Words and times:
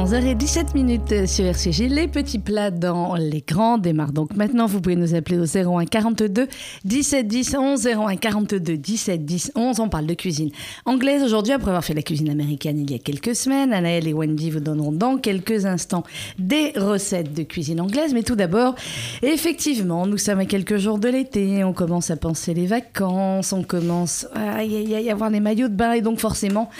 11h17 0.00 0.72
minutes 0.72 1.26
sur 1.26 1.44
RCG. 1.44 1.88
Les 1.88 2.08
petits 2.08 2.38
plats 2.38 2.70
dans 2.70 3.16
les 3.16 3.44
grands 3.46 3.76
démarrent. 3.76 4.12
Donc 4.12 4.34
maintenant, 4.34 4.64
vous 4.64 4.80
pouvez 4.80 4.96
nous 4.96 5.14
appeler 5.14 5.38
au 5.38 5.44
01 5.44 5.84
42 5.84 6.48
17 6.84 7.28
10 7.28 7.54
11 7.54 7.86
01 7.86 8.16
42 8.16 8.78
17 8.78 9.26
10 9.26 9.52
11. 9.54 9.78
On 9.80 9.90
parle 9.90 10.06
de 10.06 10.14
cuisine 10.14 10.52
anglaise 10.86 11.22
aujourd'hui 11.22 11.52
après 11.52 11.68
avoir 11.68 11.84
fait 11.84 11.92
la 11.92 12.00
cuisine 12.00 12.30
américaine 12.30 12.78
il 12.78 12.90
y 12.90 12.94
a 12.94 12.98
quelques 12.98 13.36
semaines. 13.36 13.74
Anaël 13.74 14.08
et 14.08 14.14
Wendy 14.14 14.50
vous 14.50 14.60
donneront 14.60 14.90
dans 14.90 15.18
quelques 15.18 15.66
instants 15.66 16.04
des 16.38 16.72
recettes 16.76 17.34
de 17.34 17.42
cuisine 17.42 17.82
anglaise. 17.82 18.14
Mais 18.14 18.22
tout 18.22 18.36
d'abord, 18.36 18.76
effectivement, 19.20 20.06
nous 20.06 20.16
sommes 20.16 20.38
à 20.38 20.46
quelques 20.46 20.78
jours 20.78 20.98
de 20.98 21.10
l'été. 21.10 21.62
On 21.62 21.74
commence 21.74 22.10
à 22.10 22.16
penser 22.16 22.54
les 22.54 22.64
vacances. 22.64 23.52
On 23.52 23.62
commence 23.62 24.26
à 24.34 24.64
y 24.64 25.10
avoir 25.10 25.28
les 25.28 25.40
maillots 25.40 25.68
de 25.68 25.74
bain 25.74 25.92
et 25.92 26.00
donc 26.00 26.20
forcément 26.20 26.70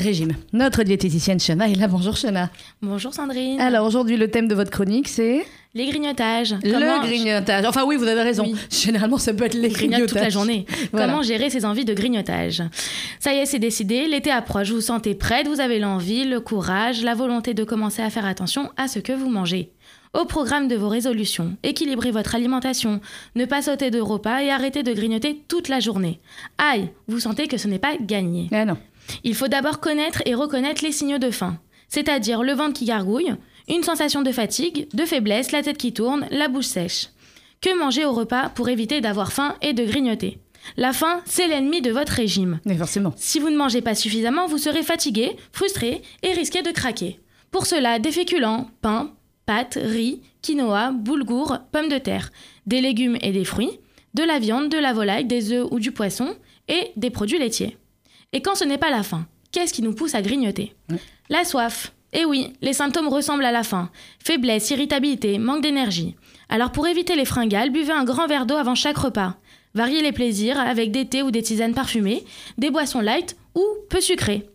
régime. 0.00 0.32
Notre 0.52 0.82
diététicienne 0.82 1.38
Shana 1.40 1.68
est 1.68 1.74
là. 1.74 1.86
Bonjour 1.88 2.16
Shana. 2.16 2.50
Bonjour 2.82 3.14
Sandrine. 3.14 3.60
Alors 3.60 3.86
aujourd'hui, 3.86 4.16
le 4.16 4.30
thème 4.30 4.48
de 4.48 4.54
votre 4.54 4.70
chronique, 4.70 5.08
c'est 5.08 5.44
Les 5.74 5.86
grignotages. 5.86 6.54
le 6.62 7.06
grignotage. 7.06 7.64
Enfin 7.64 7.84
oui, 7.86 7.96
vous 7.96 8.04
avez 8.08 8.22
raison. 8.22 8.44
Oui. 8.44 8.56
Généralement, 8.70 9.18
ça 9.18 9.32
peut 9.34 9.44
être 9.44 9.54
les 9.54 9.68
grignotages. 9.68 10.08
toute 10.08 10.20
la 10.20 10.30
journée. 10.30 10.66
Voilà. 10.92 11.06
Comment 11.06 11.22
gérer 11.22 11.50
ses 11.50 11.64
envies 11.64 11.84
de 11.84 11.94
grignotage? 11.94 12.62
Ça 13.20 13.32
y 13.34 13.38
est, 13.38 13.46
c'est 13.46 13.58
décidé. 13.58 14.06
L'été 14.08 14.30
approche. 14.30 14.68
Vous 14.70 14.76
vous 14.76 14.80
sentez 14.80 15.14
prête. 15.14 15.46
Vous 15.46 15.60
avez 15.60 15.78
l'envie, 15.78 16.24
le 16.24 16.40
courage, 16.40 17.02
la 17.02 17.14
volonté 17.14 17.54
de 17.54 17.64
commencer 17.64 18.02
à 18.02 18.10
faire 18.10 18.26
attention 18.26 18.70
à 18.76 18.88
ce 18.88 18.98
que 18.98 19.12
vous 19.12 19.28
mangez. 19.28 19.70
Au 20.12 20.24
programme 20.24 20.66
de 20.66 20.74
vos 20.74 20.88
résolutions, 20.88 21.56
équilibrez 21.62 22.10
votre 22.10 22.34
alimentation, 22.34 23.00
ne 23.36 23.44
pas 23.44 23.62
sauter 23.62 23.92
de 23.92 24.00
repas 24.00 24.42
et 24.42 24.50
arrêtez 24.50 24.82
de 24.82 24.92
grignoter 24.92 25.40
toute 25.46 25.68
la 25.68 25.78
journée. 25.78 26.18
Aïe, 26.58 26.88
vous 27.06 27.20
sentez 27.20 27.46
que 27.46 27.56
ce 27.58 27.68
n'est 27.68 27.78
pas 27.78 27.94
gagné. 28.00 28.48
Ah 28.50 28.64
non. 28.64 28.76
Il 29.24 29.34
faut 29.34 29.48
d'abord 29.48 29.80
connaître 29.80 30.22
et 30.26 30.34
reconnaître 30.34 30.84
les 30.84 30.92
signaux 30.92 31.18
de 31.18 31.30
faim, 31.30 31.58
c'est-à-dire 31.88 32.42
le 32.42 32.52
ventre 32.52 32.74
qui 32.74 32.84
gargouille, 32.84 33.34
une 33.68 33.82
sensation 33.82 34.22
de 34.22 34.32
fatigue, 34.32 34.88
de 34.94 35.04
faiblesse, 35.04 35.52
la 35.52 35.62
tête 35.62 35.78
qui 35.78 35.92
tourne, 35.92 36.26
la 36.30 36.48
bouche 36.48 36.66
sèche. 36.66 37.08
Que 37.60 37.78
manger 37.78 38.04
au 38.04 38.12
repas 38.12 38.48
pour 38.48 38.68
éviter 38.68 39.00
d'avoir 39.00 39.32
faim 39.32 39.54
et 39.60 39.72
de 39.72 39.84
grignoter? 39.84 40.38
La 40.76 40.92
faim, 40.92 41.22
c'est 41.24 41.48
l'ennemi 41.48 41.80
de 41.80 41.90
votre 41.90 42.12
régime. 42.12 42.60
Mais 42.64 42.76
forcément. 42.76 43.12
Si 43.16 43.38
vous 43.38 43.50
ne 43.50 43.56
mangez 43.56 43.80
pas 43.80 43.94
suffisamment, 43.94 44.46
vous 44.46 44.58
serez 44.58 44.82
fatigué, 44.82 45.36
frustré 45.52 46.02
et 46.22 46.32
risquez 46.32 46.62
de 46.62 46.70
craquer. 46.70 47.20
Pour 47.50 47.66
cela, 47.66 47.98
des 47.98 48.12
féculents, 48.12 48.70
pain, 48.80 49.12
pâtes, 49.46 49.78
riz, 49.82 50.20
quinoa, 50.42 50.92
boulgour, 50.92 51.58
pommes 51.72 51.88
de 51.88 51.98
terre, 51.98 52.30
des 52.66 52.80
légumes 52.80 53.18
et 53.20 53.32
des 53.32 53.44
fruits, 53.44 53.78
de 54.14 54.22
la 54.22 54.38
viande, 54.38 54.68
de 54.68 54.78
la 54.78 54.92
volaille, 54.92 55.24
des 55.24 55.52
œufs 55.52 55.66
ou 55.70 55.80
du 55.80 55.92
poisson 55.92 56.36
et 56.68 56.92
des 56.96 57.10
produits 57.10 57.38
laitiers. 57.38 57.76
Et 58.32 58.42
quand 58.42 58.54
ce 58.54 58.64
n'est 58.64 58.78
pas 58.78 58.90
la 58.90 59.02
faim, 59.02 59.26
qu'est-ce 59.50 59.72
qui 59.72 59.82
nous 59.82 59.94
pousse 59.94 60.14
à 60.14 60.22
grignoter 60.22 60.74
La 61.28 61.44
soif. 61.44 61.92
Eh 62.12 62.24
oui, 62.24 62.52
les 62.60 62.72
symptômes 62.72 63.08
ressemblent 63.08 63.44
à 63.44 63.52
la 63.52 63.62
faim. 63.62 63.90
Faiblesse, 64.24 64.70
irritabilité, 64.70 65.38
manque 65.38 65.62
d'énergie. 65.62 66.16
Alors 66.48 66.72
pour 66.72 66.86
éviter 66.86 67.16
les 67.16 67.24
fringales, 67.24 67.70
buvez 67.70 67.92
un 67.92 68.04
grand 68.04 68.26
verre 68.26 68.46
d'eau 68.46 68.56
avant 68.56 68.74
chaque 68.74 68.98
repas. 68.98 69.36
Variez 69.74 70.02
les 70.02 70.12
plaisirs 70.12 70.58
avec 70.58 70.90
des 70.90 71.06
thés 71.06 71.22
ou 71.22 71.30
des 71.30 71.42
tisanes 71.42 71.74
parfumées, 71.74 72.24
des 72.58 72.70
boissons 72.70 73.00
light 73.00 73.36
ou 73.54 73.64
peu 73.88 74.00
sucrées. 74.00 74.48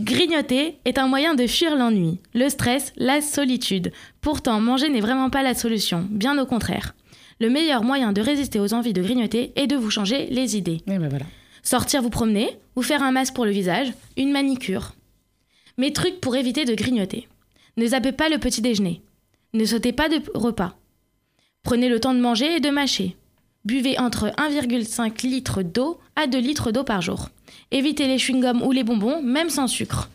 Grignoter 0.00 0.78
est 0.84 0.98
un 0.98 1.08
moyen 1.08 1.34
de 1.34 1.46
fuir 1.46 1.74
l'ennui, 1.74 2.20
le 2.34 2.48
stress, 2.48 2.92
la 2.96 3.20
solitude. 3.20 3.90
Pourtant, 4.20 4.60
manger 4.60 4.88
n'est 4.90 5.00
vraiment 5.00 5.30
pas 5.30 5.42
la 5.42 5.54
solution, 5.54 6.06
bien 6.10 6.38
au 6.38 6.46
contraire. 6.46 6.94
Le 7.40 7.50
meilleur 7.50 7.82
moyen 7.82 8.12
de 8.12 8.20
résister 8.20 8.60
aux 8.60 8.74
envies 8.74 8.92
de 8.92 9.02
grignoter 9.02 9.52
est 9.56 9.66
de 9.66 9.76
vous 9.76 9.90
changer 9.90 10.26
les 10.26 10.56
idées. 10.56 10.82
Oui, 10.86 10.98
ben 10.98 11.08
voilà. 11.08 11.26
Sortir 11.68 12.00
vous 12.00 12.08
promener, 12.08 12.56
ou 12.76 12.82
faire 12.82 13.02
un 13.02 13.12
masque 13.12 13.34
pour 13.34 13.44
le 13.44 13.50
visage, 13.50 13.92
une 14.16 14.32
manicure. 14.32 14.94
Mes 15.76 15.92
trucs 15.92 16.18
pour 16.18 16.34
éviter 16.34 16.64
de 16.64 16.72
grignoter. 16.74 17.28
Ne 17.76 17.86
zappez 17.86 18.12
pas 18.12 18.30
le 18.30 18.38
petit 18.38 18.62
déjeuner. 18.62 19.02
Ne 19.52 19.66
sautez 19.66 19.92
pas 19.92 20.08
de 20.08 20.18
repas. 20.32 20.78
Prenez 21.62 21.90
le 21.90 22.00
temps 22.00 22.14
de 22.14 22.20
manger 22.20 22.56
et 22.56 22.60
de 22.60 22.70
mâcher. 22.70 23.18
Buvez 23.66 23.98
entre 23.98 24.28
1,5 24.38 25.26
litre 25.26 25.62
d'eau 25.62 26.00
à 26.16 26.26
2 26.26 26.38
litres 26.38 26.72
d'eau 26.72 26.84
par 26.84 27.02
jour. 27.02 27.28
Évitez 27.70 28.06
les 28.06 28.16
chewing-gums 28.16 28.62
ou 28.62 28.72
les 28.72 28.82
bonbons, 28.82 29.20
même 29.20 29.50
sans 29.50 29.66
sucre. 29.66 30.08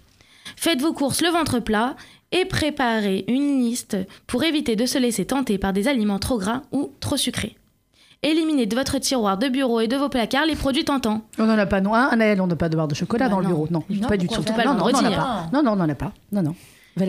Faites 0.56 0.82
vos 0.82 0.94
courses 0.94 1.22
le 1.22 1.30
ventre 1.30 1.60
plat 1.60 1.96
et 2.32 2.46
préparez 2.46 3.26
une 3.28 3.62
liste 3.62 3.96
pour 4.26 4.44
éviter 4.44 4.76
de 4.76 4.88
se 4.88 4.98
laisser 4.98 5.26
tenter 5.26 5.60
par 5.60 5.72
des 5.72 5.88
aliments 5.88 6.18
trop 6.18 6.40
gras 6.40 6.64
ou 6.72 6.92
trop 7.00 7.16
sucrés. 7.16 7.58
Éliminez 8.24 8.66
de 8.66 8.76
votre 8.76 8.98
tiroir 9.00 9.38
de 9.38 9.50
bureau 9.50 9.82
et 9.82 9.88
de 9.88 9.96
vos 9.98 10.08
placards 10.10 10.46
les 10.46 10.56
produits 10.56 10.86
tentants. 10.86 11.22
On 11.38 11.46
n'en 11.46 11.58
a 11.58 11.66
pas, 11.66 11.82
non. 11.82 11.94
Hein, 11.94 12.08
Anaël, 12.12 12.40
on 12.42 12.48
n'a 12.48 12.56
pas 12.56 12.70
de 12.70 12.76
barre 12.78 12.88
de 12.88 12.96
chocolat 12.96 13.26
Bah 13.26 13.32
dans 13.32 13.40
le 13.40 13.44
non. 13.44 13.50
bureau. 13.50 13.68
Non, 13.70 13.84
Non, 13.90 14.08
pas 14.08 14.18
du 14.18 14.28
tout. 14.28 14.42
pas 14.42 14.64
non, 14.64 14.74
le 14.74 14.80
non, 14.80 14.86
on 14.86 15.06
a 15.06 15.12
pas. 15.12 15.50
Non, 15.52 15.62
non, 15.64 15.72
on 15.74 15.76
n'en 15.76 15.90
a 15.90 15.96
pas. 15.96 16.14
Non, 16.32 16.42
non. 16.42 16.56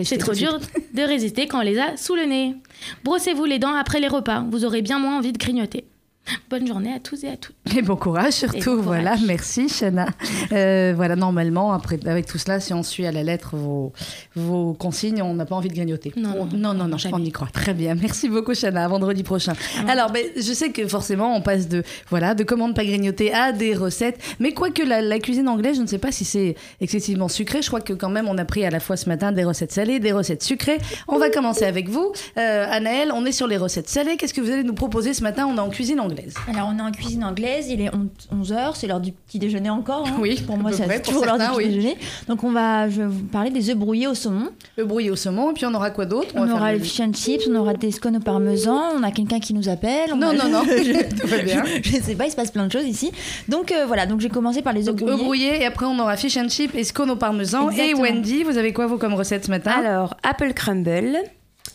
C'est 0.03 0.17
trop 0.17 0.33
dur 0.33 0.59
de 0.93 1.01
résister 1.03 1.47
quand 1.47 1.59
on 1.59 1.61
les 1.61 1.77
a 1.79 1.95
sous 1.95 2.15
le 2.15 2.23
nez. 2.25 2.55
Brossez-vous 3.03 3.45
les 3.45 3.59
dents 3.59 3.73
après 3.75 3.99
les 3.99 4.07
repas, 4.07 4.43
vous 4.49 4.65
aurez 4.65 4.81
bien 4.81 4.97
moins 4.99 5.17
envie 5.17 5.31
de 5.31 5.37
grignoter. 5.37 5.85
Bonne 6.49 6.67
journée 6.67 6.93
à 6.93 6.99
tous 6.99 7.23
et 7.23 7.29
à 7.29 7.37
toutes. 7.37 7.55
Et 7.75 7.81
bon 7.81 7.95
courage 7.95 8.33
surtout, 8.33 8.59
courage. 8.59 8.83
voilà, 8.85 9.15
merci 9.25 9.69
Shana. 9.69 10.07
Euh, 10.51 10.93
voilà, 10.95 11.15
normalement, 11.15 11.73
après, 11.73 11.99
avec 12.05 12.25
tout 12.25 12.37
cela, 12.37 12.59
si 12.59 12.73
on 12.73 12.83
suit 12.83 13.05
à 13.05 13.11
la 13.11 13.23
lettre 13.23 13.55
vos, 13.55 13.93
vos 14.35 14.73
consignes, 14.73 15.21
on 15.21 15.33
n'a 15.33 15.45
pas 15.45 15.55
envie 15.55 15.69
de 15.69 15.73
grignoter. 15.73 16.13
Non, 16.15 16.47
non, 16.53 16.73
non, 16.73 16.87
non. 16.87 16.97
Ah 17.03 17.09
on 17.13 17.23
y 17.23 17.31
croit. 17.31 17.47
Très 17.53 17.73
bien, 17.73 17.95
merci 17.95 18.29
beaucoup 18.29 18.53
Shana, 18.53 18.85
à 18.85 18.87
vendredi 18.87 19.23
prochain. 19.23 19.53
Alors, 19.87 20.11
ben, 20.11 20.25
je 20.35 20.53
sais 20.53 20.71
que 20.71 20.87
forcément, 20.87 21.35
on 21.35 21.41
passe 21.41 21.67
de, 21.67 21.83
voilà, 22.09 22.33
de 22.35 22.43
comment 22.43 22.67
ne 22.67 22.73
pas 22.73 22.85
grignoter 22.85 23.33
à 23.33 23.51
des 23.51 23.75
recettes, 23.75 24.19
mais 24.39 24.53
quoique 24.53 24.81
la, 24.81 25.01
la 25.01 25.19
cuisine 25.19 25.47
anglaise, 25.47 25.77
je 25.77 25.81
ne 25.81 25.87
sais 25.87 25.97
pas 25.97 26.11
si 26.11 26.25
c'est 26.25 26.55
excessivement 26.81 27.27
sucré, 27.27 27.61
je 27.61 27.67
crois 27.67 27.81
que 27.81 27.93
quand 27.93 28.09
même, 28.09 28.27
on 28.27 28.37
a 28.37 28.45
pris 28.45 28.65
à 28.65 28.69
la 28.69 28.79
fois 28.79 28.97
ce 28.97 29.09
matin 29.09 29.31
des 29.31 29.43
recettes 29.43 29.71
salées, 29.71 29.99
des 29.99 30.11
recettes 30.11 30.43
sucrées. 30.43 30.77
On 31.07 31.17
va 31.17 31.29
commencer 31.29 31.65
avec 31.65 31.89
vous. 31.89 32.11
Euh, 32.37 32.65
Anaël, 32.69 33.11
on 33.13 33.25
est 33.25 33.31
sur 33.31 33.47
les 33.47 33.57
recettes 33.57 33.89
salées. 33.89 34.17
Qu'est-ce 34.17 34.33
que 34.33 34.41
vous 34.41 34.51
allez 34.51 34.63
nous 34.63 34.73
proposer 34.73 35.13
ce 35.13 35.23
matin? 35.23 35.47
On 35.47 35.57
est 35.57 35.59
en 35.59 35.69
cuisine 35.69 35.99
anglaise. 35.99 36.14
Alors, 36.47 36.71
on 36.73 36.77
est 36.77 36.81
en 36.81 36.91
cuisine 36.91 37.23
anglaise, 37.23 37.67
il 37.69 37.81
est 37.81 37.89
11h, 38.33 38.71
c'est 38.75 38.87
l'heure 38.87 38.99
du 38.99 39.11
petit 39.11 39.39
déjeuner 39.39 39.69
encore. 39.69 40.07
hein. 40.07 40.15
Oui, 40.19 40.41
pour 40.45 40.57
moi, 40.57 40.71
c'est 40.71 41.01
toujours 41.01 41.25
l'heure 41.25 41.37
du 41.37 41.45
petit 41.45 41.57
oui. 41.57 41.67
déjeuner. 41.69 41.97
Donc, 42.27 42.43
on 42.43 42.51
va, 42.51 42.89
je 42.89 43.01
vais 43.01 43.07
vous 43.07 43.23
parler 43.25 43.49
des 43.51 43.69
œufs 43.69 43.75
brouillés 43.77 44.07
au 44.07 44.13
saumon. 44.15 44.49
Le 44.77 44.85
brouillé 44.85 45.11
au 45.11 45.15
saumon, 45.15 45.51
et 45.51 45.53
puis 45.53 45.65
on 45.65 45.73
aura 45.73 45.91
quoi 45.91 46.05
d'autre? 46.05 46.29
On, 46.35 46.49
aura 46.49 46.73
le- 46.73 46.79
fish 46.79 46.99
and 46.99 47.13
chips, 47.13 47.47
on 47.49 47.55
aura 47.55 47.73
des 47.73 47.91
scones 47.91 48.17
au 48.17 48.19
parmesan, 48.19 48.79
on 48.97 49.03
a 49.03 49.11
quelqu'un 49.11 49.39
qui 49.39 49.53
nous 49.53 49.69
appelle. 49.69 50.09
on 50.13 50.17
Non, 50.17 50.29
a- 50.29 50.33
non, 50.33 50.49
non, 50.49 50.63
je, 50.67 51.19
tout 51.21 51.27
va 51.27 51.37
bien. 51.39 51.63
je 51.83 51.91
sais 52.01 52.15
pas, 52.15 52.25
il 52.25 52.31
se 52.31 52.35
passe 52.35 52.51
plein 52.51 52.65
de 52.67 52.71
choses 52.71 52.85
ici. 52.85 53.11
Donc, 53.47 53.71
euh, 53.71 53.85
voilà, 53.85 54.05
donc 54.05 54.19
j'ai 54.21 54.29
commencé 54.29 54.61
par 54.61 54.73
les 54.73 54.87
œufs 54.89 54.95
œufs 54.95 54.99
brouillés. 55.01 55.17
brouillés, 55.23 55.61
et 55.61 55.65
après 55.65 55.85
on 55.85 55.97
aura 55.99 56.17
fish 56.17 56.37
and 56.37 56.49
chip 56.49 56.73
et 56.75 56.83
scone 56.83 57.09
au 57.11 57.15
parmesan. 57.15 57.69
Exactement. 57.69 58.05
Et 58.05 58.11
Wendy, 58.11 58.43
vous 58.43 58.57
avez 58.57 58.73
quoi 58.73 58.87
vous 58.87 58.97
comme 58.97 59.13
recette 59.13 59.45
ce 59.45 59.51
matin? 59.51 59.71
Alors, 59.77 60.15
apple 60.23 60.53
crumble, 60.53 61.17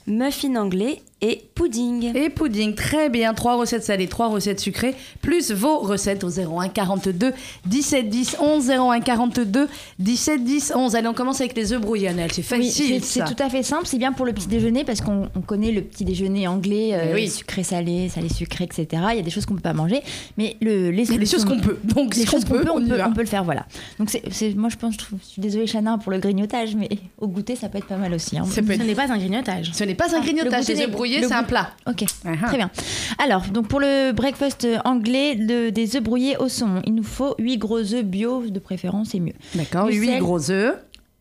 muffin 0.06 0.56
anglais 0.56 1.02
et 1.22 1.42
pudding. 1.54 2.16
Et 2.16 2.30
pudding, 2.30 2.74
très 2.74 3.08
bien. 3.10 3.34
Trois 3.34 3.56
recettes 3.56 3.84
salées, 3.84 4.06
trois 4.08 4.28
recettes 4.28 4.60
sucrées, 4.60 4.94
plus 5.20 5.50
vos 5.52 5.78
recettes 5.80 6.24
au 6.24 6.30
01 6.30 6.68
42 6.68 7.32
17 7.66 8.08
10 8.08 8.36
11 8.40 8.70
01 8.70 9.00
42 9.00 9.68
17 9.98 10.44
10 10.44 10.72
11. 10.74 10.94
Allez, 10.96 11.08
on 11.08 11.12
commence 11.14 11.40
avec 11.40 11.54
les 11.56 11.72
œufs 11.72 11.80
brouillés, 11.80 12.08
Annelle. 12.08 12.32
C'est 12.32 12.42
facile, 12.42 13.02
c'est 13.04 13.24
tout 13.24 13.36
à 13.42 13.50
fait 13.50 13.62
simple. 13.62 13.86
C'est 13.86 13.98
bien 13.98 14.12
pour 14.12 14.24
le 14.26 14.32
petit 14.32 14.46
déjeuner 14.48 14.84
parce 14.84 15.00
qu'on 15.00 15.28
on 15.34 15.40
connaît 15.40 15.72
le 15.72 15.82
petit 15.82 16.04
déjeuner 16.04 16.46
anglais, 16.48 16.90
euh, 16.94 17.14
oui. 17.14 17.28
sucré, 17.28 17.62
salé, 17.62 18.08
salé, 18.08 18.28
sucré, 18.28 18.64
etc. 18.64 18.86
Il 19.10 19.16
y 19.16 19.20
a 19.20 19.22
des 19.22 19.30
choses 19.30 19.46
qu'on 19.46 19.54
peut 19.54 19.60
pas 19.60 19.72
manger, 19.74 20.00
mais 20.38 20.56
le, 20.60 20.90
les 20.90 21.02
Il 21.04 21.12
y 21.12 21.16
a 21.16 21.18
des 21.18 21.26
choses 21.26 21.44
qu'on 21.44 21.58
peut. 21.60 21.78
Donc, 21.84 22.16
les 22.16 22.24
choses 22.26 22.44
qu'on 22.44 22.54
peut, 22.54 22.64
on, 22.74 22.84
peut, 22.86 22.98
on 23.06 23.12
peut 23.12 23.20
le 23.20 23.26
faire, 23.26 23.44
voilà. 23.44 23.66
Donc 23.98 24.08
c'est, 24.10 24.54
moi 24.54 24.68
je 24.70 24.76
pense, 24.76 24.94
je, 24.94 24.98
trouve- 24.98 25.18
je 25.22 25.26
suis 25.32 25.42
désolée 25.42 25.66
Chana 25.66 25.98
pour 25.98 26.10
le 26.12 26.18
grignotage, 26.18 26.74
mais 26.74 26.88
au 27.18 27.28
goûter 27.28 27.56
ça 27.56 27.68
peut 27.68 27.78
être 27.78 27.86
pas 27.86 27.96
mal 27.96 28.14
aussi. 28.14 28.38
hein. 28.38 28.44
Ça 28.50 28.62
peut 28.62 28.74
Ce 28.74 28.82
n'est 28.82 28.94
pas 28.94 29.10
un 29.12 29.18
grignotage. 29.18 29.70
Ce 29.74 29.84
n'est 29.84 29.94
pas 29.94 30.14
un 30.14 30.18
Ah, 30.18 30.22
grignotage, 30.24 30.52
le 30.52 30.58
goûter 30.60 30.74
les 30.74 30.80
œufs 30.80 30.86
des- 30.86 30.92
brouillés, 30.92 31.09
c'est 31.22 31.32
un 31.32 31.42
plat. 31.44 31.70
Ok, 31.86 32.04
ah. 32.24 32.46
très 32.46 32.56
bien. 32.56 32.70
Alors, 33.18 33.42
donc 33.48 33.68
pour 33.68 33.80
le 33.80 34.12
breakfast 34.12 34.66
anglais, 34.84 35.34
le- 35.34 35.70
des 35.70 35.96
œufs 35.96 36.02
brouillés 36.02 36.36
au 36.38 36.48
saumon, 36.48 36.82
il 36.86 36.94
nous 36.94 37.02
faut 37.02 37.34
8 37.38 37.58
gros 37.58 37.78
œufs 37.94 38.04
bio, 38.04 38.46
de 38.46 38.58
préférence, 38.58 39.10
c'est 39.10 39.20
mieux. 39.20 39.34
D'accord, 39.54 39.86
Du 39.88 39.98
8 39.98 40.06
sel. 40.06 40.18
gros 40.20 40.50
œufs. 40.50 40.74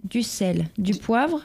Du 0.03 0.23
sel, 0.23 0.67
du 0.77 0.93
poivre 0.95 1.41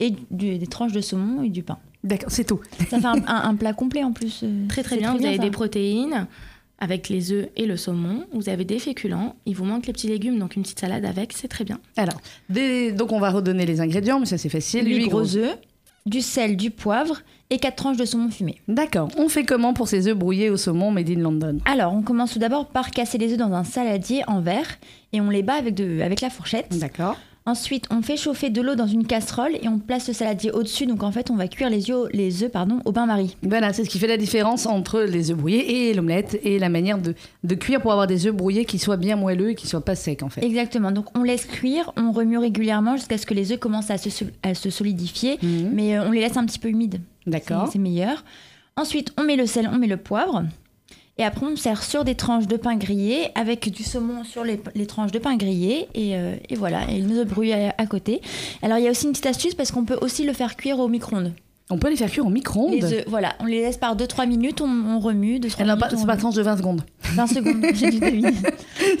et 0.00 0.10
du- 0.30 0.58
des 0.58 0.66
tranches 0.66 0.92
de 0.92 1.00
saumon 1.00 1.42
et 1.42 1.48
du 1.48 1.62
pain. 1.62 1.78
D'accord, 2.04 2.30
c'est 2.30 2.44
tout. 2.44 2.60
Ça 2.90 3.00
fait 3.00 3.06
un, 3.06 3.14
un- 3.26 3.48
un 3.48 3.54
plat 3.56 3.72
complet 3.72 4.04
en 4.04 4.12
plus. 4.12 4.40
euh, 4.42 4.66
Très 4.68 4.82
très 4.82 4.96
bien, 4.98 5.16
vous 5.16 5.24
avez 5.24 5.36
ça. 5.36 5.42
des 5.42 5.50
protéines 5.50 6.26
avec 6.78 7.08
les 7.08 7.32
œufs 7.32 7.48
et 7.56 7.64
le 7.64 7.78
saumon, 7.78 8.26
vous 8.34 8.50
avez 8.50 8.66
des 8.66 8.78
féculents, 8.78 9.34
il 9.46 9.56
vous 9.56 9.64
manque 9.64 9.86
les 9.86 9.94
petits 9.94 10.08
légumes, 10.08 10.38
donc 10.38 10.56
une 10.56 10.62
petite 10.62 10.78
salade 10.78 11.06
avec, 11.06 11.32
c'est 11.32 11.48
très 11.48 11.64
bien. 11.64 11.80
Alors, 11.96 12.20
des- 12.50 12.92
donc 12.92 13.12
on 13.12 13.18
va 13.18 13.30
redonner 13.30 13.64
les 13.64 13.80
ingrédients, 13.80 14.20
mais 14.20 14.26
ça 14.26 14.36
c'est 14.36 14.50
facile. 14.50 14.86
8 14.86 14.96
Huit 14.96 15.08
gros 15.08 15.36
œufs, 15.36 15.56
du 16.06 16.22
sel, 16.22 16.56
du 16.56 16.70
poivre 16.70 17.22
et 17.50 17.58
4 17.58 17.76
tranches 17.76 17.96
de 17.96 18.04
saumon 18.04 18.30
fumé. 18.30 18.56
D'accord. 18.66 19.08
On 19.18 19.28
fait 19.28 19.44
comment 19.44 19.74
pour 19.74 19.88
ces 19.88 20.08
œufs 20.08 20.16
brouillés 20.16 20.50
au 20.50 20.56
saumon 20.56 20.90
made 20.90 21.10
in 21.10 21.20
London? 21.20 21.58
Alors, 21.64 21.92
on 21.92 22.02
commence 22.02 22.32
tout 22.32 22.38
d'abord 22.38 22.66
par 22.66 22.90
casser 22.90 23.18
les 23.18 23.32
œufs 23.32 23.38
dans 23.38 23.52
un 23.52 23.64
saladier 23.64 24.22
en 24.26 24.40
verre 24.40 24.78
et 25.12 25.20
on 25.20 25.30
les 25.30 25.42
bat 25.42 25.54
avec, 25.54 25.74
de, 25.74 26.00
avec 26.00 26.20
la 26.20 26.30
fourchette. 26.30 26.78
D'accord. 26.78 27.16
Ensuite, 27.46 27.84
on 27.90 28.02
fait 28.02 28.16
chauffer 28.16 28.50
de 28.50 28.60
l'eau 28.60 28.74
dans 28.74 28.88
une 28.88 29.06
casserole 29.06 29.52
et 29.62 29.68
on 29.68 29.78
place 29.78 30.08
le 30.08 30.14
saladier 30.14 30.50
au-dessus. 30.50 30.86
Donc 30.86 31.04
en 31.04 31.12
fait, 31.12 31.30
on 31.30 31.36
va 31.36 31.46
cuire 31.46 31.70
les 31.70 31.90
œufs, 31.92 32.08
les 32.12 32.42
œufs 32.42 32.50
pardon, 32.50 32.80
au 32.84 32.90
bain-marie. 32.92 33.36
Voilà, 33.44 33.72
c'est 33.72 33.84
ce 33.84 33.88
qui 33.88 34.00
fait 34.00 34.08
la 34.08 34.16
différence 34.16 34.66
entre 34.66 35.00
les 35.02 35.30
œufs 35.30 35.36
brouillés 35.36 35.90
et 35.90 35.94
l'omelette 35.94 36.40
et 36.42 36.58
la 36.58 36.68
manière 36.68 36.98
de, 36.98 37.14
de 37.44 37.54
cuire 37.54 37.80
pour 37.80 37.92
avoir 37.92 38.08
des 38.08 38.26
œufs 38.26 38.34
brouillés 38.34 38.64
qui 38.64 38.80
soient 38.80 38.96
bien 38.96 39.14
moelleux 39.14 39.50
et 39.50 39.54
qui 39.54 39.68
soient 39.68 39.84
pas 39.84 39.94
secs 39.94 40.22
en 40.24 40.28
fait. 40.28 40.44
Exactement. 40.44 40.90
Donc 40.90 41.06
on 41.16 41.22
laisse 41.22 41.44
cuire, 41.46 41.92
on 41.96 42.10
remue 42.10 42.38
régulièrement 42.38 42.96
jusqu'à 42.96 43.16
ce 43.16 43.26
que 43.26 43.34
les 43.34 43.52
œufs 43.52 43.60
commencent 43.60 43.90
à 43.90 43.98
se, 43.98 44.10
sol- 44.10 44.32
à 44.42 44.54
se 44.54 44.68
solidifier, 44.70 45.38
Mhm. 45.42 45.70
mais 45.72 45.96
euh, 45.96 46.04
on 46.08 46.10
les 46.10 46.20
laisse 46.20 46.36
un 46.36 46.44
petit 46.46 46.58
peu 46.58 46.68
humides. 46.68 47.00
D'accord. 47.28 47.68
C'est 47.72 47.78
meilleur. 47.78 48.24
Ensuite, 48.76 49.12
on 49.18 49.22
met 49.22 49.36
le 49.36 49.46
sel, 49.46 49.70
on 49.72 49.78
met 49.78 49.86
le 49.86 49.96
poivre. 49.96 50.44
Et 51.18 51.24
après, 51.24 51.46
on 51.46 51.56
sert 51.56 51.82
sur 51.82 52.04
des 52.04 52.14
tranches 52.14 52.46
de 52.46 52.56
pain 52.56 52.76
grillé 52.76 53.28
avec 53.34 53.70
du 53.70 53.82
saumon 53.82 54.22
sur 54.22 54.44
les, 54.44 54.58
tranches 54.86 55.12
de 55.12 55.18
pain 55.18 55.36
grillé. 55.36 55.88
Et, 55.94 56.16
euh, 56.16 56.36
et 56.50 56.56
voilà, 56.56 56.90
et 56.90 57.00
nos 57.00 57.20
œufs 57.20 57.26
brouillés 57.26 57.68
à, 57.68 57.74
à 57.78 57.86
côté. 57.86 58.20
Alors, 58.62 58.78
il 58.78 58.84
y 58.84 58.88
a 58.88 58.90
aussi 58.90 59.06
une 59.06 59.12
petite 59.12 59.26
astuce 59.26 59.54
parce 59.54 59.72
qu'on 59.72 59.84
peut 59.84 59.98
aussi 60.02 60.24
le 60.24 60.34
faire 60.34 60.56
cuire 60.56 60.78
au 60.78 60.88
micro-ondes. 60.88 61.32
On 61.68 61.78
peut 61.78 61.90
les 61.90 61.96
faire 61.96 62.08
cuire 62.08 62.24
au 62.24 62.30
micro-ondes. 62.30 62.74
Les 62.74 62.84
œufs, 62.92 63.04
voilà, 63.08 63.34
on 63.40 63.44
les 63.44 63.60
laisse 63.60 63.76
par 63.76 63.96
2-3 63.96 64.28
minutes, 64.28 64.60
on, 64.60 64.68
on 64.68 65.00
remue. 65.00 65.38
2-3 65.40 65.56
Eh 65.58 65.64
non, 65.64 65.76
pas- 65.76 65.86
minutes, 65.86 65.98
c'est 66.00 66.06
pas 66.06 66.16
tranche 66.16 66.36
de 66.36 66.42
20 66.42 66.58
secondes. 66.58 66.82
20 67.02 67.26
secondes, 67.26 67.64
j'ai 67.74 67.90
dû 67.90 67.98
deviner. 67.98 68.30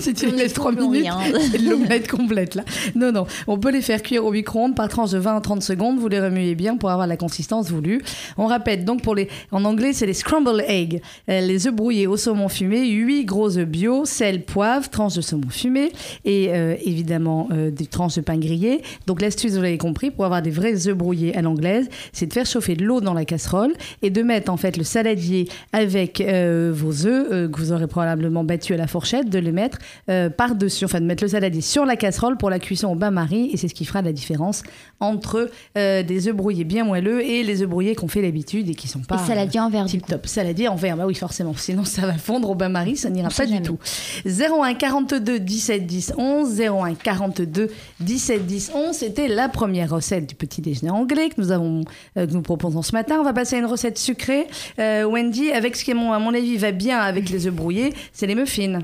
si 0.00 0.12
tu 0.14 0.26
le 0.26 0.32
On 0.32 0.36
laisses 0.36 0.50
est 0.50 0.54
3 0.54 0.72
trop 0.74 0.88
minutes, 0.90 1.06
c'est 1.52 1.58
de 1.62 1.70
l'omelette 1.70 2.10
complète 2.10 2.56
là. 2.56 2.64
Non, 2.96 3.12
non, 3.12 3.26
on 3.46 3.56
peut 3.56 3.70
les 3.70 3.82
faire 3.82 4.02
cuire 4.02 4.24
au 4.24 4.32
micro-ondes 4.32 4.74
par 4.74 4.88
tranche 4.88 5.12
de 5.12 5.18
20 5.18 5.36
à 5.36 5.40
30 5.40 5.62
secondes. 5.62 6.00
Vous 6.00 6.08
les 6.08 6.18
remuez 6.20 6.56
bien 6.56 6.76
pour 6.76 6.90
avoir 6.90 7.06
la 7.06 7.16
consistance 7.16 7.70
voulue. 7.70 8.02
On 8.36 8.46
répète 8.46 8.84
donc 8.84 9.00
pour 9.00 9.14
les, 9.14 9.28
en 9.52 9.64
anglais, 9.64 9.92
c'est 9.92 10.06
les 10.06 10.12
scramble 10.14 10.64
eggs. 10.66 11.00
Euh, 11.30 11.40
les 11.42 11.68
œufs 11.68 11.72
brouillés 11.74 12.08
au 12.08 12.16
saumon 12.16 12.48
fumé, 12.48 12.88
8 12.88 13.24
gros 13.26 13.58
œufs 13.58 13.64
bio, 13.64 14.04
sel, 14.06 14.42
poivre, 14.42 14.90
tranche 14.90 15.14
de 15.14 15.20
saumon 15.20 15.50
fumé 15.50 15.92
et 16.24 16.48
euh, 16.50 16.74
évidemment 16.84 17.48
euh, 17.52 17.70
des 17.70 17.86
tranches 17.86 18.16
de 18.16 18.22
pain 18.22 18.38
grillé. 18.38 18.82
Donc 19.06 19.22
l'astuce, 19.22 19.52
vous 19.52 19.62
l'avez 19.62 19.78
compris, 19.78 20.10
pour 20.10 20.24
avoir 20.24 20.42
des 20.42 20.50
vrais 20.50 20.88
œufs 20.88 20.96
brouillés 20.96 21.36
à 21.36 21.42
l'anglaise, 21.42 21.88
c'est 22.12 22.26
de 22.26 22.32
faire 22.32 22.46
chauffer 22.56 22.74
de 22.74 22.84
l'eau 22.84 23.02
dans 23.02 23.12
la 23.12 23.26
casserole 23.26 23.74
et 24.00 24.08
de 24.08 24.22
mettre 24.22 24.50
en 24.50 24.56
fait 24.56 24.78
le 24.78 24.84
saladier 24.84 25.46
avec 25.74 26.22
euh, 26.22 26.72
vos 26.74 27.06
œufs 27.06 27.26
euh, 27.30 27.48
que 27.48 27.58
vous 27.58 27.72
aurez 27.72 27.86
probablement 27.86 28.44
battus 28.44 28.74
à 28.74 28.78
la 28.78 28.86
fourchette, 28.86 29.28
de 29.28 29.38
les 29.38 29.52
mettre 29.52 29.78
euh, 30.08 30.30
par-dessus, 30.30 30.86
enfin 30.86 31.00
de 31.00 31.04
mettre 31.04 31.22
le 31.22 31.28
saladier 31.28 31.60
sur 31.60 31.84
la 31.84 31.96
casserole 31.96 32.38
pour 32.38 32.48
la 32.48 32.58
cuisson 32.58 32.88
au 32.88 32.94
bain-marie 32.94 33.50
et 33.52 33.58
c'est 33.58 33.68
ce 33.68 33.74
qui 33.74 33.84
fera 33.84 34.00
la 34.00 34.12
différence 34.12 34.62
entre 35.00 35.50
des 35.74 36.28
œufs 36.28 36.34
brouillés 36.34 36.64
bien 36.64 36.84
moelleux 36.84 37.22
et 37.22 37.42
les 37.42 37.62
œufs 37.62 37.68
brouillés 37.68 37.94
qu'on 37.94 38.08
fait 38.08 38.22
d'habitude 38.22 38.70
et 38.70 38.74
qui 38.74 38.88
sont 38.88 39.00
pas 39.00 39.16
Et 39.22 39.26
saladier 39.26 39.60
en 39.60 39.68
verre, 39.68 39.84
tip 39.84 40.06
top. 40.06 40.26
Saladier 40.26 40.68
en 40.68 40.76
verre, 40.76 40.96
bah 40.96 41.04
oui 41.06 41.14
forcément, 41.14 41.52
sinon 41.54 41.84
ça 41.84 42.06
va 42.06 42.14
fondre 42.14 42.48
au 42.48 42.54
bain-marie, 42.54 42.96
ça 42.96 43.10
n'ira 43.10 43.28
pas 43.28 43.44
du 43.44 43.60
tout. 43.60 43.78
01 44.24 44.74
42 44.74 45.38
17 45.40 45.86
10 45.86 46.14
11 46.16 46.60
01 46.60 46.94
42 46.94 47.70
17 48.00 48.46
10 48.46 48.70
11 48.74 48.96
c'était 48.96 49.28
la 49.28 49.48
première 49.48 49.90
recette 49.90 50.26
du 50.26 50.34
petit 50.34 50.62
déjeuner 50.62 50.90
anglais 50.90 51.28
que 51.28 51.40
nous 51.40 51.52
avons 51.52 51.84
que 52.14 52.32
nous 52.32 52.42
proposons 52.46 52.82
ce 52.82 52.92
matin 52.92 53.16
on 53.20 53.24
va 53.24 53.32
passer 53.32 53.56
à 53.56 53.58
une 53.58 53.66
recette 53.66 53.98
sucrée 53.98 54.46
Euh, 54.78 55.04
Wendy 55.04 55.50
avec 55.52 55.76
ce 55.76 55.84
qui 55.84 55.92
à 55.92 55.94
mon, 55.94 56.12
à 56.12 56.18
mon 56.18 56.32
avis 56.32 56.56
va 56.56 56.72
bien 56.72 56.98
avec 56.98 57.28
les 57.28 57.46
œufs 57.46 57.54
brouillés 57.54 57.92
c'est 58.12 58.26
les 58.26 58.34
muffins 58.34 58.78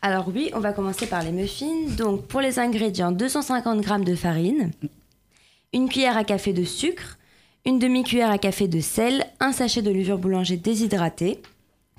Alors 0.00 0.26
oui, 0.34 0.50
on 0.54 0.58
va 0.58 0.72
commencer 0.72 1.06
par 1.06 1.22
les 1.22 1.30
muffins. 1.30 1.86
Donc 1.96 2.26
pour 2.26 2.40
les 2.40 2.58
ingrédients, 2.58 3.12
250 3.12 3.86
g 3.86 4.04
de 4.04 4.14
farine, 4.16 4.72
une 5.72 5.88
cuillère 5.88 6.16
à 6.16 6.24
café 6.24 6.52
de 6.52 6.64
sucre, 6.64 7.18
une 7.64 7.78
demi-cuillère 7.78 8.30
à 8.30 8.38
café 8.38 8.66
de 8.66 8.80
sel, 8.80 9.24
un 9.38 9.52
sachet 9.52 9.80
de 9.80 9.92
levure 9.92 10.18
boulanger 10.18 10.56
déshydratée, 10.56 11.40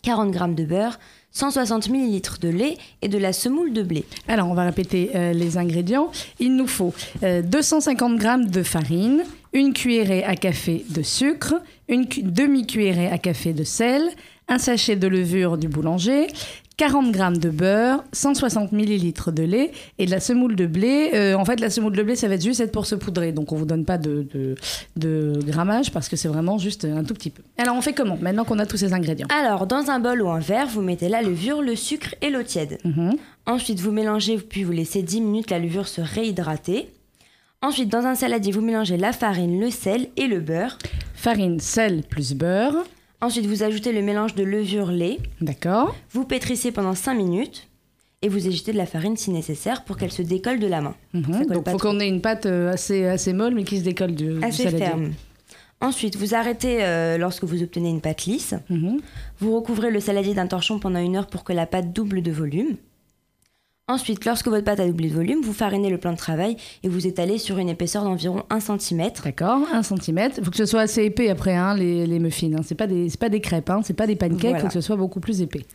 40 0.03 0.33
g 0.33 0.39
de 0.53 0.65
beurre, 0.65 0.99
160 1.31 1.89
ml 1.89 2.39
de 2.41 2.49
lait 2.49 2.77
et 3.01 3.07
de 3.07 3.17
la 3.17 3.31
semoule 3.31 3.71
de 3.71 3.83
blé. 3.83 4.03
alors 4.27 4.49
on 4.49 4.53
va 4.53 4.65
répéter 4.65 5.11
euh, 5.15 5.31
les 5.33 5.57
ingrédients 5.57 6.11
il 6.39 6.55
nous 6.55 6.67
faut 6.67 6.93
euh, 7.23 7.41
250 7.41 8.21
g 8.21 8.27
de 8.49 8.63
farine 8.63 9.23
une 9.53 9.73
cuillerée 9.73 10.23
à 10.23 10.35
café 10.35 10.85
de 10.89 11.01
sucre 11.01 11.55
une 11.87 12.07
cu- 12.07 12.23
demi-cuillerée 12.23 13.07
à 13.07 13.17
café 13.17 13.53
de 13.53 13.63
sel 13.63 14.01
un 14.47 14.57
sachet 14.57 14.95
de 14.95 15.07
levure 15.07 15.57
du 15.57 15.67
boulanger 15.67 16.27
40 16.75 17.13
g 17.15 17.39
de 17.39 17.49
beurre, 17.51 18.03
160 18.13 18.71
ml 18.71 19.13
de 19.31 19.43
lait 19.43 19.71
et 19.99 20.07
de 20.07 20.11
la 20.11 20.19
semoule 20.19 20.55
de 20.55 20.65
blé. 20.65 21.11
Euh, 21.13 21.35
en 21.35 21.45
fait, 21.45 21.59
la 21.59 21.69
semoule 21.69 21.95
de 21.95 22.01
blé, 22.01 22.15
ça 22.15 22.27
va 22.27 22.33
être 22.33 22.43
juste 22.43 22.61
être 22.61 22.71
pour 22.71 22.87
se 22.87 22.95
poudrer. 22.95 23.31
Donc, 23.31 23.51
on 23.51 23.55
vous 23.55 23.65
donne 23.65 23.85
pas 23.85 23.99
de, 23.99 24.25
de, 24.33 24.55
de 24.95 25.39
grammage 25.45 25.91
parce 25.91 26.09
que 26.09 26.15
c'est 26.15 26.27
vraiment 26.27 26.57
juste 26.57 26.85
un 26.85 27.03
tout 27.03 27.13
petit 27.13 27.29
peu. 27.29 27.43
Alors, 27.59 27.75
on 27.75 27.81
fait 27.81 27.93
comment 27.93 28.17
maintenant 28.19 28.43
qu'on 28.43 28.57
a 28.57 28.65
tous 28.65 28.77
ces 28.77 28.91
ingrédients? 28.91 29.27
Alors 29.29 29.67
dans 29.67 29.91
un 29.91 29.99
bol 29.99 30.19
ou 30.23 30.29
un 30.31 30.39
verre, 30.39 30.65
vous 30.67 30.81
mettez 30.81 31.09
la 31.09 31.21
levure, 31.21 31.61
le 31.61 31.75
sucre 31.75 32.15
et 32.23 32.31
l'eau 32.31 32.41
tiède. 32.41 32.79
Mhm. 32.83 33.17
Ensuite, 33.45 33.79
vous 33.79 33.91
mélangez, 33.91 34.37
puis 34.37 34.63
vous 34.63 34.71
laissez 34.71 35.03
10 35.03 35.21
minutes 35.21 35.51
la 35.51 35.59
levure 35.59 35.87
se 35.87 36.01
réhydrater. 36.01 36.87
Ensuite, 37.63 37.87
dans 37.89 38.05
un 38.05 38.13
saladier, 38.15 38.51
vous 38.51 38.59
mélangez 38.59 38.97
la 38.97 39.13
farine, 39.13 39.57
le 39.61 39.69
sel 39.71 40.09
et 40.17 40.27
le 40.27 40.41
beurre. 40.41 40.77
Farine, 41.15 41.61
sel 41.61 42.03
plus 42.03 42.33
beurre. 42.33 42.75
Ensuite, 43.21 43.45
vous 43.45 43.63
ajoutez 43.63 43.93
le 43.93 44.01
mélange 44.01 44.35
de 44.35 44.43
levure, 44.43 44.91
lait. 44.91 45.17
D'accord. 45.39 45.95
Vous 46.11 46.25
pétrissez 46.25 46.73
pendant 46.73 46.93
5 46.93 47.13
minutes 47.13 47.69
et 48.21 48.27
vous 48.27 48.47
ajoutez 48.47 48.73
de 48.73 48.77
la 48.77 48.85
farine 48.85 49.15
si 49.15 49.31
nécessaire 49.31 49.85
pour 49.85 49.95
qu'elle 49.95 50.11
se 50.11 50.21
décolle 50.21 50.59
de 50.59 50.67
la 50.67 50.81
main. 50.81 50.93
Mhm. 51.13 51.45
Donc, 51.45 51.63
pas 51.63 51.71
faut 51.71 51.77
qu'on 51.77 52.01
ait 52.01 52.07
une 52.09 52.19
pâte 52.19 52.47
euh, 52.47 52.73
assez, 52.73 53.05
assez 53.05 53.31
molle 53.31 53.53
mais 53.53 53.63
qui 53.63 53.79
se 53.79 53.83
décolle 53.85 54.13
du, 54.13 54.33
du 54.33 54.43
Assez 54.43 54.63
saladier. 54.63 54.85
ferme. 54.85 55.11
Ensuite, 55.79 56.17
vous 56.17 56.35
arrêtez 56.35 56.83
euh, 56.83 57.17
lorsque 57.17 57.45
vous 57.45 57.63
obtenez 57.63 57.89
une 57.89 58.01
pâte 58.01 58.25
lisse. 58.25 58.55
Mhm. 58.69 58.99
Vous 59.39 59.55
recouvrez 59.55 59.89
le 59.89 60.01
saladier 60.01 60.33
d'un 60.33 60.47
torchon 60.47 60.79
pendant 60.79 60.99
une 60.99 61.15
heure 61.15 61.27
pour 61.27 61.45
que 61.45 61.53
la 61.53 61.65
pâte 61.65 61.93
double 61.93 62.21
de 62.21 62.31
volume. 62.31 62.75
Ensuite, 63.89 64.23
lorsque 64.23 64.47
votre 64.47 64.63
pâte 64.63 64.79
a 64.79 64.87
doublé 64.87 65.09
de 65.09 65.13
volume, 65.13 65.41
vous 65.43 65.51
farinez 65.51 65.89
le 65.89 65.97
plan 65.97 66.13
de 66.13 66.17
travail 66.17 66.55
et 66.83 66.87
vous 66.87 67.05
étalez 67.05 67.37
sur 67.37 67.57
une 67.57 67.67
épaisseur 67.67 68.05
d'environ 68.05 68.43
1 68.49 68.59
cm. 68.61 69.09
D'accord, 69.25 69.59
1 69.73 69.83
cm. 69.83 70.29
Il 70.37 70.43
faut 70.45 70.51
que 70.51 70.55
ce 70.57 70.65
soit 70.65 70.79
assez 70.79 71.03
épais 71.03 71.29
après, 71.29 71.53
hein, 71.53 71.75
les, 71.75 72.07
les 72.07 72.19
muffins. 72.19 72.53
Hein. 72.57 72.61
C'est 72.63 72.75
pas 72.75 72.87
des, 72.87 73.09
c'est 73.09 73.19
pas 73.19 73.27
des 73.27 73.41
crêpes, 73.41 73.69
hein. 73.69 73.81
c'est 73.83 73.93
pas 73.93 74.07
des 74.07 74.15
pancakes, 74.15 74.39
il 74.41 74.47
Voilà. 74.47 74.59
faut 74.61 74.67
que 74.67 74.73
ce 74.73 74.79
soit 74.79 74.95
beaucoup 74.95 75.19
plus 75.19 75.41
épais. 75.41 75.65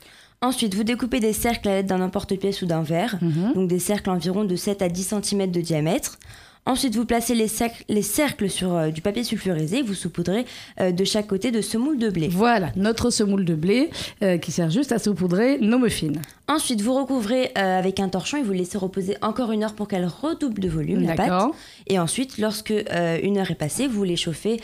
Ensuite, 0.40 0.74
vous 0.74 0.84
découpez 0.84 1.20
des 1.20 1.34
cercles 1.34 1.68
à 1.68 1.74
l'aide 1.74 1.86
d'un 1.86 2.00
emporte-pièce 2.00 2.62
ou 2.62 2.66
d'un 2.66 2.80
verre, 2.82 3.18
Mhm. 3.20 3.52
donc 3.54 3.68
des 3.68 3.78
cercles 3.78 4.08
environ 4.08 4.44
de 4.44 4.56
7 4.56 4.80
à 4.80 4.88
10 4.88 5.12
cm 5.22 5.50
de 5.50 5.60
diamètre. 5.60 6.18
Ensuite, 6.68 6.94
vous 6.96 7.06
placez 7.06 7.34
les, 7.34 7.48
cercles- 7.48 7.82
les 7.88 8.02
cercles 8.02 8.50
sur 8.50 8.74
euh, 8.74 8.90
du 8.90 9.00
papier 9.00 9.24
sulfurisé, 9.24 9.80
vous 9.80 9.94
saupoudrez 9.94 10.44
euh, 10.80 10.92
de 10.92 11.02
chaque 11.02 11.26
côté 11.26 11.50
de 11.50 11.62
semoule 11.62 11.96
de 11.98 12.10
blé. 12.10 12.28
Voilà, 12.28 12.70
notre 12.76 13.08
semoule 13.08 13.46
de 13.46 13.54
blé 13.54 13.88
euh, 14.22 14.36
qui 14.36 14.52
sert 14.52 14.68
juste 14.68 14.92
à 14.92 14.98
saupoudrer 14.98 15.56
nos 15.60 15.78
muffins. 15.78 16.12
Ensuite, 16.46 16.82
vous 16.82 16.92
recouvrez 16.94 17.52
avec 17.54 18.00
un 18.00 18.08
torchon 18.10 18.36
et 18.36 18.42
vous 18.42 18.52
laissez 18.52 18.76
reposer 18.76 19.16
encore 19.22 19.50
une 19.52 19.64
heure 19.64 19.74
pour 19.74 19.88
qu'elle 19.88 20.06
redouble 20.06 20.60
de 20.60 20.68
volume, 20.68 21.02
la 21.06 21.14
pâte. 21.14 21.42
Et 21.86 21.98
ensuite, 21.98 22.36
lorsque 22.38 22.70
une 22.70 23.36
heure 23.38 23.50
est 23.50 23.54
passée, 23.54 23.86
vous 23.86 24.02
les 24.04 24.16
chauffez 24.16 24.58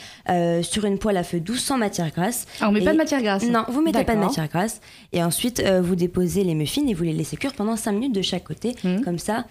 sur 0.62 0.86
une 0.86 0.98
poêle 0.98 1.18
à 1.18 1.24
feu 1.24 1.40
doux 1.40 1.56
sans 1.56 1.76
matière 1.76 2.10
grasse. 2.10 2.46
Ah, 2.60 2.68
on 2.68 2.72
met 2.72 2.80
Et- 2.80 2.84
pas 2.84 2.92
de 2.92 2.96
matière 2.96 3.20
grasse 3.22 3.44
Non, 3.46 3.64
vous 3.68 3.82
mettez 3.82 4.02
pas 4.04 4.14
de 4.14 4.20
matière 4.20 4.48
grasse. 4.48 4.80
Et 5.12 5.22
ensuite, 5.22 5.62
vous 5.82 5.94
déposez 5.94 6.42
les 6.44 6.54
muffins 6.54 6.86
et 6.86 6.94
vous 6.94 7.04
les 7.04 7.12
laissez 7.12 7.36
cuire 7.36 7.52
pendant 7.52 7.76
5 7.76 7.92
minutes 7.92 8.14
de 8.14 8.22
chaque 8.22 8.44
côté. 8.44 8.74
Mhm. 8.82 9.02
Comme 9.04 9.18
ça, 9.18 9.44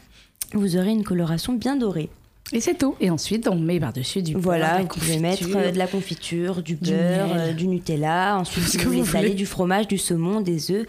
vous 0.54 0.76
aurez 0.76 0.90
une 0.92 1.04
coloration 1.04 1.54
bien 1.54 1.76
dorée. 1.76 2.10
Et 2.52 2.60
c'est 2.60 2.76
tout. 2.76 2.96
Et 3.00 3.10
ensuite, 3.10 3.48
on 3.48 3.56
met 3.56 3.80
par-dessus 3.80 4.22
du 4.22 4.34
beurre, 4.34 4.42
Voilà, 4.44 4.74
la 4.76 4.82
vous 4.82 4.88
pouvez 4.88 5.18
mettre 5.18 5.44
euh, 5.56 5.72
de 5.72 5.78
la 5.78 5.88
confiture, 5.88 6.62
du 6.62 6.76
Du 6.76 6.92
beurre, 6.92 7.30
euh, 7.36 7.54
du 7.54 7.68
Nutella. 7.68 8.38
Ensuite, 8.38 8.64
vous 8.84 8.90
voulez 8.92 9.02
vous 9.02 9.06
voulez. 9.06 9.30
du 9.32 9.46
fromage, 9.46 9.88
du 9.88 9.98
saumon, 9.98 10.42
des 10.42 10.70
œufs. 10.72 10.86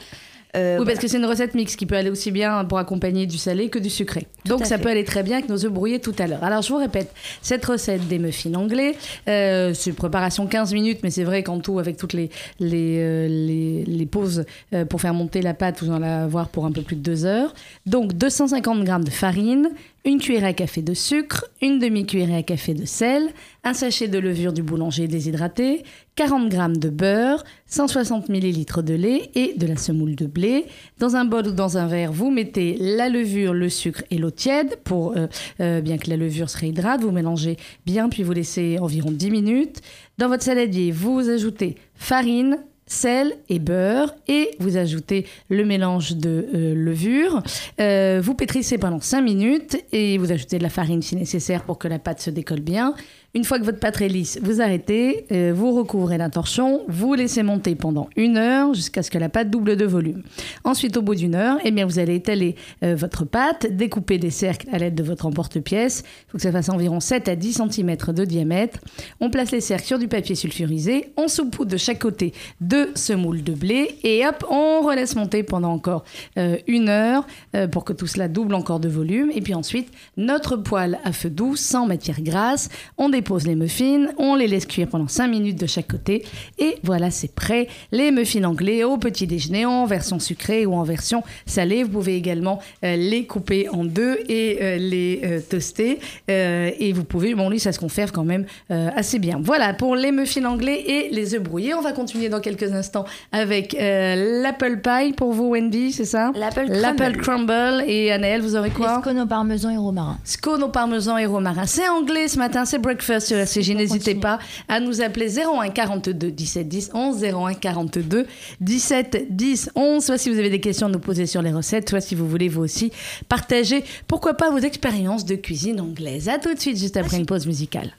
Euh, 0.57 0.75
Oui, 0.79 0.85
voilà. 0.85 0.93
parce 0.93 0.99
que 1.05 1.09
c'est 1.09 1.17
une 1.17 1.25
recette 1.25 1.55
mixte 1.57 1.77
qui 1.77 1.85
peut 1.87 1.97
aller 1.97 2.11
aussi 2.11 2.31
bien 2.31 2.65
pour 2.65 2.79
accompagner 2.79 3.27
du 3.27 3.39
salé 3.39 3.71
que 3.71 3.79
du 3.81 3.91
sucré. 3.91 4.29
Tout 4.45 4.51
Donc 4.51 4.67
ça 4.67 4.77
fait. 4.77 4.85
peut 4.85 4.89
aller 4.91 5.03
très 5.05 5.25
bien 5.25 5.39
avec 5.39 5.49
nos 5.49 5.65
œufs 5.65 5.73
brouillés 5.73 5.99
tout 6.01 6.15
à 6.19 6.29
l'heure. 6.29 6.45
Alors 6.45 6.63
je 6.63 6.69
vous 6.69 6.79
répète, 6.79 7.13
cette 7.43 7.65
recette 7.65 8.07
des 8.07 8.21
muffins 8.21 8.55
anglais, 8.55 8.95
euh, 9.29 9.75
c'est 9.75 9.93
préparation 9.93 10.47
15 10.47 10.73
minutes, 10.73 11.01
mais 11.03 11.11
c'est 11.11 11.25
vrai 11.25 11.43
qu'en 11.43 11.59
tout, 11.59 11.81
avec 11.81 11.97
toutes 11.97 12.13
les, 12.13 12.31
les, 12.61 12.99
euh, 13.01 13.27
les, 13.27 13.83
les 13.85 14.07
pauses 14.07 14.45
pour 14.91 15.01
faire 15.01 15.13
monter 15.15 15.43
la 15.43 15.55
pâte, 15.55 15.83
vous 15.83 15.91
en 15.91 16.03
avoir 16.03 16.49
pour 16.51 16.67
un 16.67 16.71
peu 16.73 16.83
plus 16.83 16.95
de 16.97 17.03
2 17.03 17.25
heures. 17.25 17.53
Donc 17.87 18.13
250 18.13 18.87
g 18.87 18.93
de 19.05 19.11
farine, 19.11 19.71
une 20.05 20.21
cuillère 20.21 20.45
à 20.45 20.53
café 20.53 20.83
de 20.83 20.93
sucre, 20.93 21.47
une 21.63 21.79
demi-cuillère 21.79 22.35
à 22.35 22.43
café 22.43 22.75
de 22.75 22.85
sel, 22.85 23.31
un 23.65 23.73
sachet 23.73 24.07
de 24.07 24.19
levure 24.19 24.53
du 24.53 24.63
boulanger 24.63 25.09
déshydraté, 25.09 25.83
40 26.17 26.53
g 26.53 26.59
de 26.79 26.91
beurre, 26.91 27.43
160 27.67 28.29
ml 28.29 28.83
de 28.85 28.95
lait 28.95 29.31
et 29.35 29.55
de 29.57 29.67
la 29.67 29.77
semoule 29.77 30.15
de 30.15 30.27
blé. 30.27 30.67
Dans 30.99 31.17
un 31.17 31.25
bol 31.25 31.47
ou 31.49 31.53
dans 31.53 31.79
un 31.79 31.87
verre, 31.87 32.13
vous 32.13 32.31
mettez 32.31 32.77
la 32.79 33.09
levure, 33.09 33.55
le 33.55 33.71
sucre 33.71 34.05
et 34.11 34.19
l'eau 34.19 34.31
tiède 34.31 34.79
pour 34.85 35.17
euh, 35.17 35.27
euh, 35.61 35.81
bien 35.81 35.97
que 35.97 36.11
la 36.11 36.17
levure 36.17 36.51
se 36.51 36.59
réhydrate. 36.59 37.01
Vous 37.01 37.11
mélangez 37.11 37.57
bien, 37.87 38.11
puis 38.11 38.23
vous 38.23 38.33
laissez 38.33 38.79
environ 38.79 39.11
10 39.11 39.31
minutes. 39.31 39.81
Dans 40.19 40.29
votre 40.29 40.43
saladier, 40.43 40.93
vous 40.93 41.31
ajoutez 41.31 41.77
farine, 41.95 42.59
sel 42.87 43.37
et 43.49 43.59
beurre 43.59 44.15
et 44.29 44.51
vous 44.61 44.77
ajoutez 44.77 45.27
le 45.49 45.65
mélange 45.65 46.17
de 46.17 46.49
euh, 46.55 46.75
levure. 46.75 47.43
Euh, 47.81 48.21
vous 48.23 48.35
pétrissez 48.35 48.79
pendant 48.79 49.01
5 49.01 49.23
minutes 49.23 49.77
et 49.93 50.19
vous 50.19 50.33
ajoutez 50.33 50.59
de 50.59 50.63
la 50.63 50.71
farine 50.71 51.03
si 51.03 51.17
nécessaire 51.17 51.65
pour 51.65 51.79
que 51.79 51.89
la 51.89 51.99
pâte 51.99 52.21
se 52.21 52.31
décolle 52.31 52.61
bien. 52.61 52.95
Une 53.37 53.43
fois 53.43 53.59
que 53.59 53.65
votre 53.65 53.81
pâte 53.81 54.01
est 54.01 54.07
lisse, 54.07 54.39
vous 54.45 54.61
arrêtez, 54.61 55.27
euh, 55.33 55.53
vous 55.53 55.73
recouvrez 55.73 56.19
d'un 56.19 56.31
torchon, 56.31 56.83
vous 56.87 57.15
laissez 57.15 57.43
monter 57.43 57.75
pendant 57.75 58.09
une 58.15 58.37
heure 58.37 58.75
jusqu'à 58.75 59.03
ce 59.03 59.11
que 59.11 59.19
la 59.19 59.29
pâte 59.29 59.51
double 59.51 59.75
de 59.75 59.85
volume. 59.85 60.23
Ensuite, 60.63 60.97
au 60.97 61.03
bout 61.03 61.17
d'une 61.17 61.35
heure, 61.35 61.59
eh 61.65 61.73
bien, 61.73 61.85
vous 61.85 61.99
allez 61.99 62.15
étaler 62.15 62.55
euh, 62.85 62.95
votre 62.95 63.25
pâte, 63.25 63.67
découper 63.73 64.19
des 64.19 64.31
cercles 64.31 64.69
à 64.73 64.79
l'aide 64.79 64.95
de 64.95 65.03
votre 65.03 65.27
emporte-pièce. 65.27 66.05
Il 66.07 66.31
faut 66.31 66.37
que 66.39 66.43
ça 66.43 66.53
fasse 66.53 66.69
environ 66.69 67.01
7 67.01 67.27
à 67.27 67.35
10 67.35 67.61
cm 67.73 67.97
de 68.13 68.25
diamètre. 68.25 68.79
On 69.21 69.31
place 69.31 69.51
les 69.51 69.61
cercles 69.61 69.87
sur 69.87 69.99
du 69.99 70.07
papier 70.07 70.37
sulfurisé, 70.37 71.13
on 71.17 71.27
saupoudre 71.27 71.73
de 71.73 71.77
chaque 71.77 71.99
côté 71.99 72.35
de 72.61 72.91
semoule 72.95 73.43
de 73.43 73.55
blé 73.55 73.99
et 74.05 74.25
hop, 74.25 74.47
on 74.49 74.83
relaisse 74.83 75.17
monter 75.17 75.43
pendant 75.43 75.73
encore 75.73 76.05
euh, 76.39 76.57
une 76.69 76.89
heure 76.89 77.27
pour 77.73 77.85
que 77.85 77.93
tout 77.93 78.07
cela 78.07 78.29
double 78.29 78.55
encore 78.55 78.79
de 78.79 78.89
volume. 78.89 79.33
Et 79.35 79.41
puis 79.41 79.55
ensuite, 79.55 79.89
notre 80.17 80.57
poêle 80.57 81.01
à 81.03 81.11
feu 81.11 81.31
doux, 81.31 81.57
sans 81.57 81.87
matière 81.87 82.21
grasse, 82.21 82.69
on 82.97 83.09
dépose 83.09 83.24
les 83.45 83.55
muffins, 83.55 84.07
on 84.19 84.35
les 84.37 84.47
laisse 84.47 84.67
cuire 84.67 84.89
pendant 84.89 85.09
5 85.09 85.27
minutes 85.29 85.61
de 85.61 85.67
chaque 85.67 85.89
côté 85.89 86.25
et 86.59 86.77
voilà, 86.83 87.11
c'est 87.11 87.35
prêt. 87.35 87.69
Les 87.93 88.11
muffins 88.11 88.45
anglais 88.45 88.85
au 88.85 88.97
petit 88.99 89.27
déjeuner 89.27 89.67
en 89.67 89.85
version 89.87 90.19
sucrée 90.19 90.67
ou 90.67 90.75
en 90.75 90.83
version 90.85 91.23
salée. 91.47 91.83
Vous 91.83 91.91
pouvez 91.91 92.17
également 92.17 92.61
euh, 92.85 92.97
les 92.97 93.25
couper 93.27 93.69
en 93.71 93.85
deux 93.85 94.19
et 94.29 94.59
euh, 94.61 94.77
les 94.77 95.21
euh, 95.25 95.41
toaster. 95.49 95.99
Euh, 96.31 96.71
et 96.79 96.93
vous 96.93 97.05
pouvez, 97.05 97.35
bon, 97.35 97.49
lui, 97.51 97.59
ça 97.61 97.73
se 97.73 97.79
conserve 97.79 98.13
quand 98.13 98.25
même 98.25 98.45
assez 98.71 99.19
bien. 99.19 99.41
Voilà 99.43 99.75
pour 99.75 99.97
les 99.97 100.13
muffins 100.13 100.45
anglais 100.45 100.83
et 100.87 101.09
les 101.11 101.35
œufs 101.35 101.43
brouillés. 101.43 101.75
On 101.75 101.81
va 101.81 101.93
continuer 101.93 102.29
dans 102.29 102.41
quelques 102.41 102.73
instants 102.73 103.05
avec 103.33 103.75
l'apple 103.79 104.79
pie 104.81 105.13
pour 105.17 105.33
vous, 105.33 105.51
Wendy, 105.51 105.93
c'est 105.93 106.05
ça? 106.05 106.31
L'apple 106.35 106.67
L'apple 106.69 107.17
crumble. 107.19 107.47
crumble. 107.47 107.85
Et 107.87 108.13
Anaël, 108.13 108.41
vous 108.41 108.57
aurez 108.57 108.71
quoi? 108.71 109.01
Scone 109.01 109.21
au 109.21 109.27
parmesan 109.27 109.71
et 109.71 109.77
romarin. 109.77 110.19
Scone 110.25 110.63
au 110.63 110.69
parmesan 110.69 111.17
et 111.19 111.27
romarin. 111.27 111.67
C'est 111.67 111.89
anglais 111.89 112.29
ce 112.29 112.39
matin, 112.39 112.65
c'est 112.65 112.79
breakfast 112.79 113.14
sur 113.21 113.37
RCJ. 113.37 113.71
On 113.71 113.75
N'hésitez 113.75 114.15
pas 114.15 114.39
à 114.69 114.81
nous 114.81 115.01
appeler 115.01 115.39
01 115.39 115.69
42 115.71 116.31
17 116.31 116.69
10 116.69 116.91
11 116.95 117.25
01 117.25 117.55
42 117.55 118.27
17 118.61 119.27
10 119.31 119.71
11. 119.75 120.05
Soit 120.05 120.19
si 120.19 120.31
vous 120.31 120.39
avez 120.39 120.51
des 120.51 120.61
questions 120.61 120.87
à 120.87 120.91
nous 120.91 120.99
poser 120.99 121.27
sur 121.27 121.43
les 121.43 121.53
recettes, 121.53 121.89
soit 121.91 122.01
si 122.01 122.15
vous 122.15 122.29
voulez 122.29 122.49
vous 122.49 122.63
aussi 122.63 122.93
partager, 123.29 123.85
pourquoi 124.07 124.35
pas 124.35 124.51
vos 124.51 124.59
expériences 124.59 125.25
de 125.25 125.35
cuisine 125.35 125.81
anglaise. 125.81 126.29
À 126.29 126.39
tout 126.39 126.53
de 126.55 126.61
suite, 126.61 126.79
juste 126.79 126.97
après 126.97 127.17
une 127.17 127.27
pause 127.27 127.47
musicale. 127.47 127.93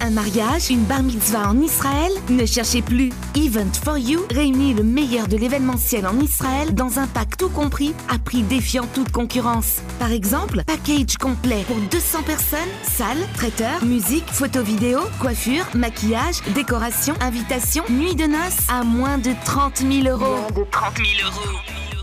Un 0.00 0.10
mariage, 0.10 0.70
une 0.70 0.84
bar 0.84 1.02
mitzvah 1.02 1.48
en 1.48 1.60
Israël? 1.60 2.12
Ne 2.28 2.46
cherchez 2.46 2.82
plus. 2.82 3.10
Event 3.34 3.72
for 3.82 3.98
You 3.98 4.20
réunit 4.30 4.74
le 4.74 4.82
meilleur 4.82 5.26
de 5.28 5.36
l'événementiel 5.36 6.06
en 6.06 6.18
Israël 6.20 6.74
dans 6.74 6.98
un 6.98 7.06
pack 7.06 7.36
tout 7.36 7.48
compris 7.48 7.94
à 8.08 8.18
prix 8.18 8.42
défiant 8.42 8.86
toute 8.94 9.10
concurrence. 9.10 9.76
Par 9.98 10.12
exemple, 10.12 10.62
package 10.66 11.16
complet 11.18 11.64
pour 11.66 11.76
200 11.76 12.22
personnes, 12.22 12.58
salle, 12.82 13.18
traiteur, 13.34 13.84
musique, 13.84 14.26
photo 14.28 14.62
vidéo, 14.62 15.00
coiffure, 15.20 15.64
maquillage, 15.74 16.42
décoration, 16.54 17.14
invitation, 17.20 17.84
nuit 17.88 18.14
de 18.14 18.24
noces 18.24 18.68
à 18.68 18.84
moins 18.84 19.18
de 19.18 19.32
30 19.44 19.78
000 19.78 20.06
euros. 20.08 20.46
de 20.54 20.64
30 20.70 20.96
000 20.96 21.08
euros. 21.24 21.58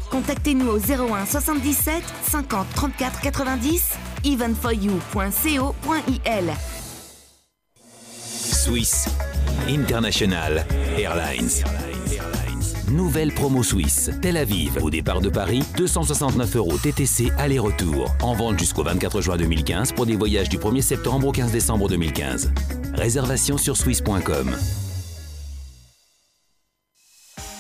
Contactez-nous 0.09 0.67
au 0.67 0.77
01 0.77 1.25
77 1.25 2.03
50 2.29 2.67
34 2.75 3.21
90 3.21 3.83
eventforyou.co.il 4.25 6.53
Swiss 8.63 9.09
International 9.67 10.65
Airlines. 10.97 11.65
Nouvelle 12.89 13.33
promo 13.33 13.61
Suisse. 13.61 14.09
Tel 14.21 14.37
Aviv, 14.37 14.77
au 14.81 14.89
départ 14.89 15.19
de 15.19 15.27
Paris, 15.27 15.61
269 15.75 16.55
euros 16.55 16.77
TTC 16.77 17.33
aller-retour. 17.37 18.15
En 18.21 18.33
vente 18.33 18.57
jusqu'au 18.57 18.83
24 18.83 19.19
juin 19.19 19.35
2015 19.35 19.91
pour 19.91 20.05
des 20.05 20.15
voyages 20.15 20.47
du 20.47 20.59
1er 20.59 20.81
septembre 20.81 21.27
au 21.27 21.31
15 21.33 21.51
décembre 21.51 21.89
2015. 21.89 22.53
Réservation 22.93 23.57
sur 23.57 23.75
swiss.com. 23.75 24.55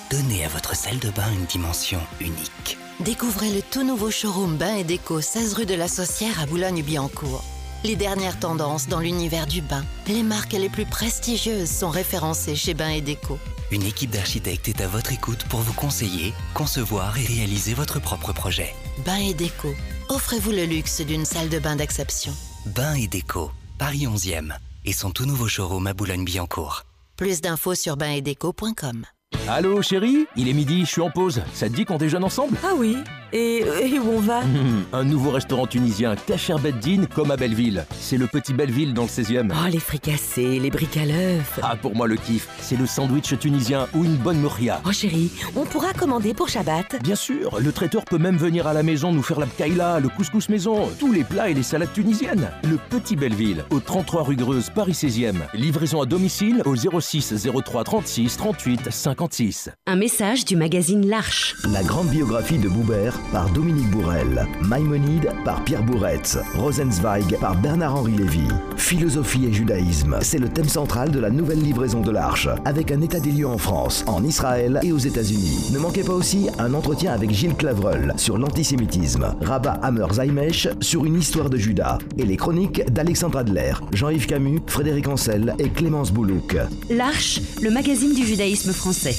Donnez 0.09 0.45
à 0.45 0.47
votre 0.47 0.73
salle 0.73 0.99
de 0.99 1.09
bain 1.09 1.29
une 1.37 1.45
dimension 1.47 1.99
unique. 2.21 2.77
Découvrez 3.01 3.53
le 3.53 3.61
tout 3.61 3.83
nouveau 3.83 4.09
showroom 4.09 4.55
Bain 4.55 4.77
et 4.77 4.85
Déco 4.85 5.19
16 5.19 5.55
rue 5.55 5.65
de 5.65 5.75
la 5.75 5.89
Saucière 5.89 6.39
à 6.41 6.45
Boulogne-Billancourt. 6.45 7.43
Les 7.83 7.97
dernières 7.97 8.39
tendances 8.39 8.87
dans 8.87 9.01
l'univers 9.01 9.45
du 9.45 9.61
bain. 9.61 9.83
Les 10.07 10.23
marques 10.23 10.53
les 10.53 10.69
plus 10.69 10.85
prestigieuses 10.85 11.69
sont 11.69 11.89
référencées 11.89 12.55
chez 12.55 12.73
Bain 12.73 12.89
et 12.89 13.01
Déco. 13.01 13.37
Une 13.71 13.83
équipe 13.83 14.11
d'architectes 14.11 14.69
est 14.69 14.79
à 14.79 14.87
votre 14.87 15.11
écoute 15.11 15.43
pour 15.49 15.59
vous 15.59 15.73
conseiller, 15.73 16.33
concevoir 16.53 17.17
et 17.17 17.25
réaliser 17.25 17.73
votre 17.73 17.99
propre 17.99 18.31
projet. 18.31 18.73
Bain 19.05 19.17
et 19.17 19.33
Déco. 19.33 19.73
Offrez-vous 20.07 20.51
le 20.51 20.63
luxe 20.63 21.01
d'une 21.01 21.25
salle 21.25 21.49
de 21.49 21.59
bain 21.59 21.75
d'exception. 21.75 22.33
Bain 22.67 22.93
et 22.93 23.07
déco, 23.07 23.51
Paris 23.77 24.05
11e, 24.05 24.53
et 24.85 24.93
son 24.93 25.11
tout 25.11 25.25
nouveau 25.25 25.47
showroom 25.47 25.87
à 25.87 25.93
Boulogne-Billancourt. 25.93 26.83
Plus 27.17 27.41
d'infos 27.41 27.75
sur 27.75 27.97
bainetdeco.com. 27.97 29.05
Allô 29.49 29.81
chérie, 29.81 30.25
il 30.37 30.47
est 30.47 30.53
midi, 30.53 30.81
je 30.81 30.89
suis 30.91 31.01
en 31.01 31.09
pause. 31.09 31.41
Ça 31.53 31.67
te 31.67 31.75
dit 31.75 31.83
qu'on 31.83 31.97
déjeune 31.97 32.23
ensemble? 32.23 32.57
Ah 32.63 32.73
oui 32.77 32.97
Et, 33.35 33.63
et 33.81 33.97
où 33.99 34.11
on 34.11 34.19
va 34.19 34.41
Un 34.93 35.03
nouveau 35.03 35.31
restaurant 35.31 35.65
tunisien, 35.65 36.15
Kacher 36.15 36.55
Beddin, 36.61 37.05
comme 37.05 37.31
à 37.31 37.35
Belleville. 37.35 37.83
C'est 37.99 38.17
le 38.17 38.27
petit 38.27 38.53
Belleville 38.53 38.93
dans 38.93 39.01
le 39.03 39.07
16e. 39.07 39.51
Oh, 39.51 39.67
les 39.71 39.79
fricassés, 39.79 40.59
les 40.59 40.69
briques 40.69 40.97
à 40.97 41.05
l'œuf. 41.05 41.59
Ah, 41.63 41.75
pour 41.75 41.95
moi 41.95 42.05
le 42.07 42.15
kiff, 42.15 42.47
c'est 42.61 42.77
le 42.77 42.85
sandwich 42.85 43.37
tunisien 43.39 43.87
ou 43.95 44.05
une 44.05 44.17
bonne 44.17 44.39
mouria. 44.39 44.81
Oh 44.85 44.91
chérie, 44.91 45.31
on 45.55 45.65
pourra 45.65 45.93
commander 45.93 46.35
pour 46.35 46.47
Shabbat 46.47 47.01
Bien 47.01 47.15
sûr, 47.15 47.59
le 47.59 47.71
traiteur 47.71 48.05
peut 48.05 48.19
même 48.19 48.37
venir 48.37 48.67
à 48.67 48.73
la 48.73 48.83
maison 48.83 49.11
nous 49.11 49.23
faire 49.23 49.39
la 49.39 49.47
bkaïla, 49.47 49.99
le 49.99 50.09
couscous 50.09 50.47
maison, 50.49 50.87
tous 50.99 51.11
les 51.11 51.23
plats 51.23 51.49
et 51.49 51.55
les 51.55 51.63
salades 51.63 51.91
tunisiennes. 51.91 52.51
Le 52.69 52.77
petit 52.77 53.15
Belleville, 53.15 53.65
au 53.71 53.79
33 53.79 54.23
rue 54.23 54.35
Greuze, 54.35 54.69
Paris 54.69 54.91
16e. 54.91 55.37
Livraison 55.55 56.01
à 56.01 56.05
domicile 56.05 56.61
au 56.65 56.75
06 56.75 57.33
03 57.65 57.83
36 57.83 58.37
38 58.37 58.91
56. 58.91 59.69
Un 59.87 59.95
message 59.95 60.45
du 60.45 60.55
magazine 60.55 61.07
L'Arche. 61.07 61.55
La 61.71 61.81
grande 61.81 62.09
biographie 62.09 62.59
de 62.59 62.69
Boubert 62.69 63.17
par 63.31 63.49
Dominique 63.49 63.89
Bourrel, 63.89 64.47
Maïmonide 64.61 65.31
par 65.45 65.63
Pierre 65.63 65.83
Bourretz, 65.83 66.37
Rosenzweig 66.55 67.37
par 67.39 67.55
Bernard-Henri 67.55 68.13
Lévy. 68.13 68.47
Philosophie 68.77 69.45
et 69.45 69.53
judaïsme, 69.53 70.17
c'est 70.21 70.39
le 70.39 70.49
thème 70.49 70.69
central 70.69 71.11
de 71.11 71.19
la 71.19 71.29
nouvelle 71.29 71.61
livraison 71.61 72.01
de 72.01 72.11
l'Arche, 72.11 72.47
avec 72.65 72.91
un 72.91 73.01
état 73.01 73.19
des 73.19 73.31
lieux 73.31 73.47
en 73.47 73.57
France, 73.57 74.03
en 74.07 74.23
Israël 74.23 74.79
et 74.83 74.91
aux 74.91 74.97
États-Unis. 74.97 75.71
Ne 75.71 75.79
manquez 75.79 76.03
pas 76.03 76.13
aussi 76.13 76.47
un 76.59 76.73
entretien 76.73 77.13
avec 77.13 77.31
Gilles 77.31 77.55
Clavreul 77.55 78.13
sur 78.17 78.37
l'antisémitisme, 78.37 79.35
Rabat 79.41 79.79
Hammer 79.81 80.07
Zaimesh 80.13 80.67
sur 80.81 81.05
une 81.05 81.19
histoire 81.19 81.49
de 81.49 81.57
Judas, 81.57 81.99
et 82.17 82.25
les 82.25 82.37
chroniques 82.37 82.85
d'Alexandre 82.91 83.39
Adler, 83.39 83.73
Jean-Yves 83.93 84.27
Camus, 84.27 84.61
Frédéric 84.67 85.07
Ancel 85.07 85.55
et 85.59 85.69
Clémence 85.69 86.11
Boulouk. 86.11 86.57
L'Arche, 86.89 87.41
le 87.61 87.71
magazine 87.71 88.13
du 88.13 88.25
judaïsme 88.25 88.73
français. 88.73 89.15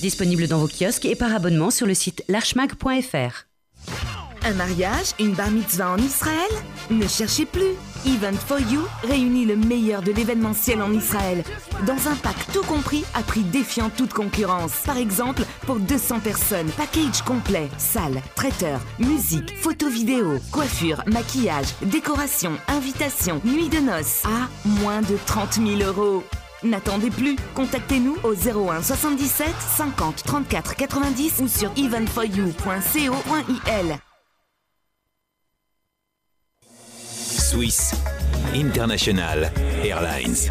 Disponible 0.00 0.46
dans 0.46 0.58
vos 0.58 0.68
kiosques 0.68 1.06
et 1.06 1.16
par 1.16 1.34
abonnement 1.34 1.70
sur 1.70 1.86
le 1.86 1.94
site 1.94 2.22
l'archemag.fr. 2.28 3.47
Un 4.44 4.54
mariage, 4.54 5.14
une 5.18 5.34
bar 5.34 5.50
mitzvah 5.50 5.90
en 5.90 5.98
Israël? 5.98 6.50
Ne 6.90 7.06
cherchez 7.06 7.46
plus. 7.46 7.74
Event 8.06 8.36
for 8.36 8.60
You 8.60 8.82
réunit 9.02 9.44
le 9.44 9.56
meilleur 9.56 10.02
de 10.02 10.12
l'événementiel 10.12 10.80
en 10.80 10.92
Israël 10.92 11.42
dans 11.86 12.08
un 12.08 12.14
pack 12.14 12.36
tout 12.52 12.62
compris 12.62 13.04
à 13.14 13.22
prix 13.22 13.42
défiant 13.42 13.90
toute 13.90 14.12
concurrence. 14.12 14.82
Par 14.86 14.96
exemple, 14.96 15.42
pour 15.66 15.80
200 15.80 16.20
personnes, 16.20 16.70
package 16.76 17.22
complet, 17.22 17.68
salle, 17.76 18.22
traiteur, 18.36 18.80
musique, 18.98 19.56
photo 19.58 19.88
vidéo, 19.88 20.38
coiffure, 20.52 21.02
maquillage, 21.06 21.74
décoration, 21.82 22.52
invitation, 22.68 23.40
nuit 23.44 23.68
de 23.68 23.80
noces 23.80 24.22
à 24.24 24.48
moins 24.80 25.02
de 25.02 25.18
30 25.26 25.54
000 25.54 25.82
euros. 25.82 26.22
N'attendez 26.62 27.10
plus, 27.10 27.36
contactez-nous 27.54 28.16
au 28.22 28.34
01 28.34 28.82
77 28.82 29.48
50 29.76 30.22
34 30.24 30.76
90 30.76 31.40
ou 31.40 31.48
sur 31.48 31.70
eventforyou.co.il. 31.76 33.98
Swiss 37.48 37.94
International 38.54 39.50
Airlines. 39.82 40.50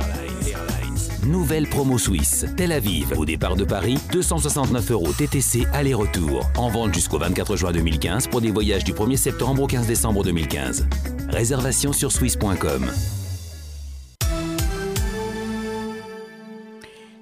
Nouvelle 1.27 1.67
promo 1.67 1.99
Suisse. 1.99 2.47
Tel 2.57 2.71
Aviv, 2.71 3.13
au 3.17 3.23
départ 3.23 3.55
de 3.55 3.65
Paris, 3.65 3.99
269 4.11 4.89
euros 4.89 5.13
TTC 5.13 5.67
aller-retour. 5.73 6.49
En 6.57 6.69
vente 6.69 6.95
jusqu'au 6.95 7.19
24 7.19 7.55
juin 7.55 7.71
2015 7.71 8.27
pour 8.29 8.41
des 8.41 8.49
voyages 8.49 8.83
du 8.83 8.93
1er 8.93 9.15
septembre 9.15 9.61
au 9.61 9.67
15 9.67 9.85
décembre 9.85 10.23
2015. 10.23 10.87
Réservation 11.29 11.93
sur 11.93 12.11
swiss.com. 12.11 12.89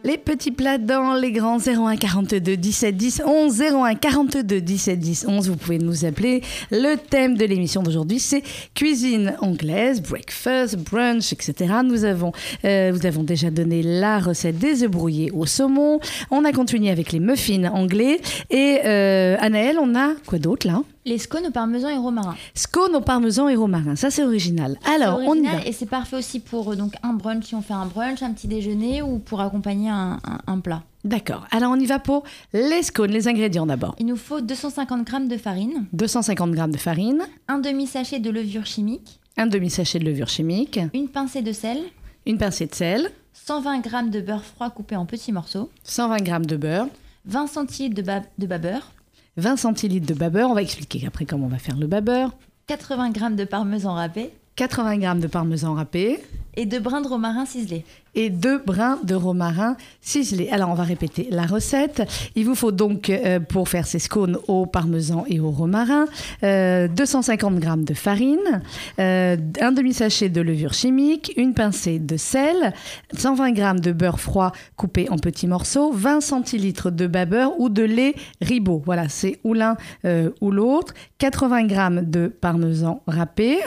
Les 0.06 0.20
petits 0.20 0.52
plats 0.52 0.78
dans 0.78 1.16
les 1.16 1.32
grands 1.32 1.58
01 1.58 1.96
42 1.98 2.58
17 2.58 2.96
10 2.96 3.24
11 3.26 3.60
01 3.60 3.96
42 3.96 4.62
17 4.62 5.00
10 5.00 5.26
11. 5.28 5.50
Vous 5.50 5.56
pouvez 5.56 5.80
nous 5.80 6.06
appeler. 6.06 6.44
Le 6.70 6.96
thème 6.96 7.36
de 7.36 7.44
l'émission 7.44 7.82
d'aujourd'hui, 7.82 8.20
c'est 8.20 8.44
cuisine 8.76 9.36
anglaise, 9.42 10.04
breakfast, 10.04 10.78
brunch, 10.78 11.34
etc. 11.34 11.78
Nous 11.84 12.06
avons, 12.06 12.34
euh, 12.66 12.92
vous 12.94 13.08
avons 13.08 13.24
déjà 13.24 13.50
donné 13.50 13.82
la 13.82 14.20
recette 14.20 14.60
des 14.60 14.84
œufs 14.84 14.92
brouillés 14.92 15.32
au 15.32 15.48
saumon. 15.48 16.00
On 16.30 16.46
a 16.46 16.52
continué 16.52 16.92
avec 16.92 17.12
les 17.12 17.20
muffins 17.20 17.64
anglais. 17.74 18.20
Et 18.52 18.82
euh, 18.86 19.38
Anaël, 19.40 19.80
on 19.82 19.96
a 19.96 20.14
quoi 20.28 20.38
d'autre 20.38 20.68
là? 20.68 20.84
Les 21.08 21.20
scones 21.20 21.46
au 21.46 21.52
parmesan 21.52 21.90
et 21.90 21.98
romarin. 21.98 22.36
Scone 22.56 22.96
au 22.96 23.02
parmesan 23.02 23.48
et 23.48 23.56
romarin, 23.56 23.96
ça 23.96 24.10
c'est 24.10 24.24
original. 24.24 24.78
Alors, 24.92 25.20
C'est 25.20 25.26
on 25.28 25.36
y 25.36 25.40
original 25.40 25.58
va. 25.62 25.68
Et 25.68 25.72
c'est 25.72 25.86
parfait 25.86 26.16
aussi 26.18 26.40
pour 26.40 26.72
euh, 26.72 26.76
donc, 26.76 26.96
un 27.04 27.14
brunch, 27.14 27.46
si 27.46 27.54
on 27.56 27.62
fait 27.62 27.74
un 27.76 27.86
brunch, 27.86 28.24
un 28.24 28.34
petit 28.34 28.48
déjeuner 28.48 29.04
ou 29.04 29.20
pour 29.20 29.40
accompagner 29.42 29.90
un, 29.92 30.20
un- 30.24 30.40
un 30.48 30.60
plat. 30.60 30.82
D'accord. 31.04 31.46
Alors, 31.52 31.72
on 31.72 31.80
y 31.80 31.86
va 31.86 32.00
pour 32.00 32.24
les 32.54 32.82
scones, 32.82 33.12
les 33.12 33.28
ingrédients 33.28 33.68
d'abord. 33.68 33.96
Il 34.00 34.08
nous 34.08 34.16
faut 34.16 34.42
250 34.42 35.08
g 35.08 35.28
de 35.28 35.38
farine, 35.38 35.86
250 35.94 36.56
g 36.56 36.62
de 36.70 36.78
farine, 36.78 37.22
un 37.48 37.60
demi-sachet 37.60 38.20
de 38.20 38.32
levure 38.32 38.66
chimique, 38.66 39.20
un 39.38 39.46
demi-sachet 39.46 40.00
de 40.00 40.06
levure 40.06 40.28
chimique, 40.30 40.80
une 40.96 41.08
pincée 41.10 41.44
de 41.44 41.52
sel, 41.52 41.78
une 42.26 42.40
pincée 42.40 42.66
de 42.66 42.74
sel, 42.74 43.12
120 43.34 43.84
g 43.84 44.10
de 44.10 44.22
beurre 44.22 44.44
froid 44.44 44.72
coupé 44.72 44.96
en 44.96 45.06
petits 45.06 45.32
morceaux, 45.32 45.70
120 45.84 46.26
g 46.26 46.32
de 46.48 46.58
beurre, 46.58 46.88
20 47.26 47.46
centilitres 47.46 47.94
de, 47.96 48.02
ba- 48.02 48.24
de 48.40 48.48
babeur, 48.48 48.92
20 49.38 49.58
centilitres 49.58 50.08
de 50.08 50.14
babeur. 50.14 50.50
On 50.50 50.54
va 50.54 50.62
expliquer 50.62 51.06
après 51.08 51.26
comment 51.26 51.46
on 51.46 51.50
va 51.50 51.58
faire 51.58 51.78
le 51.78 51.88
babeur. 51.88 52.32
80 52.68 53.14
g 53.14 53.36
de 53.36 53.44
parmesan 53.44 53.94
râpé 53.94 54.32
80 54.56 55.02
g 55.02 55.20
de 55.20 55.28
parmesan 55.28 55.76
râpé 55.76 56.20
et 56.56 56.66
deux 56.66 56.80
brins 56.80 57.02
de 57.02 57.08
romarin 57.08 57.46
ciselés. 57.46 57.84
et 58.18 58.30
deux 58.30 58.60
brins 58.60 58.98
de 59.04 59.14
romarin 59.14 59.76
ciselés. 60.00 60.48
Alors, 60.50 60.70
on 60.70 60.74
va 60.74 60.84
répéter 60.84 61.28
la 61.32 61.46
recette. 61.46 62.10
Il 62.36 62.46
vous 62.46 62.56
faut 62.56 62.72
donc, 62.72 63.10
euh, 63.10 63.42
pour 63.42 63.68
faire 63.68 63.86
ces 63.86 64.00
scones 64.00 64.38
au 64.48 64.66
parmesan 64.66 65.26
et 65.28 65.42
au 65.42 65.52
romarin, 65.52 66.06
euh, 66.44 66.88
250 66.88 67.62
g 67.62 67.70
de 67.78 67.94
farine, 67.94 68.62
euh, 69.00 69.36
un 69.60 69.72
demi-sachet 69.74 70.30
de 70.30 70.40
levure 70.40 70.74
chimique, 70.74 71.34
une 71.36 71.54
pincée 71.54 72.00
de 72.00 72.16
sel, 72.16 72.74
120 73.18 73.54
g 73.54 73.82
de 73.82 73.92
beurre 73.92 74.20
froid 74.22 74.54
coupé 74.78 75.10
en 75.10 75.18
petits 75.18 75.48
morceaux, 75.48 75.92
20 75.92 76.22
centilitres 76.22 76.92
de 76.92 77.08
babeur 77.08 77.60
ou 77.60 77.68
de 77.68 77.84
lait 77.84 78.16
ribot. 78.42 78.82
Voilà, 78.86 79.10
c'est 79.10 79.40
ou 79.44 79.54
l'un 79.54 79.76
euh, 80.06 80.30
ou 80.40 80.52
l'autre. 80.52 80.94
80 81.18 81.68
g 81.68 82.02
de 82.04 82.28
parmesan 82.28 83.02
râpé 83.08 83.58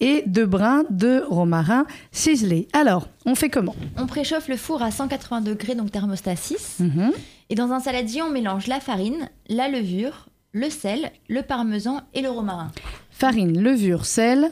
et 0.00 0.22
deux 0.26 0.46
brins 0.46 0.84
de 0.90 1.22
romarin 1.28 1.84
ciselé. 2.36 2.68
Alors, 2.72 3.08
on 3.26 3.34
fait 3.34 3.48
comment 3.48 3.74
On 3.96 4.06
préchauffe 4.06 4.48
le 4.48 4.56
four 4.56 4.82
à 4.82 4.90
180 4.90 5.40
degrés, 5.40 5.74
donc 5.74 5.90
thermostat 5.90 6.36
6. 6.36 6.76
Mhm. 6.80 7.10
Et 7.50 7.54
dans 7.54 7.72
un 7.72 7.80
saladier, 7.80 8.22
on 8.22 8.30
mélange 8.30 8.66
la 8.66 8.80
farine, 8.80 9.28
la 9.48 9.68
levure, 9.68 10.28
le 10.52 10.68
sel, 10.70 11.10
le 11.28 11.42
parmesan 11.42 12.00
et 12.14 12.20
le 12.22 12.28
romarin. 12.30 12.70
Farine, 13.10 13.60
levure, 13.60 14.04
sel, 14.06 14.50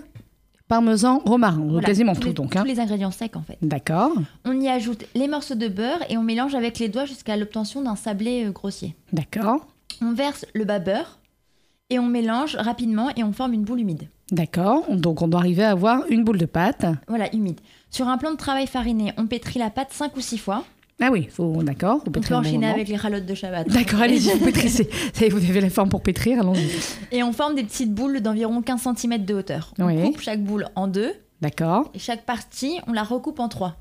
parmesan, 0.69 1.21
romarin. 1.25 1.65
Voilà, 1.69 1.87
quasiment 1.87 2.15
tout 2.15 2.29
les- 2.29 2.33
donc. 2.35 2.57
hein. 2.57 2.63
Tous 2.63 2.67
les 2.69 2.81
ingrédients 2.81 3.11
secs 3.11 3.37
en 3.37 3.43
fait. 3.43 3.59
D'accord, 3.63 4.13
On 4.45 4.61
y 4.61 4.69
ajoute 4.69 5.05
les 5.15 5.29
morceaux 5.29 5.55
de 5.55 5.69
beurre 5.69 6.01
et 6.09 6.17
on 6.17 6.23
mélange 6.23 6.55
avec 6.55 6.79
les 6.79 6.89
doigts 6.89 7.05
jusqu'à 7.05 7.37
l'obtention 7.37 7.83
d'un 7.83 7.97
sablé 7.97 8.45
euh, 8.45 8.51
grossier. 8.51 8.95
d'accord, 9.13 9.67
On 10.03 10.13
verse 10.13 10.45
le 10.55 10.65
bas 10.65 10.79
beurre 10.79 11.19
et 11.91 11.99
on 11.99 12.07
mélange 12.07 12.57
rapidement 12.57 13.11
et 13.17 13.23
on 13.23 13.33
forme 13.33 13.53
une 13.53 13.63
boule 13.65 13.81
humide. 13.81 14.09
D'accord. 14.31 14.85
Donc 14.95 15.23
on 15.23 15.29
doit 15.29 15.41
arriver 15.41 15.65
à 15.65 15.71
avoir 15.71 16.05
une 16.09 16.25
boule 16.25 16.39
de 16.39 16.47
pâte. 16.47 16.87
Voilà, 17.09 17.35
humide. 17.35 17.61
Sur 17.91 18.09
un 18.09 18.19
plan 18.19 18.31
de 18.33 18.37
travail 18.37 18.67
fariné, 18.67 19.13
on 19.17 19.27
pétrit 19.27 19.59
la 19.59 19.71
pâte 19.71 19.89
5 19.93 20.17
ou 20.17 20.21
6 20.21 20.39
fois. 20.39 20.65
Ah 21.01 21.11
oui, 21.13 21.29
faut, 21.31 21.63
d'accord. 21.63 22.01
On 22.07 22.11
peut 22.11 22.21
bon 22.21 22.37
enchaîner 22.37 22.67
avec 22.69 22.89
les 22.89 22.97
ralottes 22.97 23.27
de 23.27 23.35
Shabbat. 23.35 23.69
D'accord, 23.69 24.01
allez-y, 24.01 24.31
vous 24.31 24.45
pétrissez. 24.45 24.89
Vous 25.31 25.51
avez 25.51 25.61
la 25.61 25.69
forme 25.69 25.91
pour 25.91 26.03
pétrir, 26.03 26.41
allons-y. 26.41 26.71
Et 27.13 27.23
on 27.23 27.33
forme 27.33 27.55
des 27.55 27.65
petites 27.65 27.93
boules 27.93 28.21
d'environ 28.23 28.63
15 28.63 28.89
cm 28.97 29.25
de 29.25 29.35
hauteur. 29.35 29.75
On 29.79 29.87
Oui. 29.89 30.03
coupe 30.03 30.21
chaque 30.23 30.43
boule 30.43 30.67
en 30.75 30.87
deux 30.89 31.13
D'accord, 31.43 31.91
et 31.93 31.99
chaque 31.99 32.25
partie, 32.25 32.79
on 32.87 32.95
la 32.95 33.03
recoupe 33.03 33.41
en 33.41 33.49
trois. 33.51 33.77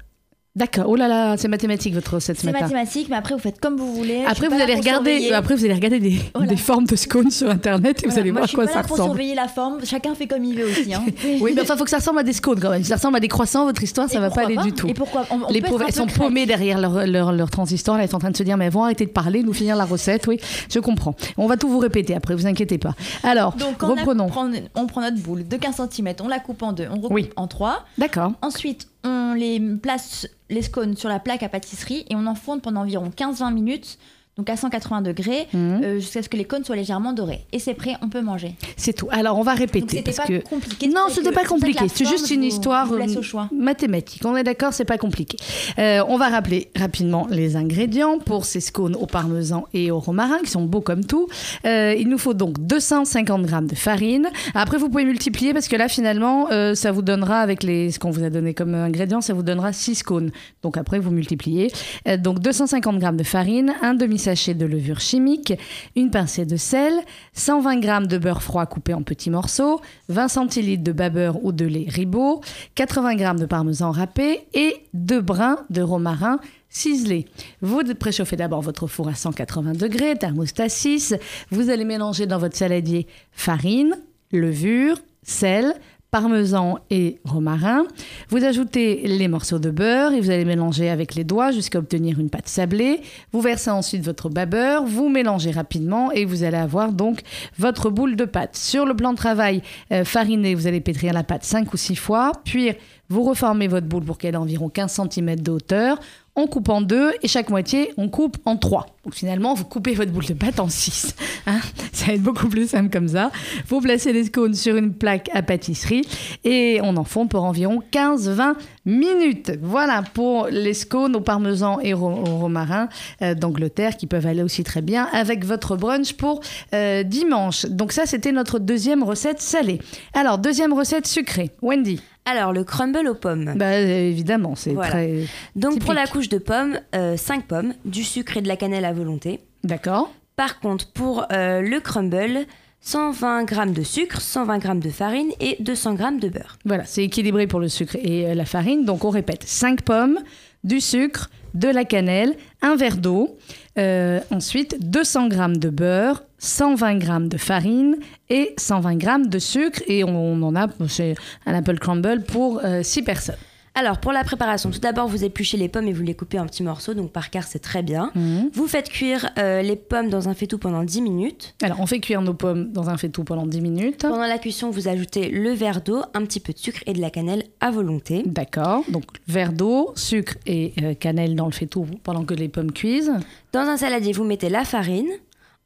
D'accord. 0.56 0.86
Oh 0.88 0.96
là 0.96 1.08
là, 1.08 1.38
c'est 1.38 1.48
mathématique 1.48 1.94
votre 1.94 2.16
recette 2.16 2.38
ce 2.40 2.46
C'est 2.46 2.52
mathématique, 2.52 3.08
mais 3.10 3.16
après 3.16 3.34
vous 3.34 3.40
faites 3.42 3.60
comme 3.60 3.78
vous 3.78 3.94
voulez. 3.94 4.24
Après 4.28 4.48
vous, 4.48 4.56
allez 4.56 4.74
pour 4.74 4.82
regarder, 4.84 5.32
après 5.32 5.56
vous 5.56 5.66
allez 5.66 5.74
regarder 5.74 6.00
des, 6.00 6.20
Voilà. 6.34 6.48
des 6.50 6.58
formes 6.58 6.86
de 6.86 6.96
scones 6.96 7.32
sur 7.32 7.50
internet 7.50 8.04
et 8.04 8.08
vous 8.08 8.18
allez 8.20 8.32
moi, 8.32 8.42
voir 8.42 8.48
je 8.48 8.50
suis 8.50 8.56
quoi 8.56 8.66
pas 8.66 8.72
ça 8.72 8.78
là 8.80 8.84
pour 8.84 8.92
ressemble. 8.98 9.10
surveiller 9.12 9.36
la 9.36 9.48
forme. 9.48 9.80
Chacun 9.86 10.16
fait 10.16 10.28
comme 10.28 10.44
il 10.44 10.56
veut 10.58 10.66
aussi. 10.66 10.94
hein. 10.94 11.04
Oui, 11.42 11.54
mais 11.56 11.62
enfin, 11.62 11.76
faut 11.78 11.84
que 11.84 11.90
ça 11.90 11.98
ressemble 11.98 12.20
à 12.20 12.24
des 12.24 12.34
scones 12.34 12.60
quand 12.60 12.70
même. 12.70 12.84
Si 12.84 12.90
ça 12.90 12.96
ressemble 12.96 13.18
à 13.18 13.20
des 13.20 13.28
croissants, 13.28 13.66
votre 13.66 13.84
histoire, 13.84 14.10
ça 14.10 14.18
Et 14.18 14.22
va 14.22 14.30
pas 14.30 14.42
aller 14.46 14.58
du 14.58 14.72
tout. 14.72 14.88
Et 14.88 14.94
pourquoi 14.94 15.26
on, 15.32 15.42
on 15.48 15.52
les 15.52 15.62
pauvres, 15.62 15.84
elles 15.88 15.94
sont 15.94 16.06
créatif. 16.06 16.18
paumées 16.24 16.46
derrière 16.46 16.80
leur, 16.80 17.06
leur, 17.08 17.32
leur 17.32 17.50
transistor. 17.50 17.98
Là, 17.98 18.04
elles 18.04 18.10
sont 18.10 18.16
en 18.18 18.20
train 18.20 18.32
de 18.32 18.38
se 18.38 18.44
dire, 18.44 18.58
mais 18.58 18.66
elles 18.66 18.72
vont 18.72 18.84
arrêter 18.84 19.06
de 19.06 19.12
parler, 19.12 19.44
nous 19.44 19.54
finir 19.54 19.76
la 19.76 19.86
recette. 19.86 20.28
Oui, 20.28 20.40
je 20.74 20.80
comprends. 20.80 21.16
On 21.38 21.48
va 21.48 21.58
tout 21.58 21.70
vous 21.70 21.80
répéter 21.80 22.16
après, 22.16 22.36
vous 22.36 22.48
inquiétez 22.48 22.78
pas. 22.78 22.94
Alors, 23.24 23.54
Donc 23.56 23.84
on, 23.84 23.88
reprenons. 23.88 24.28
prend, 24.28 24.50
on 24.76 24.88
prend 24.88 25.02
notre 25.02 25.18
boule 25.22 25.48
de 25.48 25.58
15 25.58 25.82
cm, 25.92 26.14
on 26.24 26.28
la 26.28 26.40
coupe 26.40 26.64
en 26.64 26.72
deux, 26.72 26.88
on 26.92 27.00
recoupe 27.02 27.34
en 27.36 27.48
trois. 27.48 27.84
D'accord. 27.98 28.32
Ensuite, 28.42 28.88
on 29.06 29.34
les 29.34 29.60
place 29.78 30.28
les 30.50 30.62
scones 30.62 30.98
sur 30.98 31.10
la 31.10 31.20
plaque 31.20 31.44
à 31.44 31.50
pâtisserie 31.50 32.06
et 32.10 32.16
on 32.16 32.26
enfourne 32.28 32.62
pendant 32.62 32.82
environ 32.82 33.10
15-20 33.10 33.54
minutes, 33.54 33.98
donc 34.38 34.50
à 34.50 34.58
180 34.58 35.02
degrés, 35.02 35.48
Mhm. 35.54 35.82
euh, 35.84 35.96
jusqu'à 36.00 36.22
ce 36.22 36.28
que 36.30 36.36
les 36.38 36.44
cônes 36.46 36.64
soient 36.66 36.76
légèrement 36.76 37.14
dorés. 37.14 37.42
Et 37.54 37.60
c'est 37.60 37.74
prêt, 37.74 37.96
on 38.02 38.10
peut 38.10 38.22
manger. 38.22 38.56
C'est 38.76 38.92
tout. 38.94 39.08
Alors, 39.12 39.38
on 39.38 39.44
va 39.44 39.52
Donc 39.54 39.60
répéter. 39.62 39.98
c'était 39.98 40.12
parce 40.12 40.18
pas 40.18 40.26
que... 40.28 40.40
compliqué. 40.44 40.88
Non, 40.88 41.04
c'est 41.08 41.16
c'était 41.16 41.30
que- 41.30 41.36
pas 41.36 41.46
compliqué. 41.46 41.86
C'est 41.94 42.06
juste 42.06 42.30
une 42.32 42.42
vous- 42.42 42.48
histoire 42.48 42.86
vous 42.88 42.96
euh, 42.96 43.46
mathématique. 43.54 44.22
On 44.26 44.36
est 44.36 44.44
d'accord, 44.44 44.74
c'est 44.74 44.84
pas 44.86 44.98
compliqué. 44.98 45.38
Euh, 45.80 46.04
on 46.10 46.18
va 46.18 46.28
rappeler 46.30 46.70
rapidement 46.76 47.28
les 47.30 47.56
ingrédients 47.56 48.20
pour 48.20 48.46
ces 48.46 48.60
scones 48.60 48.96
au 48.96 49.06
parmesan 49.06 49.66
et 49.74 49.90
au 49.92 50.00
romarin, 50.00 50.40
qui 50.44 50.52
sont 50.52 50.64
beaux 50.66 50.82
comme 50.82 51.06
tout. 51.06 51.28
Euh, 51.66 51.96
il 51.98 52.10
nous 52.10 52.18
faut 52.18 52.34
donc 52.34 52.60
250 52.60 53.48
g 53.48 53.56
de 53.62 53.76
farine. 53.76 54.30
Après, 54.54 54.78
vous 54.78 54.90
pouvez 54.90 55.06
multiplier 55.06 55.54
parce 55.54 55.68
que 55.68 55.76
là, 55.76 55.88
finalement, 55.88 56.48
ça 56.76 56.92
vous 56.92 57.02
donnera, 57.02 57.40
avec 57.40 57.64
les, 57.64 57.92
ce 57.92 58.00
qu'on 58.00 58.12
vous 58.12 58.24
a 58.24 58.30
donné 58.30 58.54
comme 58.54 58.74
ingrédients, 58.76 59.22
ça 59.22 59.34
vous 59.34 59.44
donnera 59.44 59.72
6 59.72 60.04
cônes. 60.04 60.32
Donc 60.62 60.78
après, 60.78 61.00
vous 61.00 61.12
multipliez. 61.12 61.72
Donc 62.20 62.40
250 62.40 63.00
g 63.02 63.08
de 63.14 63.24
farine, 63.24 63.74
un 63.82 63.94
de 64.26 64.66
levure 64.66 65.00
chimique, 65.00 65.54
une 65.96 66.10
pincée 66.10 66.46
de 66.46 66.58
sel, 66.58 66.94
120 67.34 67.82
g 67.82 68.08
de 68.08 68.18
beurre 68.18 68.42
froid 68.42 68.66
coupé 68.66 68.94
en 68.94 69.04
petits 69.04 69.30
morceaux, 69.30 69.82
20 70.10 70.28
centilitres 70.30 70.84
de 70.84 70.92
babeur 70.92 71.44
ou 71.44 71.52
de 71.52 71.66
lait 71.66 71.86
ribot, 71.88 72.42
80 72.74 73.18
g 73.18 73.32
de 73.40 73.46
parmesan 73.46 73.92
râpé 73.92 74.48
et 74.56 74.78
deux 74.94 75.22
brins 75.22 75.60
de 75.70 75.84
romarin 75.84 76.40
ciselé. 76.70 77.26
Vous 77.62 77.84
préchauffez 77.94 78.36
d'abord 78.36 78.62
votre 78.62 78.88
four 78.88 79.10
à 79.10 79.14
180 79.14 79.74
degrés, 79.74 80.16
thermostat 80.18 80.70
6. 80.70 81.16
Vous 81.52 81.70
allez 81.70 81.86
mélanger 81.86 82.26
dans 82.26 82.40
votre 82.40 82.58
saladier 82.58 83.06
farine, 83.32 83.96
levure, 84.32 84.98
sel, 85.22 85.74
parmesan 86.16 86.80
et 86.92 87.20
romarin. 87.26 87.84
Vous 88.30 88.46
ajoutez 88.46 89.06
les 89.06 89.28
morceaux 89.28 89.60
de 89.60 89.70
beurre 89.70 90.14
et 90.14 90.22
vous 90.22 90.30
allez 90.30 90.46
mélanger 90.46 90.90
avec 90.90 91.14
les 91.14 91.26
doigts 91.26 91.52
jusqu'à 91.52 91.78
obtenir 91.78 92.22
une 92.22 92.30
pâte 92.30 92.48
sablée. 92.48 93.02
Vous 93.34 93.42
versez 93.42 93.70
ensuite 93.70 94.02
votre 94.02 94.30
babeur, 94.30 94.86
vous 94.86 95.10
mélangez 95.10 95.52
rapidement 95.52 96.14
et 96.14 96.24
vous 96.24 96.44
allez 96.44 96.56
avoir 96.56 96.94
donc 96.94 97.20
votre 97.58 97.90
boule 97.90 98.16
de 98.16 98.24
pâte. 98.24 98.56
Sur 98.56 98.86
le 98.86 98.96
plan 98.96 99.12
de 99.12 99.18
travail 99.18 99.62
euh, 99.92 100.06
fariné, 100.06 100.56
vous 100.56 100.68
allez 100.68 100.80
pétrir 100.80 101.12
la 101.12 101.24
pâte 101.24 101.44
5 101.44 101.74
ou 101.74 101.76
6 101.76 101.98
fois, 101.98 102.32
puis 102.46 102.72
vous 103.10 103.24
reformez 103.24 103.68
votre 103.68 103.86
boule 103.86 104.06
pour 104.06 104.18
qu'elle 104.18 104.36
ait 104.36 104.38
environ 104.38 104.70
15 104.70 105.02
cm 105.12 105.36
de 105.42 105.52
hauteur. 105.52 106.00
On 106.38 106.48
coupe 106.48 106.70
en 106.70 106.82
deux 106.82 107.14
et 107.22 107.28
chaque 107.28 107.50
moitié, 107.50 107.94
on 107.98 108.10
coupe 108.10 108.38
en 108.46 108.58
trois. 108.58 108.88
Donc 109.06 109.14
finalement, 109.14 109.54
vous 109.54 109.64
coupez 109.64 109.94
votre 109.94 110.12
boule 110.12 110.26
de 110.26 110.34
pâte 110.34 110.60
en 110.60 110.68
six. 110.68 111.16
Hein 111.48 111.60
ça 111.94 112.08
va 112.08 112.14
être 112.14 112.24
beaucoup 112.24 112.48
plus 112.50 112.70
simple 112.70 112.90
comme 112.90 113.08
ça. 113.08 113.32
Vous 113.68 113.80
placez 113.80 114.12
les 114.12 114.26
scones 114.26 114.54
sur 114.54 114.76
une 114.76 114.94
plaque 114.94 115.30
à 115.34 115.44
pâtisserie 115.44 116.02
et 116.44 116.80
on 116.84 116.98
enfonce 116.98 117.30
pour 117.30 117.44
environ 117.44 117.82
15-20 117.92 118.56
minutes. 118.86 119.52
Voilà 119.62 120.04
pour 120.14 120.48
les 120.48 120.74
scones 120.74 121.16
au 121.16 121.22
parmesan 121.22 121.80
et 121.80 121.94
au 121.94 122.00
romarin 122.00 122.90
euh, 123.22 123.34
d'Angleterre 123.34 123.96
qui 123.96 124.08
peuvent 124.08 124.26
aller 124.26 124.44
aussi 124.44 124.64
très 124.64 124.82
bien 124.82 125.08
avec 125.14 125.46
votre 125.46 125.78
brunch 125.78 126.14
pour 126.14 126.42
euh, 126.74 127.04
dimanche. 127.04 127.66
Donc 127.66 127.92
ça, 127.92 128.06
c'était 128.06 128.32
notre 128.32 128.60
deuxième 128.60 129.04
recette 129.04 129.42
salée. 129.42 129.80
Alors, 130.14 130.38
deuxième 130.38 130.74
recette 130.74 131.08
sucrée. 131.08 131.52
Wendy. 131.62 132.02
Alors, 132.26 132.54
le 132.54 132.64
crumble 132.64 133.08
aux 133.08 133.16
pommes. 133.16 133.54
Bah, 133.56 133.78
évidemment, 133.78 134.56
c'est 134.56 134.74
Voilà. 134.74 134.90
très... 134.90 135.26
Donc, 135.56 135.80
pour 135.80 135.94
la 135.94 136.08
couche 136.08 136.30
de 136.30 136.38
pommes, 136.40 136.80
5 137.16 137.46
pommes, 137.46 137.74
du 137.86 138.04
sucre 138.04 138.38
et 138.38 138.42
de 138.42 138.48
la 138.48 138.58
cannelle 138.58 138.86
à 138.86 138.94
volonté. 138.94 139.42
D'accord. 139.64 140.12
Par 140.36 140.60
contre, 140.60 140.92
pour 140.92 141.26
euh, 141.32 141.62
le 141.62 141.80
crumble, 141.80 142.46
120 142.82 143.50
g 143.50 143.72
de 143.74 143.84
sucre, 143.84 144.22
120 144.22 144.62
g 144.62 144.70
de 144.76 144.90
farine 144.90 145.32
et 145.40 145.56
200 145.60 145.98
g 145.98 146.04
de 146.20 146.30
beurre. 146.30 146.58
Voilà, 146.66 146.84
c'est 146.86 147.04
équilibré 147.04 147.48
pour 147.48 147.60
le 147.60 147.68
sucre 147.70 147.96
et 147.96 148.28
euh, 148.28 148.36
la 148.36 148.46
farine. 148.46 148.86
Donc 148.86 149.06
on 149.06 149.10
répète 149.10 149.44
5 149.44 149.82
pommes, 149.82 150.20
du 150.64 150.82
sucre, 150.82 151.30
de 151.56 151.68
la 151.70 151.86
cannelle, 151.86 152.36
un 152.62 152.76
verre 152.76 152.98
d'eau, 152.98 153.38
euh, 153.80 154.20
ensuite 154.30 154.78
200 154.88 155.30
g 155.32 155.38
de 155.58 155.70
beurre, 155.70 156.24
120 156.40 157.00
g 157.00 157.08
de 157.28 157.38
farine 157.38 157.98
et 158.30 158.54
120 158.58 159.02
g 159.02 159.08
de 159.28 159.40
sucre. 159.40 159.82
Et 159.88 160.04
on, 160.04 160.42
en 160.42 160.56
a, 160.56 160.68
c'est 160.88 161.16
un 161.46 161.54
apple 161.54 161.80
crumble 161.80 162.24
pour 162.24 162.62
6 162.82 163.04
personnes. 163.04 163.36
Alors, 163.78 163.98
pour 163.98 164.14
la 164.14 164.24
préparation, 164.24 164.72
tout 164.72 164.80
d'abord, 164.80 165.10
vous 165.10 165.26
épluchez 165.26 165.58
les 165.58 165.68
pommes 165.68 165.88
et 165.88 165.92
vous 165.92 166.02
les 166.02 166.14
coupez 166.14 166.40
en 166.40 166.46
petits 166.46 166.64
morceaux, 166.64 166.94
donc 166.94 167.12
par 167.12 167.30
quart, 167.30 167.44
c'est 167.44 167.60
très 167.60 167.84
bien. 167.84 168.10
Mhm. 168.16 168.50
Vous 168.54 168.68
faites 168.68 168.88
cuire 168.88 169.30
euh, 169.38 169.62
les 169.62 169.76
pommes 169.76 170.10
dans 170.10 170.30
un 170.30 170.34
faitout 170.34 170.58
pendant 170.58 170.84
10 170.84 171.02
minutes. 171.02 171.56
Alors 171.62 171.82
on 171.82 171.86
fait 171.86 172.00
cuire 172.00 172.22
nos 172.22 172.34
pommes 172.34 172.72
dans 172.72 172.90
un 172.90 172.96
faitout 172.96 173.26
pendant 173.26 173.46
10 173.46 173.60
minutes. 173.60 174.02
Pendant 174.04 174.28
la 174.28 174.38
cuisson, 174.38 174.70
vous 174.70 174.88
ajoutez 174.88 175.30
le 175.30 175.52
verre 175.52 175.82
d'eau, 175.82 176.04
un 176.14 176.22
petit 176.22 176.40
peu 176.40 176.54
de 176.54 176.58
sucre 176.58 176.80
et 176.86 176.94
de 176.94 177.02
la 177.02 177.10
cannelle 177.10 177.44
à 177.60 177.70
volonté. 177.70 178.24
D'accord, 178.26 178.86
donc 178.88 179.04
verre 179.28 179.52
d'eau, 179.52 179.92
sucre 179.96 180.36
et 180.46 180.72
euh, 180.82 180.94
cannelle 180.94 181.36
dans 181.36 181.46
le 181.46 181.52
faitout 181.52 181.86
pendant 182.04 182.24
que 182.24 182.34
les 182.34 182.48
pommes 182.48 182.72
cuisent. 182.72 183.12
Dans 183.52 183.62
un 183.62 183.76
saladier, 183.76 184.14
vous 184.14 184.24
mettez 184.24 184.48
la 184.48 184.64
farine. 184.64 185.10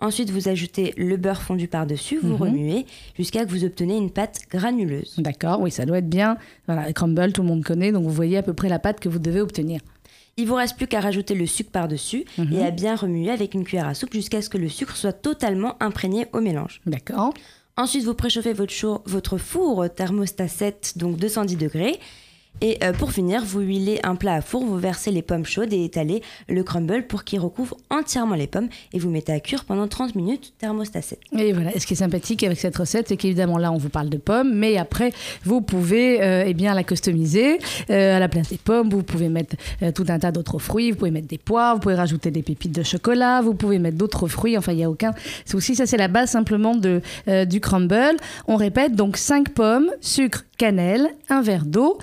Ensuite, 0.02 0.30
vous 0.30 0.48
ajoutez 0.48 0.94
le 0.98 1.18
beurre 1.18 1.42
fondu 1.42 1.68
par-dessus, 1.68 2.20
vous 2.22 2.30
Mhm. 2.36 2.42
remuez 2.42 2.86
jusqu'à 3.18 3.42
ce 3.42 3.46
que 3.46 3.50
vous 3.52 3.66
obtenez 3.66 3.98
une 3.98 4.12
pâte 4.12 4.42
granuleuse. 4.50 5.16
D'accord, 5.18 5.60
oui, 5.60 5.72
ça 5.72 5.86
doit 5.86 5.98
être 5.98 6.10
bien. 6.10 6.38
Voilà, 6.68 6.92
crumble, 6.94 7.34
tout 7.34 7.42
le 7.42 7.48
monde 7.50 7.64
connaît, 7.66 7.92
donc 7.92 8.04
vous 8.04 8.10
voyez 8.14 8.38
à 8.38 8.44
peu 8.44 8.54
près 8.54 8.70
la 8.70 8.80
pâte 8.80 9.02
que 9.02 9.10
vous 9.10 9.20
devez 9.20 9.42
obtenir. 9.42 9.82
Il 10.38 10.48
vous 10.48 10.56
reste 10.56 10.78
plus 10.78 10.88
qu'à 10.88 11.02
rajouter 11.02 11.36
le 11.36 11.46
sucre 11.46 11.72
par-dessus 11.72 12.24
Mhm. 12.38 12.54
et 12.54 12.64
à 12.64 12.72
bien 12.72 12.96
remuer 12.96 13.30
avec 13.30 13.54
une 13.54 13.66
cuillère 13.66 13.88
à 13.88 13.94
soupe 13.94 14.14
jusqu'à 14.14 14.42
ce 14.42 14.50
que 14.50 14.58
le 14.58 14.70
sucre 14.70 14.96
soit 14.96 15.12
totalement 15.12 15.76
imprégné 15.82 16.28
au 16.32 16.40
mélange. 16.40 16.80
D'accord. 16.86 17.34
Ensuite, 17.76 18.06
vous 18.06 18.14
préchauffez 18.14 18.54
votre, 18.54 18.72
chaud- 18.74 19.02
votre 19.06 19.38
four 19.38 19.86
thermostat 19.94 20.48
7, 20.48 20.94
donc 20.98 21.18
210 21.18 21.58
degrés. 21.58 22.00
Et 22.62 22.78
euh, 22.84 22.94
pour 22.94 23.12
finir, 23.12 23.44
vous 23.46 23.62
huilez 23.62 24.00
un 24.04 24.16
plat 24.16 24.36
à 24.36 24.42
four, 24.42 24.64
vous 24.64 24.78
versez 24.78 25.12
les 25.12 25.22
pommes 25.22 25.46
chaudes 25.46 25.74
et 25.74 25.84
étalez 25.84 26.22
le 26.48 26.64
crumble 26.64 27.08
pour 27.08 27.24
qu'il 27.24 27.40
recouvre 27.40 27.78
entièrement 27.90 28.36
les 28.36 28.48
pommes 28.48 28.70
et 28.94 29.00
vous 29.00 29.10
mettez 29.10 29.32
à 29.32 29.40
cuire 29.40 29.66
pendant 29.66 29.88
30 29.88 30.16
minutes 30.16 30.54
thermostat 30.58 31.02
7. 31.02 31.20
Et 31.38 31.54
voilà, 31.54 31.72
ce 31.78 31.86
qui 31.86 31.94
est 31.94 31.98
sympathique 31.98 32.44
avec 32.44 32.60
cette 32.60 32.78
recette, 32.78 33.08
c'est 33.08 33.18
qu'évidemment 33.18 33.58
là, 33.58 33.72
on 33.72 33.78
vous 33.78 33.90
parle 33.90 34.10
de 34.10 34.18
pommes, 34.18 34.54
mais 34.54 34.78
après, 34.78 35.12
vous 35.44 35.62
pouvez 35.62 36.22
euh, 36.22 36.44
eh 36.46 36.54
bien 36.54 36.74
la 36.74 36.84
customiser 36.84 37.60
Euh, 37.90 38.16
à 38.16 38.20
la 38.20 38.28
place 38.28 38.50
des 38.50 38.58
pommes. 38.58 38.90
Vous 38.90 39.04
pouvez 39.04 39.30
mettre 39.30 39.56
euh, 39.82 39.92
tout 39.92 40.06
un 40.10 40.20
tas 40.20 40.32
d'autres 40.32 40.60
fruits. 40.60 40.92
Vous 40.92 40.98
pouvez 40.98 41.12
mettre 41.12 41.28
des 41.28 41.38
pois, 41.38 41.74
vous 41.74 41.80
pouvez 41.80 41.96
rajouter 41.96 42.32
des 42.32 42.42
pépites 42.42 42.76
de 42.76 42.84
chocolat, 42.84 43.42
vous 43.42 43.54
pouvez 43.54 43.80
mettre 43.80 43.98
d'autres 43.98 44.28
fruits. 44.28 44.58
Enfin, 44.58 44.74
il 44.74 44.78
n'y 44.78 44.84
a 44.84 44.90
aucun 44.90 45.14
souci. 45.46 45.76
Ça, 45.76 45.86
c'est 45.86 45.98
la 45.98 46.08
base 46.08 46.32
simplement 46.32 46.76
de, 46.76 47.02
du 47.46 47.60
crumble. 47.60 48.18
On 48.48 48.56
répète 48.56 48.96
donc 48.96 49.18
5 49.18 49.50
pommes, 49.50 49.90
sucre, 50.02 50.46
cannelle, 50.58 51.10
un 51.30 51.42
verre 51.42 51.66
d'eau. 51.66 51.98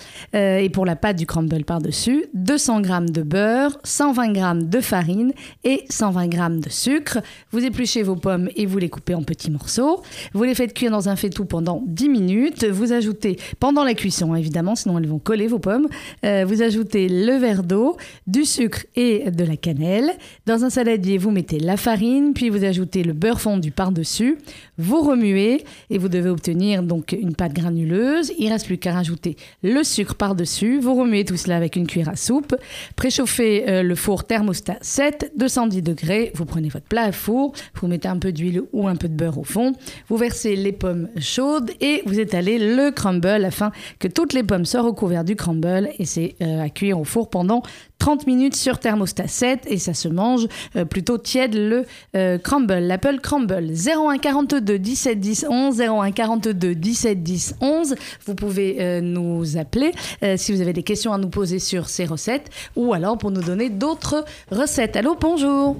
Et 0.61 0.71
pour 0.71 0.87
la 0.87 0.97
pâte 0.97 1.17
du 1.17 1.27
crumble 1.27 1.65
par-dessus, 1.65 2.27
200 2.35 2.83
g 2.83 2.91
de 3.11 3.23
beurre, 3.23 3.79
120 3.85 4.35
g 4.35 4.67
de 4.67 4.81
farine 4.81 5.33
et 5.65 5.85
120 5.91 6.33
g 6.33 6.39
de 6.61 6.69
sucre. 6.71 7.19
Vous 7.51 7.65
épluchez 7.65 8.03
vos 8.03 8.17
pommes 8.17 8.49
et 8.57 8.67
vous 8.67 8.79
les 8.79 8.89
coupez 8.89 9.15
en 9.15 9.23
petits 9.23 9.51
morceaux. 9.51 10.03
Vous 10.33 10.45
les 10.45 10.55
faites 10.55 10.75
cuire 10.75 10.91
dans 10.91 11.09
un 11.09 11.17
faitout 11.17 11.45
pendant 11.45 11.83
10 11.87 12.09
minutes. 12.09 12.65
Vous 12.65 12.93
ajoutez, 12.93 13.39
pendant 13.61 13.85
la 13.85 13.95
cuisson 13.95 14.35
évidemment, 14.35 14.75
sinon 14.75 14.99
elles 14.99 15.09
vont 15.09 15.19
coller 15.19 15.47
vos 15.47 15.59
pommes, 15.59 15.89
euh, 16.25 16.45
vous 16.47 16.63
ajoutez 16.63 17.09
le 17.09 17.33
verre 17.37 17.63
d'eau, 17.63 17.97
du 18.27 18.45
sucre 18.45 18.85
et 18.95 19.31
de 19.31 19.45
la 19.45 19.57
cannelle. 19.57 20.11
Dans 20.47 20.65
un 20.65 20.71
saladier, 20.71 21.19
vous 21.19 21.31
mettez 21.31 21.59
la 21.59 21.77
farine, 21.77 22.33
puis 22.35 22.49
vous 22.49 22.65
ajoutez 22.65 23.03
le 23.03 23.13
beurre 23.13 23.41
fondu 23.41 23.71
par-dessus. 23.71 24.39
Vous 24.79 25.01
remuez 25.03 25.65
et 25.91 25.99
vous 25.99 26.09
devez 26.09 26.31
obtenir 26.31 26.83
donc 26.83 27.13
une 27.13 27.35
pâte 27.35 27.53
granuleuse. 27.53 28.33
Il 28.39 28.51
reste 28.51 28.67
plus 28.67 28.79
qu'à 28.79 28.93
rajouter 28.93 29.37
le 29.63 29.83
sucre 29.83 30.15
par-dessus. 30.27 30.81
Vous 30.81 30.97
remuez 30.97 31.25
tout 31.25 31.37
cela 31.37 31.57
avec 31.57 31.77
une 31.77 31.87
cuillère 31.87 32.09
à 32.09 32.17
soupe. 32.17 32.57
Préchauffez 32.97 33.69
euh, 33.69 33.85
le 33.85 33.95
four 33.95 34.25
thermostat 34.25 34.77
7, 34.81 35.35
210 35.37 35.83
degrés. 35.83 36.33
Vous 36.35 36.45
prenez 36.47 36.69
votre 36.69 36.87
plat 36.87 37.05
à 37.05 37.13
four, 37.13 37.53
vous 37.81 37.87
mettez 37.87 38.09
un 38.09 38.19
peu 38.19 38.33
d'huile 38.33 38.63
ou 38.73 38.89
un 38.89 38.97
peu 38.97 39.09
de 39.09 39.15
beurre 39.15 39.39
au 39.39 39.45
fond. 39.45 39.73
Vous 40.09 40.17
versez 40.17 40.57
les 40.57 40.73
pommes 40.73 41.09
chaudes 41.21 41.71
et 41.81 42.03
vous 42.07 42.19
étalez 42.19 42.59
le 42.59 42.91
crumble 42.91 43.45
afin 43.45 43.71
que 44.01 44.09
toutes 44.09 44.33
les 44.33 44.43
pommes 44.43 44.65
soient 44.65 44.83
recouvertes 44.83 45.27
du 45.27 45.37
crumble 45.37 45.91
et 45.97 46.05
c'est 46.05 46.35
euh, 46.43 46.61
à 46.61 46.71
cuire 46.71 46.99
au 46.99 47.05
four 47.05 47.31
pendant 47.31 47.63
30 47.99 48.27
minutes 48.27 48.55
sur 48.55 48.79
thermostat 48.79 49.27
7 49.27 49.61
et 49.69 49.79
ça 49.79 49.95
se 49.95 50.07
mange 50.09 50.47
euh, 50.77 50.85
plutôt 50.85 51.19
tiède 51.19 51.55
le 51.55 51.85
euh, 52.15 52.39
crumble, 52.39 52.75
l'Apple 52.75 53.21
crumble. 53.21 53.65
01 53.73 54.19
42 54.19 54.79
17 54.79 55.19
10 55.19 55.47
11, 55.49 55.81
01 55.81 56.11
42 56.13 56.75
17 56.75 57.23
10 57.23 57.55
11. 57.61 57.95
Vous 58.27 58.35
pouvez 58.35 58.77
euh, 58.81 59.01
nous 59.01 59.57
appeler 59.57 59.93
si 60.37 60.53
vous 60.53 60.61
avez 60.61 60.73
des 60.73 60.83
questions 60.83 61.13
à 61.13 61.19
nous 61.19 61.29
poser 61.31 61.59
sur 61.59 61.89
ces 61.89 62.05
recettes 62.05 62.51
ou 62.77 62.93
alors 62.93 63.17
pour 63.19 63.31
nous 63.31 63.43
donner 63.43 63.71
d'autres 63.71 64.25
recettes. 64.51 64.97
Allô, 64.97 65.17
bonjour. 65.21 65.77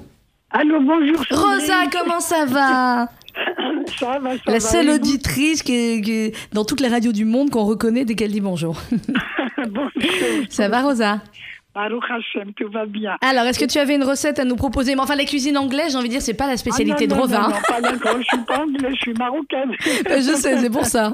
Allô, 0.49 0.79
bonjour. 0.81 1.17
Rosa, 1.29 1.83
comment 1.91 2.19
ça 2.19 2.45
va? 2.45 3.09
Ça 3.99 4.17
va, 4.19 4.31
ça 4.33 4.51
La 4.51 4.59
seule 4.59 4.89
auditrice 4.89 5.61
qui 5.63 5.73
est- 5.73 6.01
qui 6.01 6.11
est 6.11 6.35
dans 6.53 6.65
toutes 6.65 6.81
les 6.81 6.87
radios 6.87 7.11
du 7.11 7.23
monde 7.23 7.51
qu'on 7.51 7.63
reconnaît 7.65 8.03
dès 8.03 8.15
qu'elle 8.15 8.31
dit 8.31 8.41
bonjour. 8.41 8.81
Bonjour. 9.69 9.91
Ça 10.49 10.67
va, 10.69 10.81
Rosa? 10.81 11.21
Baruch 11.77 12.05
Hashem, 12.09 12.53
tout 12.55 12.71
va 12.71 12.87
bien. 12.87 13.17
Alors, 13.21 13.43
est-ce 13.45 13.59
que 13.59 13.65
tu 13.71 13.77
avais 13.77 13.93
une 13.93 14.03
recette 14.03 14.39
à 14.39 14.45
nous 14.45 14.55
proposer? 14.55 14.95
Mais 14.95 15.01
enfin, 15.01 15.15
la 15.15 15.25
cuisine 15.25 15.55
anglaise, 15.59 15.91
j'ai 15.91 15.97
envie 15.99 16.07
de 16.07 16.13
dire, 16.13 16.23
c'est 16.23 16.33
pas 16.33 16.47
la 16.47 16.57
spécialité 16.57 17.05
Ah, 17.05 17.07
non, 17.07 17.15
de 17.15 17.21
Rosa. 17.21 17.41
Non, 17.41 17.49
non, 17.49 17.55
pas 17.67 17.81
d'accord, 17.81 18.17
je 18.17 18.23
suis 18.23 18.45
pas 18.47 18.59
anglaise, 18.63 18.93
je 18.95 18.99
suis 19.01 19.13
marocaine. 19.13 19.71
Je 20.09 20.35
sais, 20.35 20.57
c'est 20.57 20.71
pour 20.71 20.85
ça. 20.85 21.13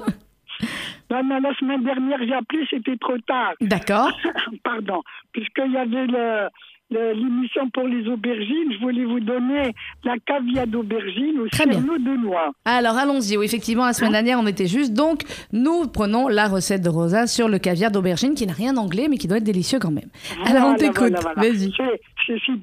Non, 1.12 1.22
non, 1.26 1.40
la 1.42 1.54
semaine 1.56 1.84
dernière, 1.84 2.18
j'ai 2.26 2.34
appelé, 2.34 2.66
c'était 2.70 2.96
trop 2.96 3.18
tard. 3.28 3.52
D'accord. 3.60 4.10
Pardon, 4.64 5.02
puisqu'il 5.34 5.74
y 5.74 5.78
avait 5.78 6.08
le- 6.08 6.48
l'émission 6.92 7.70
pour 7.72 7.88
les 7.88 8.08
aubergines, 8.08 8.72
je 8.74 8.80
voulais 8.80 9.06
vous 9.06 9.20
donner 9.20 9.74
la 10.04 10.16
caviar 10.26 10.68
d'aubergine 10.68 11.40
au 11.40 11.48
cerneau 11.52 11.98
de 11.98 12.18
noix. 12.18 12.52
Alors, 12.66 12.96
allons-y. 12.98 13.38
Oui, 13.38 13.46
effectivement, 13.46 13.86
la 13.86 13.94
semaine 13.94 14.12
dernière, 14.12 14.40
on 14.40 14.46
était 14.48 14.68
juste. 14.68 14.94
Donc, 14.94 15.24
nous 15.52 15.88
prenons 15.88 16.28
la 16.28 16.48
recette 16.48 16.82
de 16.82 16.90
Rosa 16.90 17.26
sur 17.28 17.48
le 17.50 17.58
caviar 17.58 17.90
d'aubergine, 17.92 18.36
qui 18.36 18.46
n'a 18.46 18.54
rien 18.54 18.74
d'anglais, 18.74 19.08
mais 19.10 19.18
qui 19.18 19.28
doit 19.28 19.38
être 19.38 19.44
délicieux 19.44 19.80
quand 19.80 19.92
même. 19.92 20.10
Alors, 20.46 20.70
on 20.70 20.76
t'écoute. 20.76 21.14
voilà, 21.14 21.20
voilà. 21.36 21.42
Vas-y. 21.50 21.72
C'est- 21.78 22.02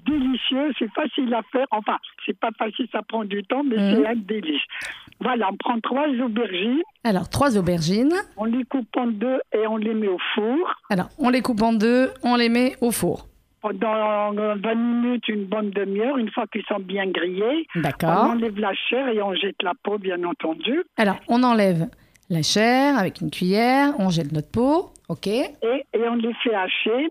délicieux, 0.06 0.72
c'est 0.78 0.90
facile 0.92 1.34
à 1.34 1.42
faire. 1.52 1.66
Enfin, 1.70 1.96
c'est 2.24 2.38
pas 2.38 2.48
facile, 2.58 2.86
ça 2.92 3.02
prend 3.02 3.24
du 3.24 3.42
temps, 3.42 3.62
mais 3.62 3.76
Mhm. 3.76 3.96
c'est 3.96 4.06
un 4.06 4.14
délice. 4.16 4.60
Voilà, 5.20 5.48
on 5.52 5.56
prend 5.56 5.78
trois 5.80 6.08
aubergines, 6.24 6.80
Alors, 7.04 7.28
trois 7.28 7.58
aubergines. 7.58 8.14
on 8.38 8.44
les 8.46 8.64
coupe 8.64 8.88
en 8.96 9.06
deux 9.08 9.38
et 9.52 9.66
on 9.66 9.76
les 9.76 9.92
met 9.92 10.08
au 10.08 10.16
four. 10.34 10.56
Alors, 10.88 11.08
on 11.18 11.28
les 11.28 11.42
coupe 11.42 11.60
en 11.62 11.72
deux, 11.74 12.08
on 12.22 12.36
les 12.36 12.48
met 12.48 12.74
au 12.80 12.90
four. 12.90 13.26
Pendant 13.62 14.32
20 14.32 14.74
minutes, 14.74 15.28
une 15.28 15.44
bonne 15.44 15.70
demi-heure, 15.70 16.16
une 16.18 16.30
fois 16.30 16.46
qu'ils 16.46 16.64
sont 16.66 16.80
bien 16.80 17.06
grillés, 17.06 17.66
D'accord. 17.74 18.26
on 18.28 18.30
enlève 18.32 18.58
la 18.58 18.72
chair 18.74 19.08
et 19.08 19.20
on 19.22 19.34
jette 19.34 19.62
la 19.62 19.72
peau, 19.82 19.98
bien 19.98 20.22
entendu. 20.24 20.82
Alors, 20.96 21.16
on 21.28 21.42
enlève 21.42 21.86
la 22.30 22.42
chair 22.42 22.98
avec 22.98 23.20
une 23.20 23.30
cuillère, 23.30 23.92
on 23.98 24.08
jette 24.08 24.32
notre 24.32 24.50
peau. 24.50 24.90
OK. 25.08 25.26
Et, 25.26 25.50
et 25.62 26.08
on 26.08 26.14
les 26.14 26.32
fait 26.42 26.54
hacher 26.54 27.08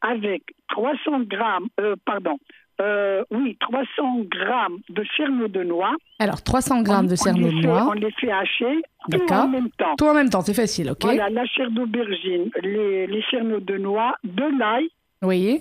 avec 0.00 0.42
300 0.68 1.20
grammes, 1.28 1.66
euh, 1.80 1.96
pardon, 2.06 2.38
euh, 2.80 3.22
oui, 3.30 3.58
300 3.60 3.84
grammes 4.30 4.78
de 4.88 5.04
cerneau 5.16 5.48
de 5.48 5.62
noix. 5.64 5.94
Alors, 6.18 6.42
300 6.42 6.80
grammes 6.82 7.08
de 7.08 7.12
On- 7.12 7.16
cerneau 7.16 7.48
de 7.48 7.66
noix. 7.66 7.88
On 7.90 7.92
les 7.92 8.10
fait 8.12 8.32
hacher 8.32 8.80
tout 9.10 9.32
en 9.34 9.48
même 9.48 9.68
temps. 9.72 9.96
Tout 9.98 10.06
en 10.06 10.14
même 10.14 10.30
temps, 10.30 10.40
c'est 10.40 10.54
facile, 10.54 10.90
OK 10.92 11.02
Voilà, 11.02 11.28
la 11.28 11.44
chair 11.44 11.70
d'aubergine, 11.70 12.50
les, 12.62 13.06
les 13.06 13.22
cerneaux 13.30 13.60
de 13.60 13.76
noix, 13.76 14.14
de 14.24 14.58
l'ail. 14.58 14.88
Oui. 15.22 15.60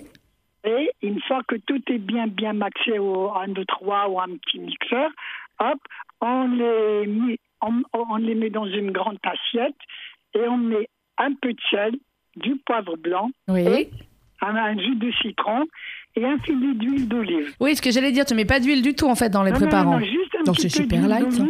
Et 0.65 0.91
une 1.01 1.21
fois 1.21 1.41
que 1.47 1.55
tout 1.55 1.81
est 1.87 1.97
bien, 1.99 2.27
bien 2.27 2.53
maxé 2.53 2.99
au 2.99 3.31
1, 3.35 3.49
2, 3.49 3.65
3 3.65 4.09
ou 4.09 4.19
un 4.19 4.27
petit 4.43 4.59
mixeur, 4.59 5.09
hop, 5.59 5.79
on 6.21 6.47
les, 6.49 7.07
met, 7.07 7.39
on, 7.61 7.81
on 7.93 8.15
les 8.17 8.35
met 8.35 8.49
dans 8.49 8.65
une 8.65 8.91
grande 8.91 9.17
assiette 9.23 9.75
et 10.33 10.41
on 10.47 10.57
met 10.57 10.89
un 11.17 11.33
peu 11.41 11.53
de 11.53 11.59
sel, 11.71 11.95
du 12.35 12.55
poivre 12.57 12.97
blanc, 12.97 13.29
Oui. 13.47 13.61
et 13.61 13.89
un, 14.41 14.55
un 14.55 14.77
jus 14.77 14.95
de 14.95 15.11
citron 15.21 15.65
et 16.15 16.25
un 16.25 16.37
filet 16.39 16.73
d'huile 16.75 17.07
d'olive. 17.07 17.55
Oui, 17.59 17.75
ce 17.75 17.81
que 17.81 17.91
j'allais 17.91 18.11
dire, 18.11 18.25
tu 18.25 18.35
mets 18.35 18.45
pas 18.45 18.59
d'huile 18.59 18.81
du 18.81 18.95
tout 18.95 19.07
en 19.07 19.15
fait 19.15 19.29
dans 19.29 19.43
les 19.43 19.51
Non, 19.51 19.57
préparants. 19.57 19.99
non, 19.99 20.05
juste 20.05 20.35
un 20.39 20.43
Donc 20.43 20.57
c'est 20.59 20.69
super 20.69 20.99
d'huile 20.99 21.09
light. 21.09 21.41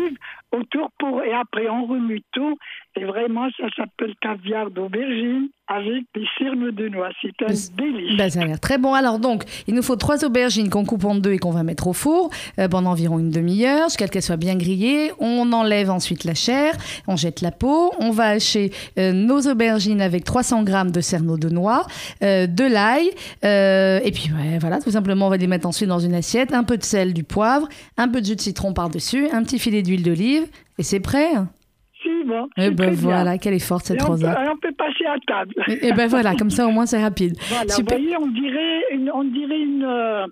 autour 0.51 0.91
et 1.23 1.33
après 1.33 1.69
on 1.69 1.85
remue 1.85 2.21
tout 2.31 2.57
et 2.95 3.05
vraiment 3.05 3.47
ça 3.57 3.65
s'appelle 3.75 4.13
caviar 4.21 4.69
d'aubergine 4.71 5.49
avec 5.69 6.03
des 6.15 6.25
cerneaux 6.39 6.71
de 6.71 6.89
noix. 6.89 7.09
C'est 7.21 7.43
un 7.43 7.53
délice. 7.77 8.17
Bah, 8.17 8.29
ça 8.29 8.41
a 8.41 8.45
l'air 8.45 8.59
très 8.59 8.79
bon. 8.79 8.95
Alors 8.95 9.19
donc, 9.19 9.43
il 9.67 9.75
nous 9.75 9.83
faut 9.83 9.95
trois 9.95 10.25
aubergines 10.25 10.69
qu'on 10.69 10.83
coupe 10.83 11.05
en 11.05 11.13
deux 11.13 11.33
et 11.33 11.37
qu'on 11.37 11.51
va 11.51 11.61
mettre 11.61 11.85
au 11.85 11.93
four 11.93 12.31
euh, 12.57 12.67
pendant 12.67 12.89
environ 12.89 13.19
une 13.19 13.29
demi-heure, 13.29 13.89
jusqu'à 13.89 14.07
ce 14.07 14.11
qu'elles 14.11 14.23
soient 14.23 14.37
bien 14.37 14.55
grillées. 14.55 15.11
On 15.19 15.53
enlève 15.53 15.91
ensuite 15.91 16.23
la 16.23 16.33
chair, 16.33 16.73
on 17.07 17.15
jette 17.15 17.41
la 17.41 17.51
peau, 17.51 17.93
on 17.99 18.09
va 18.09 18.29
hacher 18.29 18.71
euh, 18.97 19.13
nos 19.13 19.41
aubergines 19.41 20.01
avec 20.01 20.23
300 20.23 20.63
grammes 20.63 20.91
de 20.91 21.01
cerneau 21.01 21.37
de 21.37 21.49
noix, 21.49 21.85
euh, 22.23 22.47
de 22.47 22.63
l'ail, 22.63 23.11
euh, 23.45 23.99
et 24.03 24.11
puis 24.11 24.31
ouais, 24.31 24.57
voilà, 24.59 24.79
tout 24.79 24.91
simplement 24.91 25.27
on 25.27 25.29
va 25.29 25.37
les 25.37 25.47
mettre 25.47 25.67
ensuite 25.67 25.89
dans 25.89 25.99
une 25.99 26.15
assiette, 26.15 26.53
un 26.53 26.63
peu 26.63 26.77
de 26.77 26.83
sel, 26.83 27.13
du 27.13 27.23
poivre, 27.23 27.67
un 27.97 28.07
peu 28.07 28.21
de 28.21 28.25
jus 28.25 28.35
de 28.35 28.41
citron 28.41 28.73
par-dessus, 28.73 29.27
un 29.31 29.43
petit 29.43 29.59
filet 29.59 29.83
d'huile 29.83 30.03
d'olive, 30.03 30.47
et 30.79 30.83
c'est 30.83 30.99
prêt. 30.99 31.27
Si, 32.01 32.09
bon, 32.25 32.47
Et 32.57 32.61
c'est 32.63 32.71
ben 32.71 32.93
voilà, 32.93 33.37
quelle 33.37 33.53
est 33.53 33.59
forte 33.59 33.85
cette 33.85 34.01
on, 34.01 34.07
rosa. 34.07 34.45
et 34.45 34.49
on 34.49 34.57
peut 34.57 34.71
passer 34.71 35.05
à 35.05 35.17
table. 35.27 35.53
Et, 35.67 35.87
et 35.89 35.91
ben 35.93 36.07
voilà, 36.07 36.33
comme 36.35 36.49
ça 36.49 36.65
au 36.65 36.71
moins 36.71 36.85
c'est 36.85 37.01
rapide. 37.01 37.33
Voilà, 37.49 37.73
Super. 37.73 37.97
vous 37.97 38.03
voyez, 38.05 38.17
on 38.17 38.27
dirait 38.27 38.81
une, 38.93 39.11
on 39.13 39.23
dirait 39.25 39.59
une, 39.59 39.83
euh, 39.83 40.25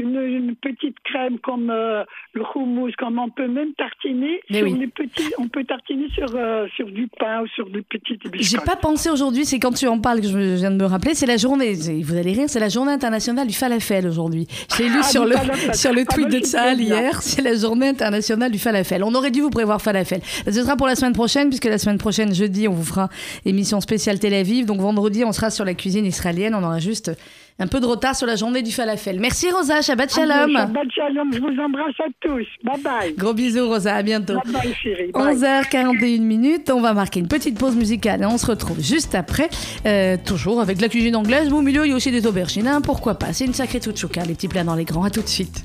une, 0.00 0.16
une 0.20 0.56
petite 0.56 0.96
crème 1.04 1.38
comme 1.38 1.70
euh, 1.70 2.02
le 2.32 2.42
houmous, 2.54 2.90
comme 2.98 3.18
on 3.18 3.30
peut 3.30 3.48
même 3.48 3.72
tartiner 3.74 4.40
Mais 4.50 4.58
sur 4.58 4.66
oui. 4.66 4.78
les 4.78 4.86
petits, 4.88 5.32
on 5.38 5.48
peut 5.48 5.64
tartiner 5.64 6.08
sur, 6.14 6.28
euh, 6.34 6.66
sur 6.76 6.86
du 6.90 7.08
pain 7.18 7.42
ou 7.42 7.46
sur 7.48 7.68
des 7.70 7.82
petites 7.82 8.20
J'ai 8.24 8.30
biscottes. 8.30 8.64
pas 8.66 8.76
pensé 8.76 9.10
aujourd'hui, 9.10 9.44
c'est 9.44 9.58
quand 9.58 9.72
tu 9.72 9.86
en 9.86 10.00
parles 10.00 10.20
que 10.20 10.26
je 10.26 10.32
je 10.40 10.54
viens 10.56 10.70
de 10.70 10.76
me 10.76 10.84
rappeler, 10.86 11.14
c'est 11.14 11.26
la 11.26 11.36
journée, 11.36 11.74
vous 12.02 12.14
allez 12.16 12.32
rire, 12.32 12.44
c'est 12.48 12.60
la 12.60 12.68
journée 12.68 12.92
internationale 12.92 13.46
du 13.46 13.54
falafel 13.54 14.06
aujourd'hui. 14.06 14.46
J'ai 14.76 14.88
lu 14.88 14.96
Ah, 15.00 15.02
sur, 15.02 15.24
le, 15.24 15.32
falafel. 15.36 15.74
sur 15.74 15.92
le 15.92 16.02
Ah, 16.08 16.14
tweet 16.14 16.28
bah, 16.30 16.38
de 16.38 16.44
Tsahal 16.44 16.80
hier, 16.80 17.22
c'est 17.22 17.42
la 17.42 17.54
journée 17.54 17.88
internationale 17.88 18.50
du 18.50 18.58
falafel. 18.58 19.04
On 19.04 19.14
aurait 19.14 19.30
dû 19.30 19.40
vous 19.40 19.50
prévoir 19.50 19.80
falafel. 19.82 20.20
Ce 20.46 20.52
sera 20.52 20.76
pour 20.76 20.86
la 20.86 20.96
semaine 20.96 21.12
prochaine, 21.12 21.48
puisque 21.48 21.66
la 21.66 21.78
semaine 21.78 21.98
prochaine, 21.98 22.34
jeudi, 22.34 22.68
on 22.68 22.72
vous 22.72 22.84
fera 22.84 23.08
émission 23.44 23.80
spéciale 23.80 24.18
Tel 24.18 24.34
Aviv. 24.34 24.66
Donc 24.66 24.80
vendredi, 24.80 25.24
on 25.24 25.32
sera 25.32 25.50
sur 25.50 25.64
la 25.64 25.74
cuisine 25.74 26.06
israélienne, 26.06 26.54
on 26.54 26.62
aura 26.64 26.78
juste 26.78 27.10
un 27.58 27.66
peu 27.66 27.80
de 27.80 27.86
retard 27.86 28.16
sur 28.16 28.26
la 28.26 28.36
journée 28.36 28.62
du 28.62 28.72
falafel. 28.72 29.20
Merci 29.20 29.50
Rosa, 29.50 29.82
Shabbat 29.82 30.12
Shalom. 30.14 30.52
Shabbat 30.52 30.90
shalom, 30.94 31.32
je 31.32 31.40
vous 31.40 31.60
embrasse 31.60 31.94
à 32.00 32.08
tous. 32.20 32.46
Bye 32.64 32.80
bye. 32.82 33.14
Gros 33.16 33.34
bisous 33.34 33.68
Rosa, 33.68 33.94
à 33.94 34.02
bientôt. 34.02 34.34
Bye 34.44 34.52
bye 34.52 34.74
chérie. 34.74 35.10
Bye. 35.12 35.36
11h41 35.36 36.20
minutes, 36.20 36.70
on 36.70 36.80
va 36.80 36.94
marquer 36.94 37.20
une 37.20 37.28
petite 37.28 37.58
pause 37.58 37.76
musicale 37.76 38.22
et 38.22 38.26
on 38.26 38.38
se 38.38 38.46
retrouve 38.46 38.80
juste 38.80 39.14
après, 39.14 39.48
euh, 39.86 40.16
toujours 40.24 40.60
avec 40.60 40.80
la 40.80 40.88
cuisine 40.88 41.16
anglaise. 41.16 41.48
Mais 41.48 41.56
au 41.56 41.62
milieu, 41.62 41.86
il 41.86 41.90
y 41.90 41.92
a 41.92 41.96
aussi 41.96 42.10
des 42.10 42.26
aubergines, 42.26 42.66
hein, 42.66 42.80
pourquoi 42.80 43.14
pas? 43.14 43.32
C'est 43.32 43.44
une 43.44 43.54
sacrée 43.54 43.80
chouchouka, 43.80 44.22
les 44.24 44.34
petits 44.34 44.48
plats 44.48 44.64
dans 44.64 44.74
les 44.74 44.84
grands. 44.84 45.04
À 45.04 45.10
tout 45.10 45.22
de 45.22 45.28
suite. 45.28 45.64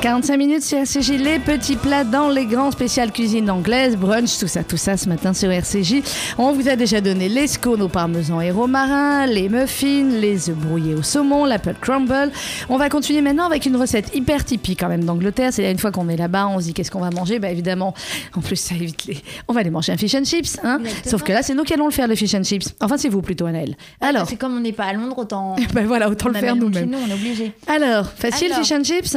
45 0.00 0.36
minutes 0.38 0.62
sur 0.62 0.78
RCJ, 0.78 1.10
les 1.18 1.38
petits 1.38 1.76
plats 1.76 2.04
dans 2.04 2.30
les 2.30 2.46
grands 2.46 2.70
spéciales 2.70 3.12
cuisine 3.12 3.50
anglaise, 3.50 3.98
brunch, 3.98 4.38
tout 4.38 4.46
ça, 4.46 4.64
tout 4.64 4.78
ça 4.78 4.96
ce 4.96 5.06
matin 5.10 5.34
sur 5.34 5.50
RCJ. 5.50 5.96
On 6.38 6.52
vous 6.52 6.70
a 6.70 6.76
déjà 6.76 7.02
donné 7.02 7.28
les 7.28 7.46
scones 7.46 7.82
au 7.82 7.88
parmesan 7.88 8.40
et 8.40 8.50
romarin, 8.50 9.26
les 9.26 9.50
muffins, 9.50 10.08
les 10.08 10.48
œufs 10.48 10.56
brouillés 10.56 10.94
au 10.94 11.02
saumon, 11.02 11.44
l'apple 11.44 11.74
crumble. 11.78 12.32
On 12.70 12.78
va 12.78 12.88
continuer 12.88 13.20
maintenant 13.20 13.44
avec 13.44 13.66
une 13.66 13.76
recette 13.76 14.14
hyper 14.14 14.42
typique 14.46 14.80
quand 14.80 14.88
même 14.88 15.04
d'Angleterre. 15.04 15.52
C'est-à-dire, 15.52 15.72
une 15.72 15.78
fois 15.78 15.92
qu'on 15.92 16.08
est 16.08 16.16
là-bas, 16.16 16.48
on 16.48 16.60
se 16.60 16.64
dit 16.64 16.72
qu'est-ce 16.72 16.90
qu'on 16.90 17.00
va 17.00 17.10
manger? 17.10 17.38
Bah 17.38 17.50
évidemment, 17.50 17.92
en 18.34 18.40
plus 18.40 18.56
ça 18.56 18.74
évite 18.74 19.04
les... 19.04 19.18
On 19.48 19.52
va 19.52 19.60
aller 19.60 19.70
manger 19.70 19.92
un 19.92 19.98
fish 19.98 20.14
and 20.14 20.24
chips, 20.24 20.58
hein 20.64 20.80
Sauf 21.04 21.22
que 21.22 21.32
là, 21.32 21.42
c'est 21.42 21.52
nous 21.52 21.64
qui 21.64 21.74
allons 21.74 21.86
le 21.86 21.92
faire 21.92 22.08
le 22.08 22.14
fish 22.14 22.34
and 22.34 22.44
chips. 22.44 22.74
Enfin, 22.80 22.96
c'est 22.96 23.10
vous 23.10 23.20
plutôt, 23.20 23.44
Anaël. 23.44 23.76
Alors. 24.00 24.26
C'est 24.26 24.36
comme 24.36 24.56
on 24.56 24.60
n'est 24.60 24.72
pas 24.72 24.84
à 24.84 24.94
Londres, 24.94 25.18
autant. 25.18 25.56
ben 25.74 25.86
voilà, 25.86 26.08
autant 26.08 26.28
le 26.28 26.34
faire 26.36 26.56
nous-mêmes. 26.56 26.88
Nous, 26.88 26.98
on 26.98 27.10
est 27.10 27.14
obligé. 27.14 27.52
Alors, 27.66 28.06
facile 28.10 28.50
Alors... 28.52 28.64
fish 28.64 28.72
and 28.72 28.84
chips? 28.84 29.16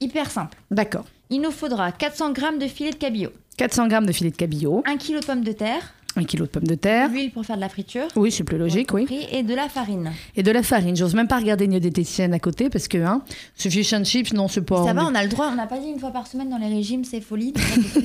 Hyper 0.00 0.30
simple. 0.30 0.56
D'accord. 0.70 1.04
Il 1.28 1.42
nous 1.42 1.50
faudra 1.50 1.92
400 1.92 2.34
g 2.34 2.58
de 2.58 2.66
filet 2.66 2.90
de 2.90 2.96
cabillaud, 2.96 3.32
400 3.58 3.88
grammes 3.88 4.06
de 4.06 4.12
filet 4.12 4.30
de 4.30 4.36
cabillaud, 4.36 4.82
1 4.86 4.96
kg 4.96 5.20
de 5.20 5.26
pommes 5.26 5.44
de 5.44 5.52
terre, 5.52 5.94
Un 6.16 6.24
kilo 6.24 6.44
de 6.44 6.50
pommes 6.50 6.66
de 6.66 6.74
terre. 6.74 7.08
L'huile 7.08 7.30
pour 7.30 7.44
faire 7.46 7.54
de 7.56 7.60
la 7.60 7.68
friture. 7.68 8.02
Oui, 8.16 8.32
c'est 8.32 8.42
plus 8.42 8.58
logique, 8.58 8.92
oui. 8.92 9.06
Et 9.30 9.44
de 9.44 9.54
la 9.54 9.68
farine. 9.68 10.10
Et 10.36 10.42
de 10.42 10.50
la 10.50 10.62
farine. 10.64 10.96
J'ose 10.96 11.14
même 11.14 11.28
pas 11.28 11.38
regarder 11.38 11.66
une 11.66 11.78
diététicienne 11.78 12.34
à 12.34 12.40
côté 12.40 12.68
parce 12.68 12.88
que, 12.88 12.98
hein, 12.98 13.22
ce 13.56 13.68
fish 13.68 13.92
and 13.92 14.02
chips, 14.04 14.32
non, 14.32 14.48
c'est 14.48 14.60
pas. 14.62 14.84
Ça 14.84 14.92
va, 14.92 15.04
on 15.04 15.14
a 15.14 15.22
le 15.22 15.28
droit. 15.28 15.48
On 15.52 15.54
n'a 15.54 15.66
pas 15.68 15.78
dit 15.78 15.88
une 15.88 16.00
fois 16.00 16.10
par 16.10 16.26
semaine 16.26 16.50
dans 16.50 16.58
les 16.58 16.66
régimes, 16.68 17.04
c'est 17.04 17.20
folie. 17.20 17.54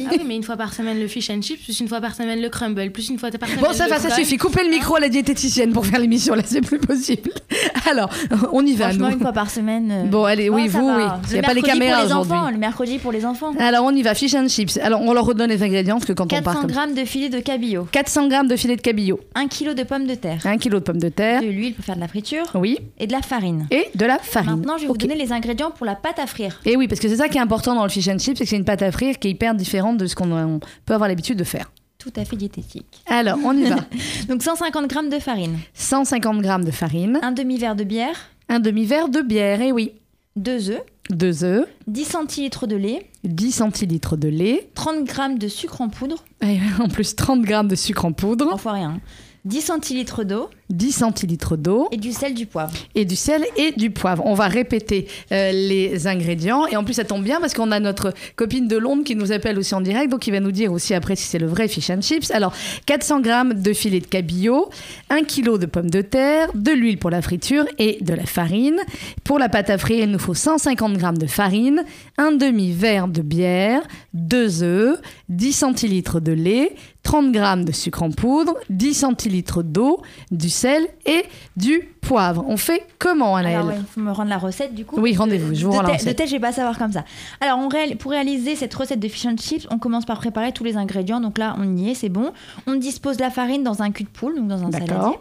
Ah 0.07 0.11
oui, 0.11 0.21
mais 0.27 0.35
une 0.35 0.43
fois 0.43 0.55
par 0.55 0.73
semaine 0.73 0.99
le 0.99 1.07
fish 1.07 1.29
and 1.31 1.41
chips, 1.41 1.63
plus 1.63 1.79
une 1.79 1.87
fois 1.87 1.99
par 1.99 2.13
semaine 2.13 2.39
le 2.41 2.49
crumble, 2.49 2.91
plus 2.91 3.09
une 3.09 3.17
fois 3.17 3.31
par 3.31 3.49
semaine 3.49 3.63
Bon, 3.63 3.73
ça 3.73 3.85
le 3.85 3.89
va, 3.89 3.99
ça 3.99 4.11
suffit. 4.11 4.37
Coupez 4.37 4.63
le 4.63 4.69
micro 4.69 4.95
à 4.97 4.99
la 4.99 5.09
diététicienne 5.09 5.73
pour 5.73 5.85
faire 5.85 5.99
l'émission, 5.99 6.35
là, 6.35 6.43
c'est 6.45 6.61
plus 6.61 6.77
possible. 6.79 7.31
Alors, 7.89 8.09
on 8.53 8.63
y 8.65 8.75
va, 8.75 8.89
Franchement, 8.89 9.07
nous. 9.07 9.13
une 9.15 9.19
fois 9.21 9.33
par 9.33 9.49
semaine. 9.49 9.91
euh, 9.91 10.03
Bon, 10.05 10.25
allez, 10.25 10.49
oui, 10.49 10.65
oh, 10.67 10.77
vous, 10.77 10.87
va. 10.87 10.97
oui. 10.97 11.03
Il 11.31 11.35
y 11.37 11.39
a 11.39 11.41
pas 11.41 11.53
les 11.55 11.61
caméras 11.63 12.01
pour 12.01 12.07
les 12.07 12.13
aujourd'hui. 12.13 12.33
enfants, 12.33 12.51
Le 12.51 12.57
mercredi 12.57 12.99
pour 12.99 13.11
les 13.11 13.25
enfants. 13.25 13.53
Alors, 13.59 13.83
on 13.85 13.91
y 13.91 14.03
va, 14.03 14.13
fish 14.13 14.35
and 14.35 14.47
chips. 14.47 14.77
Alors, 14.77 15.01
on 15.01 15.11
leur 15.13 15.25
redonne 15.25 15.49
les 15.49 15.63
ingrédients 15.63 15.95
parce 15.95 16.05
que 16.05 16.13
quand 16.13 16.25
on 16.25 16.27
part 16.27 16.43
400 16.43 16.61
comme 16.61 16.71
grammes 16.71 16.93
de 16.93 17.03
filet 17.05 17.29
de 17.29 17.39
cabillaud. 17.39 17.87
400 17.95 18.27
grammes 18.27 18.47
de 18.49 18.57
filet 18.57 18.75
de 18.75 18.81
cabillaud, 18.81 19.21
1 19.35 19.47
kg 19.47 19.73
de 19.73 19.83
pommes 19.83 20.05
de 20.05 20.15
terre. 20.15 20.45
1 20.45 20.57
kilo 20.57 20.79
de 20.79 20.83
pommes 20.83 20.97
de 20.99 21.07
terre, 21.07 21.39
De 21.41 21.47
l'huile 21.47 21.73
pour 21.75 21.85
faire 21.85 21.95
de 21.95 22.01
la 22.01 22.09
friture. 22.09 22.43
oui, 22.53 22.77
Et 22.97 23.07
de 23.07 23.13
la 23.13 23.21
farine. 23.21 23.67
et 23.71 23.87
de 23.95 24.05
la 24.05 24.19
farine. 24.19 24.57
Maintenant, 24.57 24.75
je 24.75 24.81
vais 24.81 24.87
vous 24.89 24.97
donner 24.97 25.15
les 25.15 25.31
ingrédients 25.31 25.71
pour 25.71 25.85
la 25.85 25.95
pâte 25.95 26.19
à 26.19 26.27
frire. 26.27 26.59
Et 26.65 26.75
oui, 26.75 26.89
parce 26.89 26.99
que 26.99 27.07
c'est 27.07 27.15
ça 27.15 27.29
qui 27.29 27.37
est 27.37 27.41
important 27.41 27.73
dans 27.73 27.83
le 27.83 27.89
fish 27.89 28.09
and 28.09 28.17
chips, 28.19 28.37
c'est 28.37 28.43
que 28.43 28.49
c'est 28.49 28.57
une 28.57 28.65
pâte 28.65 28.81
à 28.81 28.91
frire 28.91 29.17
qui 29.17 29.29
est 29.29 29.31
hyper 29.31 29.55
différente 29.55 29.95
de 29.97 30.07
ce 30.07 30.15
qu'on 30.17 30.29
on 30.29 30.59
peut 30.85 30.93
avoir 30.93 31.07
l'habitude 31.07 31.37
de 31.39 31.45
faire. 31.45 31.71
Tout 31.97 32.11
à 32.17 32.25
fait 32.25 32.35
diététique. 32.35 33.01
Alors, 33.07 33.37
on 33.45 33.55
y 33.55 33.63
va. 33.63 33.77
Donc 34.27 34.43
150 34.43 34.87
grammes 34.89 35.07
de 35.09 35.19
farine. 35.19 35.57
150 35.73 36.41
grammes 36.41 36.65
de 36.65 36.71
farine, 36.71 37.17
Un 37.23 37.31
demi-verre 37.31 37.77
de 37.77 37.85
bière. 37.85 38.29
un 38.49 38.59
demi-verre 38.59 39.07
de 39.07 39.21
bière, 39.21 39.61
et 39.61 39.71
oui, 39.71 39.93
2 40.35 40.69
œufs. 40.71 40.81
2 41.09 41.43
œufs, 41.43 41.67
10 41.87 42.05
centilitres 42.05 42.67
de 42.67 42.75
lait. 42.75 43.09
10 43.23 43.51
centilitres 43.51 44.17
de 44.17 44.27
lait, 44.27 44.69
30 44.75 45.03
grammes 45.03 45.37
de 45.37 45.47
sucre 45.47 45.81
en 45.81 45.89
poudre. 45.89 46.23
et 46.41 46.59
en 46.81 46.87
plus 46.87 47.15
30 47.15 47.41
grammes 47.43 47.67
de 47.67 47.75
sucre 47.75 48.05
en 48.05 48.11
poudre, 48.11 48.59
fois 48.59 48.73
rien. 48.73 48.99
10 49.45 49.61
centilitres 49.61 50.23
d'eau. 50.23 50.49
10 50.71 50.91
centilitres 50.91 51.55
d'eau, 51.57 51.87
Et 51.91 51.97
du 51.97 52.11
sel, 52.11 52.33
du 52.33 52.47
poivre. 52.47 52.73
et 52.95 53.05
du 53.05 53.15
sel 53.15 53.45
et 53.55 53.71
du 53.73 53.91
poivre. 53.91 54.25
On 54.25 54.33
va 54.33 54.47
répéter 54.47 55.07
euh, 55.31 55.51
les 55.51 56.07
ingrédients. 56.07 56.65
Et 56.65 56.75
en 56.75 56.83
plus, 56.83 56.95
ça 56.95 57.03
tombe 57.03 57.23
bien 57.23 57.39
parce 57.39 57.53
qu'on 57.53 57.71
a 57.71 57.79
notre 57.79 58.13
copine 58.35 58.67
de 58.67 58.75
Londres 58.75 59.03
qui 59.03 59.15
nous 59.15 59.31
appelle 59.31 59.59
aussi 59.59 59.75
en 59.75 59.81
direct, 59.81 60.09
donc 60.11 60.25
il 60.25 60.31
va 60.31 60.39
nous 60.39 60.51
dire 60.51 60.71
aussi 60.73 60.95
après 60.95 61.15
si 61.15 61.27
c'est 61.27 61.37
le 61.37 61.45
vrai 61.45 61.67
fish 61.67 61.91
and 61.91 62.01
chips. 62.01 62.31
Alors, 62.31 62.51
400 62.87 63.21
grammes 63.21 63.53
de 63.53 63.73
filet 63.73 63.99
de 63.99 64.07
cabillaud, 64.07 64.69
1 65.11 65.23
kg 65.25 65.59
de 65.59 65.67
pommes 65.67 65.91
de 65.91 66.01
terre, 66.01 66.49
de 66.55 66.71
l'huile 66.71 66.97
pour 66.97 67.11
la 67.11 67.21
friture 67.21 67.65
et 67.77 67.99
de 68.01 68.15
la 68.15 68.25
farine. 68.25 68.79
Pour 69.23 69.37
la 69.37 69.49
pâte 69.49 69.69
à 69.69 69.77
frire, 69.77 70.03
il 70.05 70.11
nous 70.11 70.17
faut 70.19 70.33
150 70.33 70.97
grammes 70.97 71.19
de 71.19 71.27
farine, 71.27 71.83
un 72.17 72.31
demi-verre 72.31 73.07
de 73.07 73.21
bière, 73.21 73.83
2 74.15 74.63
œufs, 74.63 74.99
10 75.29 75.53
centilitres 75.53 76.19
de 76.19 76.31
lait, 76.31 76.71
30 77.05 77.31
grammes 77.31 77.63
de 77.63 77.71
sucre 77.71 78.01
en 78.03 78.09
poudre, 78.11 78.55
10 78.69 78.93
centilitres 78.95 79.63
d'eau, 79.63 80.01
du 80.31 80.49
sel 80.49 80.85
et 81.05 81.23
du 81.55 81.87
poivre. 82.01 82.43
On 82.47 82.57
fait 82.57 82.83
comment, 82.99 83.35
Anaëlle 83.35 83.55
Alors, 83.57 83.67
ouais, 83.69 83.75
il 83.79 83.85
faut 83.85 84.01
me 84.01 84.11
rendre 84.11 84.29
la 84.29 84.37
recette 84.39 84.73
du 84.75 84.83
coup. 84.85 84.99
Oui, 84.99 85.15
rendez-vous, 85.15 85.53
je 85.55 85.65
vous 85.65 85.71
rends 85.71 85.83
la 85.83 85.89
tête- 85.89 85.95
de 85.97 85.99
recette. 86.01 86.17
tête, 86.17 86.27
je 86.27 86.33
vais 86.33 86.39
pas 86.39 86.51
savoir 86.51 86.77
comme 86.77 86.91
ça. 86.91 87.05
Alors, 87.41 87.59
on 87.59 87.67
réal- 87.69 87.95
pour 87.95 88.11
réaliser 88.11 88.55
cette 88.55 88.73
recette 88.73 88.99
de 88.99 89.07
fish 89.07 89.25
and 89.27 89.37
chips, 89.37 89.67
on 89.71 89.77
commence 89.79 90.05
par 90.05 90.17
préparer 90.17 90.51
tous 90.51 90.63
les 90.63 90.75
ingrédients. 90.77 91.21
Donc 91.21 91.37
là, 91.37 91.55
on 91.59 91.77
y 91.77 91.91
est, 91.91 91.93
c'est 91.93 92.09
bon. 92.09 92.33
On 92.67 92.75
dispose 92.75 93.19
la 93.19 93.29
farine 93.29 93.63
dans 93.63 93.81
un 93.83 93.91
cul 93.91 94.03
de 94.03 94.09
poule, 94.09 94.35
donc 94.35 94.47
dans 94.47 94.63
un 94.63 94.69
D'accord. 94.69 94.87
saladier. 94.87 95.17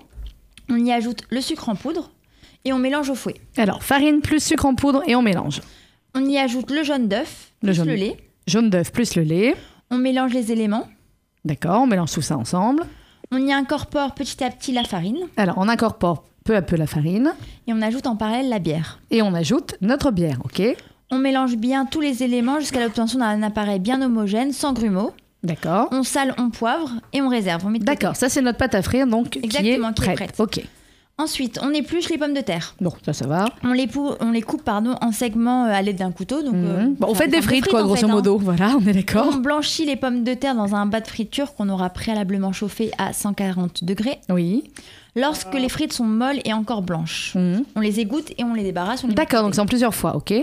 On 0.70 0.76
y 0.84 0.90
ajoute 0.90 1.22
le 1.28 1.40
sucre 1.42 1.68
en 1.68 1.74
poudre 1.76 2.10
et 2.64 2.72
on 2.72 2.78
mélange 2.78 3.10
au 3.10 3.14
fouet. 3.14 3.34
Alors, 3.58 3.82
farine 3.82 4.22
plus 4.22 4.42
sucre 4.42 4.64
en 4.64 4.74
poudre 4.74 5.02
et 5.06 5.14
on 5.14 5.20
mélange. 5.22 5.60
On 6.14 6.24
y 6.24 6.38
ajoute 6.38 6.70
le 6.70 6.82
jaune 6.82 7.08
d'œuf, 7.08 7.50
Le 7.62 7.68
plus 7.68 7.74
jaune. 7.76 7.88
le 7.88 7.94
lait. 7.94 8.16
Jaune 8.46 8.70
d'œuf 8.70 8.90
plus 8.90 9.14
le 9.16 9.22
lait. 9.22 9.54
On 9.90 9.98
mélange 9.98 10.32
les 10.32 10.50
éléments. 10.50 10.86
D'accord, 11.44 11.82
on 11.82 11.86
mélange 11.86 12.12
tout 12.12 12.22
ça 12.22 12.36
ensemble. 12.36 12.84
On 13.30 13.38
y 13.38 13.52
incorpore 13.52 14.14
petit 14.14 14.42
à 14.44 14.50
petit 14.50 14.72
la 14.72 14.84
farine 14.84 15.18
Alors, 15.36 15.56
on 15.58 15.68
incorpore 15.68 16.24
peu 16.44 16.54
à 16.56 16.62
peu 16.62 16.76
la 16.76 16.86
farine 16.86 17.32
et 17.66 17.72
on 17.72 17.80
ajoute 17.82 18.06
en 18.06 18.16
parallèle 18.16 18.48
la 18.48 18.58
bière. 18.58 19.00
et 19.10 19.22
on 19.22 19.32
ajoute 19.34 19.74
notre 19.80 20.10
bière, 20.10 20.38
ok? 20.44 20.62
On 21.10 21.18
mélange 21.18 21.56
bien 21.56 21.86
tous 21.86 22.00
les 22.00 22.22
éléments 22.22 22.60
jusqu'à 22.60 22.80
l'obtention 22.82 23.18
d'un 23.18 23.42
appareil 23.42 23.78
bien 23.78 24.00
homogène, 24.02 24.52
sans 24.52 24.72
grumeaux. 24.72 25.12
D'accord. 25.42 25.88
On 25.92 26.02
sale, 26.02 26.34
on 26.38 26.48
poivre 26.50 26.90
et 27.12 27.20
on 27.20 27.28
réserve. 27.28 27.64
On 27.66 27.70
met. 27.70 27.78
D'accord, 27.78 28.16
ça 28.16 28.28
c'est 28.30 28.40
notre 28.40 28.58
pâte 28.58 28.74
à 28.74 28.82
frire, 28.82 29.06
donc 29.06 29.36
Exactement, 29.36 29.92
qui 29.92 30.02
est 30.02 30.04
qui 30.04 30.10
est 30.10 30.14
prête. 30.14 30.32
prête. 30.36 30.40
Ok. 30.40 30.64
Ensuite, 31.16 31.60
on 31.62 31.70
épluche 31.70 32.08
les 32.10 32.18
pommes 32.18 32.34
de 32.34 32.40
terre. 32.40 32.74
Bon, 32.80 32.92
ça, 33.06 33.12
ça 33.12 33.28
va. 33.28 33.44
On 33.62 33.72
les, 33.72 33.86
pou- 33.86 34.14
on 34.20 34.32
les 34.32 34.42
coupe 34.42 34.64
pardon, 34.64 34.96
en 35.00 35.12
segments 35.12 35.66
euh, 35.66 35.72
à 35.72 35.80
l'aide 35.80 35.96
d'un 35.96 36.10
couteau. 36.10 36.42
Donc, 36.42 36.54
euh, 36.54 36.86
Mhm. 36.86 36.94
Bon, 36.98 37.06
on 37.08 37.14
fait 37.14 37.28
des 37.28 37.40
frites, 37.40 37.68
quoi, 37.68 37.82
grosso 37.84 38.00
fait, 38.00 38.04
hein. 38.06 38.08
modo. 38.08 38.36
Voilà, 38.42 38.76
on 38.76 38.84
est 38.84 38.92
d'accord. 38.92 39.28
On 39.32 39.36
blanchit 39.36 39.84
les 39.86 39.94
pommes 39.94 40.24
de 40.24 40.34
terre 40.34 40.56
dans 40.56 40.74
un 40.74 40.86
bas 40.86 41.00
de 41.00 41.06
friture 41.06 41.54
qu'on 41.54 41.68
aura 41.68 41.90
préalablement 41.90 42.52
chauffé 42.52 42.90
à 42.98 43.12
140 43.12 43.84
degrés. 43.84 44.18
Oui. 44.28 44.64
Lorsque 45.14 45.54
les 45.54 45.68
frites 45.68 45.92
sont 45.92 46.04
molles 46.04 46.40
et 46.44 46.52
encore 46.52 46.82
blanches, 46.82 47.34
Mhm. 47.36 47.62
on 47.76 47.80
les 47.80 48.00
égoutte 48.00 48.32
et 48.36 48.42
on 48.42 48.52
les 48.52 48.64
débarrasse. 48.64 49.04
D'accord, 49.06 49.44
donc 49.44 49.54
c'est 49.54 49.60
en 49.60 49.66
plusieurs 49.66 49.94
fois, 49.94 50.16
ok 50.16 50.34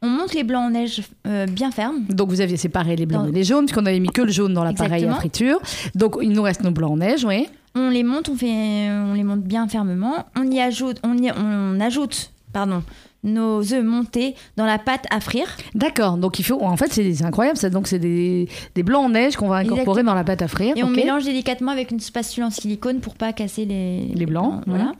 On 0.00 0.08
monte 0.08 0.32
les 0.32 0.42
blancs 0.44 0.64
en 0.66 0.70
neige 0.70 1.02
euh, 1.26 1.44
bien 1.46 1.70
fermes. 1.70 2.00
Donc 2.08 2.30
vous 2.30 2.40
aviez 2.40 2.56
séparé 2.56 2.96
les 2.96 3.04
blancs 3.04 3.24
Dans- 3.24 3.28
et 3.28 3.32
les 3.32 3.44
jaunes, 3.44 3.66
puisqu'on 3.66 3.84
avait 3.84 4.00
mis 4.00 4.08
que 4.08 4.22
le 4.22 4.32
jaune 4.32 4.54
dans 4.54 4.64
l'appareil 4.64 5.04
à 5.04 5.14
friture. 5.14 5.60
Donc 5.94 6.16
il 6.22 6.30
nous 6.30 6.42
reste 6.42 6.62
nos 6.62 6.70
blancs 6.70 6.92
en 6.92 6.96
neige, 6.96 7.24
oui. 7.26 7.46
On 7.76 7.90
les 7.90 8.04
monte, 8.04 8.28
on, 8.28 8.36
fait, 8.36 8.88
on 8.90 9.14
les 9.14 9.24
monte 9.24 9.40
bien 9.42 9.66
fermement. 9.68 10.26
On 10.36 10.48
y 10.50 10.60
ajoute, 10.60 10.98
on 11.02 11.16
y- 11.18 11.32
on 11.36 11.80
ajoute 11.80 12.30
pardon, 12.52 12.84
nos 13.24 13.60
œufs 13.72 13.82
montés 13.84 14.36
dans 14.56 14.64
la 14.64 14.78
pâte 14.78 15.06
à 15.10 15.18
frire. 15.18 15.48
D'accord, 15.74 16.16
donc 16.18 16.38
il 16.38 16.44
faut. 16.44 16.62
En 16.62 16.76
fait, 16.76 16.92
c'est 16.92 17.24
incroyable, 17.24 17.56
ça. 17.58 17.70
Donc 17.70 17.88
c'est 17.88 17.98
des, 17.98 18.48
des 18.76 18.82
blancs 18.84 19.06
en 19.06 19.08
neige 19.08 19.34
qu'on 19.36 19.48
va 19.48 19.56
incorporer 19.56 19.80
Exactement. 19.80 20.10
dans 20.12 20.14
la 20.14 20.22
pâte 20.24 20.42
à 20.42 20.46
frire. 20.48 20.74
Et 20.76 20.84
on 20.84 20.88
mélange 20.88 21.24
délicatement 21.24 21.72
avec 21.72 21.90
une 21.90 21.98
spatule 21.98 22.44
en 22.44 22.50
silicone 22.50 23.00
pour 23.00 23.16
pas 23.16 23.32
casser 23.32 23.64
les, 23.64 24.06
Les 24.14 24.26
blancs, 24.26 24.62
Voilà. 24.66 24.92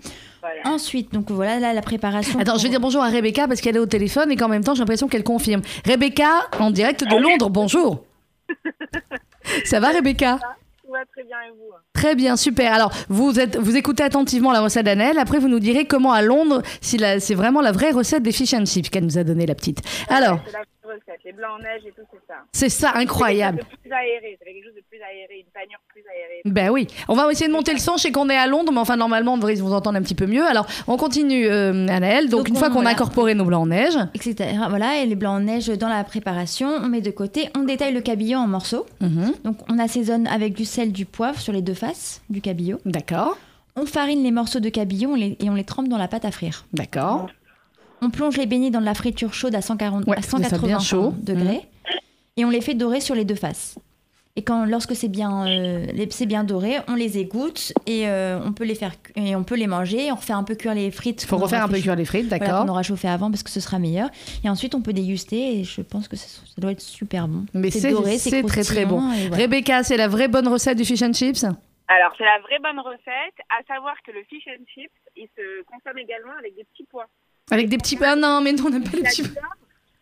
Ensuite, 0.65 1.13
donc 1.15 1.31
voilà 1.31 1.59
là, 1.61 1.73
la 1.73 1.81
préparation. 1.81 2.39
Attends, 2.41 2.53
pour- 2.53 2.59
je 2.59 2.65
vais 2.65 2.71
dire 2.71 2.81
bonjour 2.81 3.03
à 3.03 3.09
Rebecca 3.09 3.47
parce 3.49 3.61
qu'elle 3.61 3.77
est 3.77 3.81
au 3.81 3.87
téléphone 3.87 4.31
et 4.33 4.37
qu'en 4.37 4.49
même 4.49 4.65
temps, 4.65 4.75
j'ai 4.75 4.81
l'impression 4.81 5.07
qu'elle 5.09 5.23
confirme. 5.25 5.63
Rebecca, 5.87 6.29
en 6.59 6.71
direct 6.71 7.03
de 7.05 7.17
Londres, 7.17 7.49
bonjour. 7.51 8.05
Ça 9.65 9.79
va, 9.81 9.91
Rebecca? 9.91 10.39
Ouais, 10.95 11.01
très 11.13 11.25
bien, 11.25 11.39
et 11.41 11.51
vous 11.51 11.73
Très 11.93 12.15
bien, 12.15 12.37
super. 12.37 12.73
Alors, 12.73 12.93
vous, 13.09 13.41
êtes, 13.41 13.57
vous 13.57 13.77
écoutez 13.77 14.05
attentivement 14.05 14.53
la 14.53 14.61
recette 14.61 14.85
d'Annelle. 14.85 15.19
Après, 15.19 15.41
vous 15.41 15.49
nous 15.49 15.59
direz 15.59 15.87
comment 15.87 16.13
à 16.13 16.23
Londres, 16.23 16.63
si 16.81 17.01
c'est 17.19 17.35
vraiment 17.35 17.61
la 17.61 17.73
vraie 17.73 17.91
recette 17.91 18.23
des 18.23 18.31
fish 18.31 18.55
and 18.55 18.65
chips 18.65 18.91
qu'elle 18.91 19.05
nous 19.05 19.19
a 19.19 19.25
donné, 19.25 19.45
la 19.45 19.57
petite. 19.57 19.81
Alors, 20.09 20.39
C'est 21.25 21.31
les 21.31 21.37
blancs 21.37 21.53
en 21.59 21.63
neige 21.63 21.83
et 21.87 21.93
tout, 21.93 22.03
c'est 22.13 22.21
ça. 22.29 22.35
c'est 22.53 22.69
ça, 22.69 22.93
incroyable. 22.95 23.65
C'est 23.71 23.81
plus 23.81 23.93
aéré, 23.93 24.37
c'est 24.39 24.45
quelque 24.45 24.65
chose 24.65 24.75
de 24.75 24.83
plus 24.91 24.99
aéré, 25.01 25.39
une 25.41 25.53
panure 25.53 25.79
plus 25.89 26.03
aérée. 26.03 26.43
Ben 26.45 26.69
oui, 26.71 26.87
on 27.09 27.15
va 27.15 27.31
essayer 27.33 27.49
de 27.49 27.53
monter 27.53 27.73
le 27.73 27.79
son. 27.79 27.97
Je 27.97 28.03
sais 28.03 28.13
qu'on 28.13 28.29
est 28.29 28.37
à 28.37 28.47
Londres, 28.47 28.71
mais 28.73 28.79
enfin, 28.81 28.97
normalement, 28.97 29.33
on 29.33 29.37
devrait 29.39 29.55
vous 29.55 29.73
entendre 29.73 29.97
un 29.99 30.03
petit 30.03 30.15
peu 30.15 30.27
mieux. 30.27 30.45
Alors, 30.45 30.67
on 30.87 30.99
continue, 30.99 31.47
euh, 31.47 31.89
Anaëlle. 31.89 32.29
Donc, 32.29 32.41
Donc, 32.41 32.49
une 32.51 32.57
fois 32.57 32.69
on- 32.69 32.75
qu'on 32.75 32.85
a 32.87 32.91
incorporé 32.91 33.35
nos 33.35 33.45
blancs 33.47 33.63
en 33.63 33.67
neige, 33.69 33.95
etc. 34.15 34.51
Voilà, 34.69 34.99
et 34.99 35.07
les 35.07 35.15
blancs 35.15 35.37
en 35.37 35.41
neige 35.41 35.69
dans 35.69 35.89
la 35.89 36.05
préparation, 36.05 36.69
on 36.69 36.89
met 36.89 37.01
de 37.01 37.11
côté, 37.11 37.49
on 37.57 37.63
détaille 37.63 37.95
le 37.95 38.03
cabillaud 38.03 38.39
en 38.41 38.47
morceaux. 38.47 38.85
Mhm. 39.01 39.33
Donc 39.45 39.57
on 39.71 39.79
assaisonne 39.79 40.27
avec 40.27 40.53
du 40.53 40.67
sel, 40.67 40.93
du 40.93 41.07
poivre 41.07 41.41
sur 41.41 41.53
les 41.55 41.63
deux 41.63 41.73
faces 41.75 42.21
du 42.29 42.43
cabillaud. 42.43 42.81
D'accord. 42.85 43.39
On 43.77 43.87
farine 43.87 44.23
les 44.23 44.31
morceaux 44.31 44.61
de 44.61 44.69
cabillaud 44.69 45.13
on 45.13 45.15
les- 45.17 45.37
et 45.41 45.49
on 45.51 45.55
les 45.55 45.65
trempe 45.65 45.89
dans 45.89 45.99
la 45.99 46.07
pâte 46.09 46.25
à 46.27 46.31
frire. 46.31 46.67
D'accord. 46.75 47.29
On 48.03 48.11
plonge 48.11 48.37
les 48.37 48.47
beignets 48.47 48.71
dans 48.71 48.81
de 48.81 48.85
la 48.85 48.95
friture 48.95 49.33
chaude 49.33 49.55
à 49.55 49.63
140, 49.63 50.07
Ouais, 50.07 50.19
à 50.19 50.23
faut 50.23 50.37
que 50.37 50.43
ça 50.43 50.51
180 50.51 50.67
bien 50.67 50.79
chaud. 50.79 51.11
pardon, 51.11 51.17
degrés 51.23 51.69
et 52.37 52.45
on 52.45 52.51
les 52.51 52.61
fait 52.61 52.75
dorer 52.75 53.01
sur 53.01 53.15
les 53.15 53.25
deux 53.25 53.35
faces. 53.35 53.79
Et 54.37 54.43
quand, 54.43 54.65
lorsque 54.65 54.97
c'est 54.97 55.09
bien, 55.09 55.47
euh, 55.47 55.87
c'est 56.11 56.27
bien 56.27 56.43
doré, 56.43 56.79
on 56.89 56.97
les 56.97 57.19
égoutte 57.19 57.73
et 57.87 58.09
euh, 58.09 58.41
on 58.45 58.53
peut 58.53 58.65
les 58.65 58.75
faire 58.75 58.93
et 59.15 59.37
on 59.37 59.45
peut 59.45 59.55
les 59.55 59.69
manger. 59.69 60.11
On 60.11 60.17
refait 60.17 60.33
un 60.33 60.43
peu 60.43 60.57
cuire 60.57 60.75
les 60.75 60.91
frites. 60.91 61.25
Faut 61.25 61.37
qu'on 61.37 61.45
refaire 61.45 61.63
un 61.63 61.69
peu 61.69 61.79
cuire 61.79 61.95
les 61.95 62.05
frites, 62.05 62.27
voilà, 62.27 62.45
d'accord. 62.45 62.65
qu'on 62.65 62.69
aura 62.73 62.83
chauffé 62.83 63.07
avant 63.07 63.31
parce 63.31 63.45
que 63.45 63.51
ce 63.51 63.61
sera 63.61 63.79
meilleur. 63.79 64.09
Et 64.43 64.49
ensuite, 64.49 64.75
on 64.75 64.81
peut 64.83 64.93
déguster 64.93 65.61
et 65.61 65.63
je 65.63 65.83
pense 65.83 66.09
que 66.09 66.17
ça, 66.17 66.27
ça 66.27 66.61
doit 66.61 66.73
être 66.73 66.81
super 66.81 67.29
bon. 67.29 67.47
mais 67.55 67.71
c'est 67.71 67.93
doré, 67.93 68.19
c'est 68.19 68.43
très 68.43 68.65
très 68.65 68.87
bon. 68.87 69.09
voilà. 69.29 69.37
Rebecca, 69.37 69.85
c'est 69.85 69.97
la 69.97 70.09
vraie 70.09 70.27
bonne 70.27 70.49
recette 70.49 70.79
du 70.79 70.85
fish 70.85 71.03
and 71.03 71.13
chips 71.13 71.45
Alors, 71.45 72.13
c'est 72.19 72.25
la 72.25 72.41
vraie 72.41 72.59
bonne 72.61 72.81
recette, 72.81 73.39
à 73.51 73.63
savoir 73.73 73.95
que 74.05 74.11
le 74.11 74.25
fish 74.25 74.49
and 74.49 74.65
chips, 74.75 74.91
il 75.17 75.29
se 75.37 75.63
consomme 75.63 75.99
également 75.99 76.33
avec 76.41 76.57
des 76.57 76.65
petits 76.65 76.87
pois. 76.91 77.07
Avec 77.51 77.69
des 77.69 77.77
petits... 77.79 77.99
Ah 78.01 78.17
non, 78.17 78.41
mais 78.41 78.53
non, 78.53 78.65
on 78.67 78.71
n'a 78.71 78.81
pas 78.81 78.97
les 78.97 79.03
petits... 79.03 79.23
Adorent- 79.23 79.35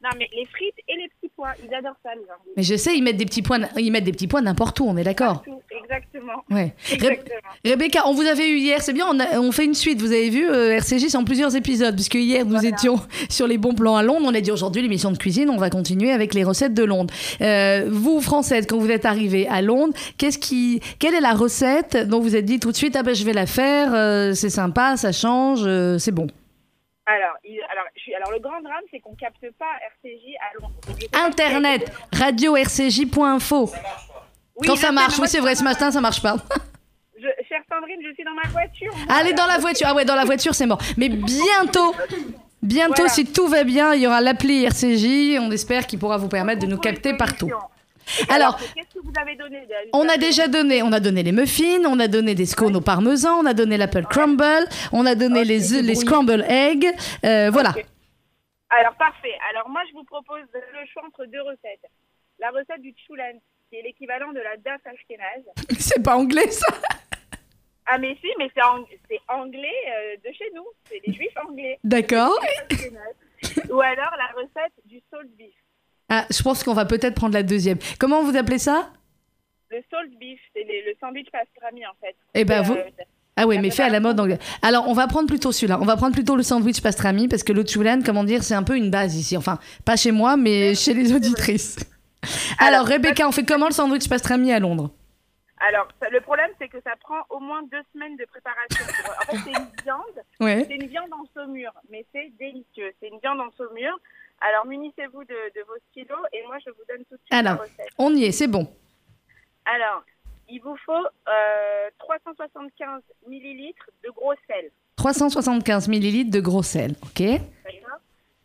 Non, 0.04 0.10
mais 0.18 0.28
les 0.36 0.46
frites 0.46 0.74
et 0.88 0.94
les 0.96 1.08
petits 1.08 1.30
pois, 1.36 1.50
ils 1.64 1.72
adorent 1.74 1.96
ça, 2.02 2.10
les 2.14 2.20
Anglais. 2.22 2.52
Mais 2.56 2.62
je 2.62 2.76
sais, 2.76 2.96
ils 2.96 3.02
mettent 3.02 3.16
des 3.16 3.24
petits 3.24 3.42
points, 3.42 3.60
ils 3.76 3.90
mettent 3.90 4.04
des 4.04 4.12
petits 4.12 4.26
points 4.28 4.42
n'importe 4.42 4.78
où, 4.80 4.84
on 4.84 4.96
est 4.96 5.04
d'accord 5.04 5.42
Exactement. 5.84 6.32
Ouais. 6.50 6.74
Exactement. 6.90 7.38
Rebecca, 7.64 8.02
on 8.06 8.14
vous 8.14 8.22
avait 8.22 8.48
eu 8.48 8.56
hier, 8.58 8.80
c'est 8.82 8.92
bien, 8.92 9.06
on, 9.10 9.18
a- 9.20 9.38
on 9.40 9.52
fait 9.52 9.64
une 9.64 9.74
suite. 9.74 10.00
Vous 10.00 10.12
avez 10.12 10.30
vu, 10.30 10.48
euh, 10.48 10.76
RCJ, 10.76 11.08
c'est 11.08 11.16
en 11.16 11.24
plusieurs 11.24 11.54
épisodes, 11.56 11.94
puisque 11.94 12.14
hier, 12.14 12.46
nous 12.46 12.64
étions 12.64 13.00
sur 13.28 13.46
les 13.46 13.58
bons 13.58 13.74
plans 13.74 13.96
à 13.96 14.02
Londres. 14.02 14.22
On 14.24 14.34
a 14.34 14.40
dit 14.40 14.50
aujourd'hui, 14.52 14.82
l'émission 14.82 15.10
de 15.12 15.18
cuisine, 15.18 15.50
on 15.50 15.56
va 15.58 15.68
continuer 15.70 16.10
avec 16.12 16.34
les 16.34 16.44
recettes 16.44 16.74
de 16.74 16.84
Londres. 16.84 17.12
Euh, 17.40 17.86
vous, 17.90 18.20
Française, 18.20 18.66
quand 18.68 18.78
vous 18.78 18.90
êtes 18.90 19.04
arrivée 19.04 19.46
à 19.48 19.60
Londres, 19.62 19.94
qu'est-ce 20.18 20.38
qui, 20.38 20.80
quelle 20.98 21.14
est 21.14 21.20
la 21.20 21.32
recette 21.34 21.96
dont 22.08 22.20
vous 22.20 22.36
êtes 22.36 22.44
dit 22.44 22.58
tout 22.60 22.70
de 22.72 22.76
suite, 22.76 22.96
ah 22.96 23.02
ben, 23.02 23.14
je 23.14 23.24
vais 23.24 23.32
la 23.34 23.46
faire, 23.46 23.92
euh, 23.94 24.32
c'est 24.34 24.50
sympa, 24.50 24.96
ça 24.96 25.12
change, 25.12 25.60
euh, 25.66 25.98
c'est 25.98 26.12
bon 26.12 26.26
Alors, 27.06 27.34
il- 27.44 27.60
alors, 27.70 27.84
je 27.96 28.00
suis- 28.00 28.14
alors, 28.14 28.30
le 28.30 28.38
grand 28.38 28.60
drame, 28.62 28.82
c'est 28.90 29.00
qu'on 29.00 29.14
capte 29.16 29.44
pas 29.58 29.66
RCJ 30.02 30.36
à 30.40 30.60
Londres. 30.60 30.74
Je 31.00 31.18
Internet, 31.26 31.92
radio-rcj.info. 32.12 33.70
Oui, 34.56 34.66
Quand 34.68 34.76
je 34.76 34.80
ça 34.80 34.92
marche, 34.92 35.18
oui, 35.18 35.26
c'est 35.28 35.40
vrai, 35.40 35.54
ce 35.54 35.64
matin, 35.64 35.90
ça 35.90 36.00
marche 36.00 36.22
pas. 36.22 36.36
dans 38.24 38.34
ma 38.34 38.48
voiture. 38.50 38.92
moi, 39.06 39.16
Allez 39.16 39.32
dans 39.32 39.46
la 39.46 39.58
voiture. 39.58 39.86
Ah 39.90 39.94
ouais, 39.94 40.04
dans 40.04 40.14
la 40.14 40.24
voiture, 40.24 40.54
c'est 40.54 40.66
mort. 40.66 40.78
Mais 40.96 41.08
bientôt, 41.08 41.94
bientôt, 42.62 42.94
Voilà. 42.96 43.08
si 43.12 43.24
tout 43.32 43.48
va 43.48 43.64
bien, 43.64 43.94
il 43.94 44.02
y 44.02 44.06
aura 44.06 44.20
l'appli 44.20 44.64
RCJ. 44.64 45.38
On 45.40 45.50
espère 45.50 45.86
qu'il 45.86 45.98
pourra 45.98 46.18
vous 46.18 46.28
permettre 46.28 46.60
de 46.62 46.66
nous 46.66 46.78
capter 46.78 47.14
partout. 47.14 47.50
Alors, 48.28 48.58
qu'est-ce 48.74 48.94
que 48.94 49.04
vous 49.04 49.12
avez 49.20 49.36
donné 49.36 49.66
On 49.92 50.08
a 50.08 50.16
déjà 50.16 50.48
donné, 50.48 50.82
on 50.82 50.92
a 50.92 51.00
donné 51.00 51.22
les 51.22 51.32
muffins, 51.32 51.84
on 51.86 51.98
a 52.00 52.08
donné 52.08 52.34
des 52.34 52.46
scones 52.46 52.76
au 52.76 52.80
parmesan, 52.80 53.38
on 53.40 53.46
a 53.46 53.54
donné 53.54 53.76
l'apple 53.76 54.04
crumble, 54.04 54.66
on 54.92 55.06
a 55.06 55.14
donné 55.14 55.44
les, 55.44 55.58
les 55.82 55.94
scramble 55.94 56.44
eggs. 56.48 56.86
euh, 57.24 57.50
voilà. 57.50 57.74
Alors 58.70 58.94
parfait. 58.94 59.34
Alors 59.50 59.68
moi 59.68 59.82
je 59.88 59.92
vous 59.94 60.04
propose 60.04 60.42
le 60.54 60.86
choix 60.92 61.02
entre 61.06 61.26
deux 61.26 61.42
recettes. 61.42 61.86
La 62.38 62.50
recette 62.50 62.80
du 62.80 62.94
choulan, 63.06 63.38
qui 63.70 63.76
est 63.76 63.82
l'équivalent 63.82 64.32
de 64.32 64.40
la 64.40 64.56
daf 64.56 64.80
ashkénaze. 64.86 65.44
C'est 65.78 66.02
pas 66.02 66.16
anglais 66.16 66.50
ça 66.50 66.66
Ah 67.86 67.98
mais 67.98 68.16
si, 68.20 68.28
mais 68.38 68.48
c'est 68.54 68.62
ang- 68.62 68.86
c'est 69.10 69.20
anglais 69.28 69.68
euh, 69.90 70.16
de 70.28 70.34
chez 70.34 70.50
nous. 70.54 70.64
C'est 70.88 71.00
les 71.06 71.12
juifs 71.12 71.36
anglais. 71.46 71.78
D'accord. 71.84 72.38
Ou 73.70 73.80
alors 73.80 74.12
la 74.16 74.40
recette 74.40 74.72
du 74.86 75.00
salt 75.10 75.28
beef. 75.36 75.54
Ah, 76.14 76.26
je 76.30 76.42
pense 76.42 76.62
qu'on 76.62 76.74
va 76.74 76.84
peut-être 76.84 77.14
prendre 77.14 77.32
la 77.32 77.42
deuxième. 77.42 77.78
Comment 77.98 78.22
vous 78.22 78.36
appelez 78.36 78.58
ça? 78.58 78.90
Le 79.70 79.78
salt 79.90 80.10
beef, 80.20 80.38
c'est 80.54 80.62
le 80.62 80.92
sandwich 81.00 81.28
pastrami 81.32 81.86
en 81.86 81.94
fait. 82.02 82.14
Eh 82.34 82.44
ben, 82.44 82.60
vous- 82.60 82.74
euh, 82.74 82.84
Ah 83.36 83.46
oui, 83.46 83.58
mais 83.58 83.70
fait 83.70 83.84
à 83.84 83.88
la 83.88 83.98
mode 84.00 84.20
anglaise. 84.20 84.38
Alors, 84.60 84.86
on 84.88 84.92
va 84.92 85.06
prendre 85.06 85.26
plutôt 85.26 85.52
celui-là. 85.52 85.78
On 85.80 85.86
va 85.86 85.96
prendre 85.96 86.12
plutôt 86.12 86.36
le 86.36 86.42
sandwich 86.42 86.82
pastrami 86.82 87.28
parce 87.28 87.42
que 87.42 87.54
le 87.54 87.64
choulan, 87.66 88.00
comment 88.04 88.24
dire, 88.24 88.42
c'est 88.42 88.52
un 88.54 88.62
peu 88.62 88.76
une 88.76 88.90
base 88.90 89.16
ici. 89.16 89.38
Enfin, 89.38 89.58
pas 89.86 89.96
chez 89.96 90.12
moi, 90.12 90.36
mais 90.36 90.74
chez 90.74 90.92
les 90.92 91.14
auditrices. 91.14 91.78
Alors, 92.58 92.84
Rebecca, 92.86 93.26
on 93.26 93.32
fait 93.32 93.46
comment 93.46 93.68
le 93.68 93.72
sandwich 93.72 94.06
pastrami 94.06 94.52
à 94.52 94.58
Londres? 94.60 94.90
Alors, 95.66 95.88
le 96.10 96.20
problème, 96.20 96.50
c'est 96.60 96.68
que 96.68 96.78
ça 96.84 96.90
prend 97.00 97.20
au 97.30 97.38
moins 97.40 97.62
deux 97.70 97.80
semaines 97.94 98.16
de 98.16 98.26
préparation. 98.26 98.84
en 98.84 99.24
fait, 99.32 99.38
c'est 99.44 99.50
une 99.58 99.70
viande. 99.82 100.24
Ouais. 100.40 100.66
C'est 100.68 100.74
une 100.74 100.88
viande 100.88 101.10
en 101.12 101.24
saumure, 101.32 101.72
mais 101.90 102.04
c'est 102.12 102.30
délicieux. 102.38 102.92
C'est 103.00 103.08
une 103.08 103.18
viande 103.22 103.40
en 103.40 103.50
saumure. 103.56 103.98
Alors, 104.48 104.66
munissez-vous 104.66 105.24
de, 105.24 105.34
de 105.54 105.60
vos 105.66 105.76
stylos 105.90 106.24
et 106.32 106.44
moi, 106.46 106.58
je 106.64 106.70
vous 106.70 106.82
donne 106.88 107.04
tout 107.04 107.14
de 107.14 107.20
suite 107.20 107.30
la 107.32 107.38
Alors, 107.38 107.60
recette. 107.60 107.88
on 107.98 108.14
y 108.14 108.24
est, 108.24 108.32
c'est 108.32 108.48
bon. 108.48 108.66
Alors, 109.64 110.02
il 110.48 110.60
vous 110.60 110.76
faut 110.84 111.06
euh, 111.28 111.90
375 111.98 113.02
millilitres 113.28 113.88
de 114.04 114.10
gros 114.10 114.34
sel. 114.48 114.70
375 114.96 115.88
millilitres 115.88 116.30
de 116.30 116.40
gros 116.40 116.62
sel, 116.62 116.94
ok 117.02 117.20
D'accord 117.22 117.98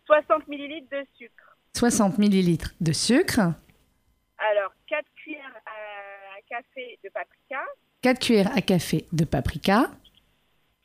60 0.06 0.48
millilitres 0.48 0.88
de 0.92 1.04
sucre. 1.18 1.58
60 1.76 2.18
millilitres 2.18 2.72
de 2.80 2.92
sucre, 2.94 3.40
Alors, 4.38 4.72
4 4.88 5.04
cuillères 5.16 5.62
à 5.66 6.42
café 6.50 6.98
de 7.04 7.10
paprika. 7.10 7.62
4 8.02 8.20
cuillères 8.20 8.56
à 8.56 8.62
café 8.62 9.06
de 9.12 9.26
paprika, 9.26 9.90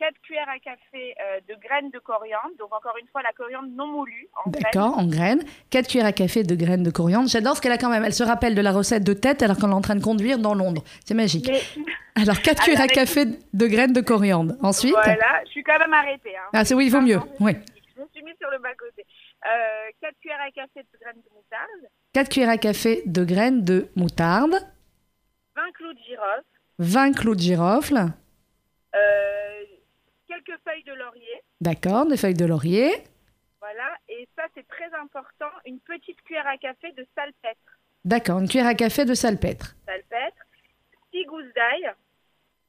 4 0.02 0.20
cuillères 0.22 0.48
à 0.48 0.58
café 0.58 1.14
euh, 1.20 1.38
de 1.48 1.54
graines 1.62 1.90
de 1.90 2.00
coriandre. 2.00 2.50
Donc, 2.58 2.74
encore 2.74 2.96
une 3.00 3.06
fois, 3.06 3.22
la 3.22 3.30
coriandre 3.32 3.68
non 3.70 3.86
moulue. 3.86 4.26
D'accord, 4.46 4.98
en 4.98 5.06
graines, 5.06 5.44
4 5.70 5.86
cuillères 5.86 6.08
à 6.08 6.12
café 6.12 6.42
de 6.42 6.54
graines 6.56 6.82
de 6.82 6.90
coriandre. 6.90 7.28
J'adore 7.28 7.56
ce 7.56 7.60
qu'elle 7.60 7.70
a 7.70 7.78
quand 7.78 7.88
même. 7.88 8.04
Elle 8.04 8.12
se 8.12 8.24
rappelle 8.24 8.56
de 8.56 8.60
la 8.60 8.72
recette 8.72 9.04
de 9.04 9.12
tête 9.12 9.42
alors 9.44 9.56
qu'on 9.58 9.70
est 9.70 9.74
en 9.74 9.80
train 9.80 9.94
de 9.94 10.02
conduire 10.02 10.40
dans 10.40 10.54
Londres. 10.54 10.82
C'est 11.04 11.14
magique. 11.14 11.48
Alors, 12.16 12.42
4 12.42 12.48
Alors, 12.48 12.64
cuillères 12.64 12.80
à 12.80 12.88
café 12.88 13.26
de 13.26 13.66
graines 13.68 13.92
de 13.92 14.00
coriandre. 14.00 14.54
Ensuite? 14.60 14.92
Voilà, 14.92 15.40
je 15.44 15.50
suis 15.50 15.62
quand 15.62 15.78
même 15.78 15.94
arrêtée. 15.94 16.36
Hein. 16.36 16.50
Ah, 16.52 16.64
c'est 16.64 16.74
oui, 16.74 16.86
il 16.86 16.90
vaut 16.90 17.00
mieux. 17.00 17.20
Oui. 17.38 17.52
Je 17.94 18.02
me 18.02 18.06
suis 18.12 18.24
mise 18.24 18.34
sur 18.40 18.50
le 18.50 18.58
bas-côté. 18.58 19.06
Euh, 19.46 19.90
4 20.00 20.18
cuillères 20.18 20.40
à 20.40 20.50
café 20.50 20.80
de 20.82 20.98
graines 21.00 21.22
de 21.22 21.30
moutarde, 21.32 21.92
4 22.12 22.28
cuillères 22.28 22.50
à 22.50 22.58
café 22.58 23.02
de 23.06 23.24
graines 23.24 23.64
de 23.64 23.88
moutarde, 23.94 24.54
20 25.54 25.62
clous 25.74 25.92
de 25.92 25.98
girofle, 25.98 26.44
20 26.78 27.12
clous 27.12 27.34
de 27.34 27.40
girofle, 27.40 28.06
euh, 28.94 29.61
quelques 30.44 30.60
feuilles 30.64 30.84
de 30.84 30.92
laurier. 30.94 31.42
d'accord, 31.60 32.06
des 32.06 32.16
feuilles 32.16 32.34
de 32.34 32.44
laurier, 32.44 32.90
Voilà, 33.60 33.96
et 34.08 34.28
ça 34.36 34.42
c'est 34.54 34.66
très 34.68 34.92
important, 35.00 35.50
une 35.66 35.78
petite 35.80 36.20
cuillère 36.22 36.46
à 36.46 36.56
café 36.58 36.92
de 36.92 37.06
salpêtre. 37.14 37.78
d'accord, 38.04 38.38
une 38.40 38.48
cuillère 38.48 38.66
à 38.66 38.74
café 38.74 39.04
de 39.04 39.14
salpêtre, 39.14 39.74
Salpêtre, 39.86 40.36
6 41.12 41.24
gousses 41.26 41.52
d'ail 41.54 41.92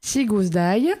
6 0.02 0.26
gousses 0.26 0.50
d'ail, 0.50 0.94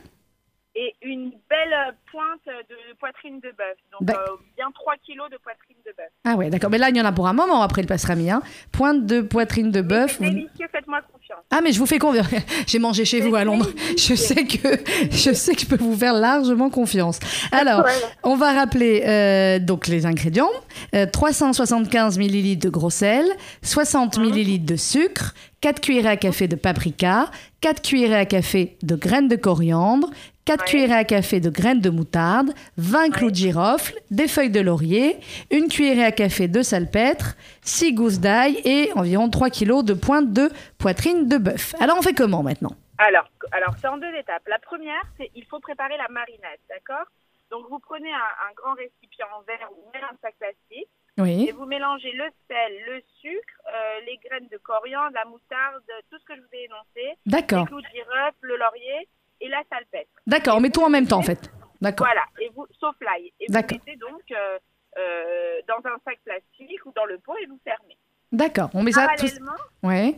et 0.76 0.94
une 1.02 1.30
belle 1.48 1.72
euh, 1.72 1.92
pointe 2.10 2.40
de 2.68 2.96
poitrine 2.98 3.36
de 3.36 3.48
bœuf. 3.50 3.76
Donc 3.92 4.02
D'ac- 4.08 4.16
euh, 4.16 4.32
bien 4.56 4.66
3 4.74 4.94
kilos 5.04 5.30
de 5.30 5.36
poitrine 5.36 5.76
de 5.86 5.92
bœuf. 5.96 6.08
Ah 6.24 6.34
ouais, 6.34 6.50
d'accord. 6.50 6.70
Mais 6.70 6.78
là, 6.78 6.88
il 6.90 6.96
y 6.96 7.00
en 7.00 7.04
a 7.04 7.12
pour 7.12 7.28
un 7.28 7.32
moment 7.32 7.62
après 7.62 7.82
le 7.82 7.86
pastrami. 7.86 8.30
Hein. 8.30 8.42
Pointe 8.72 9.06
de 9.06 9.20
poitrine 9.20 9.70
de 9.70 9.80
bœuf. 9.82 10.16
C'est 10.18 10.24
délicieux, 10.30 10.66
faites-moi 10.72 11.00
confiance. 11.12 11.40
Ah 11.50 11.60
mais 11.62 11.72
je 11.72 11.78
vous 11.78 11.86
fais 11.86 11.98
confiance. 11.98 12.26
J'ai 12.66 12.78
mangé 12.80 13.04
chez 13.04 13.20
vous 13.20 13.34
à 13.36 13.44
Londres. 13.44 13.68
Je 13.96 14.14
sais 14.14 14.46
que 14.46 14.68
je 15.10 15.32
sais 15.32 15.54
que 15.54 15.60
je 15.60 15.66
peux 15.66 15.76
vous 15.76 15.96
faire 15.96 16.14
largement 16.14 16.70
confiance. 16.70 17.20
Alors, 17.52 17.84
on 18.24 18.34
va 18.36 18.52
rappeler 18.52 19.02
euh, 19.06 19.58
donc 19.60 19.86
les 19.86 20.06
ingrédients. 20.06 20.50
Euh, 20.94 21.06
375 21.06 22.18
millilitres 22.18 22.64
de 22.66 22.70
gros 22.70 22.90
sel, 22.90 23.24
60 23.62 24.18
millilitres 24.18 24.66
de 24.66 24.76
sucre, 24.76 25.34
4 25.60 25.80
cuillerées 25.80 26.08
à 26.08 26.16
café 26.16 26.48
de 26.48 26.56
paprika, 26.56 27.30
4 27.60 27.80
cuillerées 27.82 28.16
à 28.16 28.26
café 28.26 28.76
de 28.82 28.96
graines 28.96 29.28
de 29.28 29.36
coriandre, 29.36 30.10
4 30.44 30.64
cuillerées 30.66 30.92
à 30.94 31.04
café 31.04 31.40
de 31.40 31.48
graines 31.48 31.80
de 31.80 31.88
moutarde, 31.90 32.52
20 32.76 33.10
clous 33.10 33.30
de 33.30 33.34
girofle, 33.36 33.94
des 34.10 34.28
feuilles 34.28 34.50
de 34.50 34.60
laurier, 34.60 35.16
une 35.50 35.68
cuillerée 35.68 36.04
à 36.04 36.12
café 36.12 36.48
de 36.48 36.60
salpêtre, 36.62 37.34
6 37.62 37.94
gousses 37.94 38.20
d'ail 38.20 38.60
et 38.64 38.90
environ 38.94 39.30
3 39.30 39.48
kilos 39.50 39.84
de 39.84 39.94
pointe 39.94 40.32
de 40.32 40.50
poitrine 40.78 41.28
de 41.28 41.38
bœuf. 41.38 41.74
Alors 41.80 41.96
on 41.98 42.02
fait 42.02 42.12
comment 42.14 42.42
maintenant? 42.42 42.72
Alors, 42.98 43.28
alors 43.52 43.74
c'est 43.80 43.88
en 43.88 43.96
deux 43.96 44.14
étapes. 44.14 44.46
La 44.46 44.58
première, 44.58 45.02
c'est 45.18 45.30
il 45.34 45.44
faut 45.46 45.60
préparer 45.60 45.96
la 45.96 46.08
marinade, 46.10 46.60
d'accord? 46.68 47.06
Donc 47.50 47.64
vous 47.70 47.78
prenez 47.78 48.10
un, 48.12 48.16
un 48.50 48.52
grand 48.54 48.74
récipient 48.74 49.26
en 49.36 49.42
verre 49.42 49.68
ou 49.72 49.90
même 49.94 50.04
un 50.04 50.16
sac 50.20 50.34
plastique 50.38 50.88
Oui. 51.18 51.46
et 51.48 51.52
vous 51.52 51.64
mélangez 51.66 52.12
le 52.12 52.24
sel, 52.48 52.72
le 52.86 53.00
sucre, 53.20 53.54
euh, 53.68 54.00
les 54.06 54.18
graines 54.28 54.48
de 54.52 54.58
coriandre, 54.58 55.12
la 55.14 55.24
moutarde, 55.24 55.82
tout 56.10 56.18
ce 56.18 56.24
que 56.24 56.34
je 56.36 56.40
vous 56.40 56.52
ai 56.52 56.64
énoncé, 56.64 57.16
D'accord. 57.26 57.60
les 57.60 57.66
clous 57.66 57.80
de 57.80 57.86
girofle, 57.94 58.36
le 58.42 58.56
laurier 58.58 59.08
et 59.40 59.48
la 59.48 59.62
salpêtre. 59.70 60.10
D'accord, 60.26 60.56
on 60.56 60.60
met 60.60 60.70
tout 60.70 60.82
en 60.82 60.90
même 60.90 61.06
temps 61.06 61.18
en 61.18 61.22
fait. 61.22 61.50
D'accord. 61.80 62.06
Voilà, 62.06 62.22
et 62.40 62.48
vous, 62.54 62.66
sauf 62.80 62.94
l'ail. 63.00 63.32
Et 63.40 63.46
vous 63.48 63.54
mettez 63.54 63.96
donc 63.96 64.22
euh, 64.30 64.58
euh, 64.98 65.60
dans 65.68 65.78
un 65.88 65.96
sac 66.04 66.18
plastique 66.24 66.84
ou 66.86 66.92
dans 66.92 67.04
le 67.04 67.18
pot 67.18 67.36
et 67.38 67.46
vous 67.46 67.58
fermez. 67.64 67.96
D'accord, 68.32 68.70
on 68.74 68.82
met 68.82 68.92
ça 68.92 69.06
tout... 69.18 69.26
Parallèlement, 69.26 69.52
Ouais. 69.82 70.14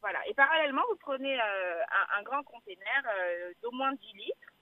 voilà. 0.00 0.18
Et 0.28 0.34
parallèlement, 0.34 0.82
vous 0.90 0.96
prenez 0.96 1.34
euh, 1.38 1.80
un, 1.82 2.20
un 2.20 2.22
grand 2.24 2.42
conteneur 2.42 3.02
euh, 3.16 3.52
d'au 3.62 3.70
moins 3.72 3.92
10 3.92 3.98
litres 4.16 4.52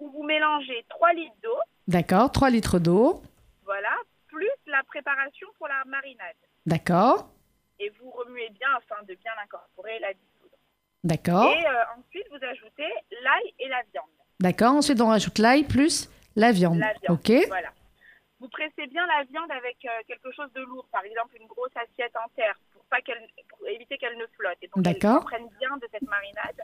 où 0.00 0.10
vous 0.10 0.22
mélangez 0.24 0.84
3 0.88 1.12
litres 1.12 1.36
d'eau, 1.42 1.58
D'accord, 1.86 2.32
3 2.32 2.50
litres 2.50 2.78
d'eau. 2.78 3.22
voilà, 3.64 3.94
plus 4.28 4.50
la 4.66 4.82
préparation 4.84 5.46
pour 5.58 5.68
la 5.68 5.82
marinade. 5.86 6.34
D'accord. 6.66 7.28
Et 7.78 7.90
vous 8.00 8.10
remuez 8.10 8.50
bien 8.50 8.68
afin 8.76 9.02
de 9.04 9.14
bien 9.14 9.32
l'incorporer 9.36 9.96
et 9.96 10.00
la. 10.00 10.08
D'accord. 11.04 11.50
Et 11.52 11.66
euh, 11.66 11.70
ensuite, 11.98 12.26
vous 12.30 12.44
ajoutez 12.46 12.88
l'ail 13.24 13.52
et 13.58 13.68
la 13.68 13.82
viande. 13.92 14.06
D'accord, 14.40 14.72
ensuite 14.74 15.00
on 15.00 15.08
rajoute 15.08 15.38
l'ail 15.38 15.64
plus 15.64 16.08
la 16.36 16.50
viande. 16.52 16.78
La 16.78 16.92
viande, 17.02 17.18
Ok. 17.18 17.46
voilà. 17.48 17.68
Vous 18.40 18.48
pressez 18.48 18.88
bien 18.88 19.06
la 19.06 19.22
viande 19.30 19.50
avec 19.52 19.76
euh, 19.84 19.88
quelque 20.08 20.32
chose 20.34 20.50
de 20.54 20.62
lourd, 20.62 20.86
par 20.90 21.04
exemple 21.04 21.36
une 21.40 21.46
grosse 21.46 21.70
assiette 21.76 22.12
en 22.16 22.28
terre, 22.34 22.54
pour, 22.72 22.82
pas 22.86 23.00
qu'elle, 23.00 23.22
pour 23.48 23.68
éviter 23.68 23.96
qu'elle 23.98 24.16
ne 24.18 24.26
flotte. 24.36 24.56
Et 24.62 24.68
pour 24.68 24.82
qu'elle 24.82 24.94
D'accord. 24.94 25.24
prenne 25.24 25.46
bien 25.60 25.76
de 25.76 25.86
cette 25.92 26.02
marinade. 26.02 26.60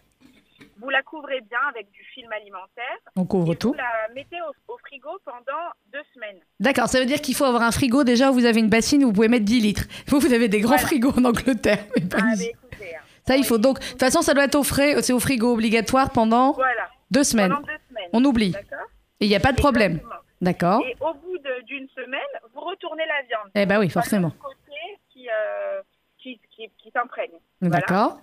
Vous 0.80 0.90
la 0.90 1.02
couvrez 1.02 1.40
bien 1.42 1.58
avec 1.68 1.88
du 1.92 2.02
film 2.14 2.32
alimentaire. 2.32 2.98
On 3.16 3.24
couvre 3.26 3.52
et 3.52 3.56
tout. 3.56 3.68
Vous 3.68 3.74
la 3.74 4.08
mettez 4.14 4.38
au, 4.42 4.72
au 4.74 4.78
frigo 4.78 5.10
pendant 5.24 5.70
deux 5.92 6.02
semaines. 6.14 6.38
D'accord, 6.58 6.88
ça 6.88 6.98
veut 7.00 7.06
dire 7.06 7.20
qu'il 7.20 7.34
faut 7.36 7.44
avoir 7.44 7.62
un 7.62 7.70
frigo 7.72 8.02
déjà 8.04 8.30
où 8.30 8.34
vous 8.34 8.44
avez 8.44 8.58
une 8.60 8.70
bassine 8.70 9.04
où 9.04 9.08
vous 9.08 9.12
pouvez 9.12 9.28
mettre 9.28 9.44
10 9.44 9.60
litres. 9.60 9.84
Vous, 10.08 10.18
vous 10.18 10.32
avez 10.32 10.48
des 10.48 10.60
grands 10.60 10.78
frigos 10.78 11.12
en 11.16 11.24
Angleterre, 11.24 11.84
mais 11.96 12.02
pas 12.08 12.18
Ah, 12.20 12.34
mais 12.36 12.46
écoutez, 12.46 12.96
hein. 12.96 13.00
Ça, 13.28 13.36
il 13.36 13.44
faut 13.44 13.58
donc. 13.58 13.78
De 13.80 13.84
toute 13.84 14.00
façon, 14.00 14.22
ça 14.22 14.34
doit 14.34 14.44
être 14.44 14.56
au 14.56 14.62
frais, 14.64 15.00
c'est 15.02 15.12
au 15.12 15.20
frigo 15.20 15.52
obligatoire 15.52 16.10
pendant 16.10 16.52
Voilà. 16.52 16.88
deux 17.10 17.24
semaines. 17.24 17.50
Pendant 17.50 17.60
deux 17.66 17.78
semaines. 17.88 18.10
On 18.12 18.24
oublie. 18.24 18.50
D'accord 18.52 18.86
Et 19.20 19.26
il 19.26 19.28
n'y 19.28 19.36
a 19.36 19.40
pas 19.40 19.52
de 19.52 19.56
problème. 19.58 19.92
Exactement. 19.96 20.14
D'accord. 20.40 20.82
Et 20.86 20.96
au 21.00 21.14
bout 21.14 21.38
de- 21.38 21.62
d'une 21.64 21.88
semaine, 21.88 22.20
vous 22.54 22.60
retournez 22.60 23.04
la 23.06 23.22
viande. 23.28 23.50
Eh 23.54 23.66
ben 23.66 23.78
oui, 23.80 23.86
Par 23.88 24.02
forcément. 24.04 24.28
l'autre 24.28 24.38
côté 24.56 24.80
qui, 25.12 25.28
euh, 25.28 25.82
qui, 26.18 26.40
qui, 26.54 26.70
qui 26.78 26.90
s'imprègne. 26.90 27.32
Voilà. 27.60 27.76
D'accord. 27.80 28.18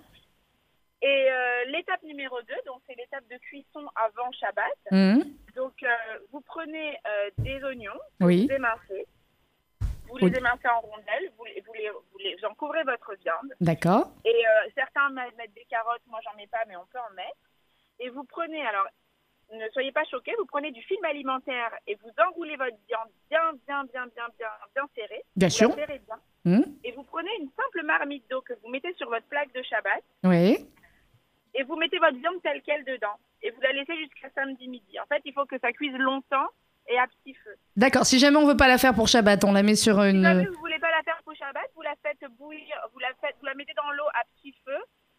Et 1.02 1.26
euh, 1.30 1.64
l'étape 1.70 2.02
numéro 2.04 2.36
2, 2.48 2.54
donc 2.66 2.80
c'est 2.88 2.96
l'étape 2.96 3.24
de 3.30 3.36
cuisson 3.38 3.84
avant 3.94 4.32
Shabbat. 4.32 4.64
Mhm. 4.90 5.24
Donc 5.54 5.74
euh, 5.82 5.88
vous 6.32 6.40
prenez 6.40 6.96
euh, 7.06 7.30
des 7.38 7.62
oignons, 7.62 8.00
Oui. 8.20 8.46
vous 8.48 8.54
émincez, 8.54 9.06
vous 10.08 10.14
Oui. 10.22 10.30
les 10.30 10.38
émincez 10.38 10.66
en 10.68 10.80
rondelles, 10.80 11.30
vous, 11.36 11.44
les, 11.44 11.60
vous, 11.66 11.72
les, 11.74 11.90
vous, 11.90 12.18
les, 12.24 12.34
vous 12.36 12.46
en 12.46 12.54
couvrez 12.54 12.82
votre 12.84 13.12
viande. 13.22 13.52
D'accord. 13.60 14.10
Et 14.24 14.30
mettent 15.10 15.54
des 15.54 15.66
carottes, 15.68 16.02
moi 16.06 16.20
j'en 16.24 16.36
mets 16.36 16.46
pas, 16.48 16.64
mais 16.68 16.76
on 16.76 16.86
peut 16.86 16.98
en 16.98 17.14
mettre. 17.14 17.36
Et 18.00 18.08
vous 18.10 18.24
prenez, 18.24 18.64
alors 18.66 18.86
ne 19.52 19.68
soyez 19.70 19.92
pas 19.92 20.04
choqués, 20.04 20.34
vous 20.38 20.46
prenez 20.46 20.72
du 20.72 20.82
film 20.82 21.04
alimentaire 21.04 21.70
et 21.86 21.94
vous 22.02 22.10
enroulez 22.28 22.56
votre 22.56 22.76
viande 22.88 23.08
bien, 23.30 23.52
bien, 23.66 23.84
bien, 23.84 24.06
bien, 24.14 24.26
bien, 24.38 24.48
bien 24.74 24.84
serrée. 24.94 25.22
Bien 25.36 25.48
Vous 25.48 25.54
sûr. 25.54 25.68
la 25.70 25.74
serrez 25.76 26.00
bien. 26.00 26.16
Mhm. 26.44 26.64
Et 26.84 26.92
vous 26.92 27.04
prenez 27.04 27.30
une 27.40 27.48
simple 27.56 27.84
marmite 27.84 28.28
d'eau 28.28 28.40
que 28.42 28.54
vous 28.62 28.68
mettez 28.68 28.92
sur 28.94 29.08
votre 29.08 29.26
plaque 29.26 29.52
de 29.52 29.62
Shabbat. 29.62 30.02
Oui. 30.24 30.68
et 31.54 31.62
vous 31.62 31.76
mettez 31.76 31.98
votre 31.98 32.16
viande 32.18 32.42
telle 32.42 32.60
quelle 32.62 32.84
dedans. 32.84 33.16
Et 33.42 33.50
vous 33.50 33.60
la 33.62 33.72
laissez 33.72 33.96
jusqu'à 33.96 34.28
samedi 34.34 34.68
midi. 34.68 34.98
En 35.00 35.06
fait, 35.06 35.22
il 35.24 35.32
faut 35.32 35.46
que 35.46 35.58
ça 35.60 35.72
cuise 35.72 35.94
longtemps 35.96 36.48
et 36.88 36.98
à 36.98 37.06
petit 37.06 37.32
feu. 37.34 37.54
D'accord, 37.76 38.04
si 38.04 38.18
jamais 38.18 38.36
on 38.36 38.46
veut 38.46 38.56
pas 38.56 38.68
la 38.68 38.78
faire 38.78 38.94
pour 38.94 39.08
Shabbat, 39.08 39.42
on 39.44 39.52
la 39.52 39.62
met 39.62 39.74
sur 39.74 39.94
Si 40.02 40.20
jamais 40.22 40.42
une... 40.42 40.48
vous 40.48 40.58
voulez 40.60 40.78
pas 40.78 40.90
la 40.90 41.02
faire 41.02 41.20
pour 41.24 41.34
Shabbat, 41.34 41.70
vous 41.74 41.82
la 41.82 41.94
faites 42.02 42.24
bouillir, 42.32 42.76
vous 42.92 42.98
la 42.98 43.08
faites, 43.20 43.36
vous 43.40 43.46
la 43.46 43.54
mettez 43.54 43.72
dans 43.74 43.90
l'eau 43.92 44.04
à 44.14 44.22
petit 44.36 44.54
feu 44.64 44.76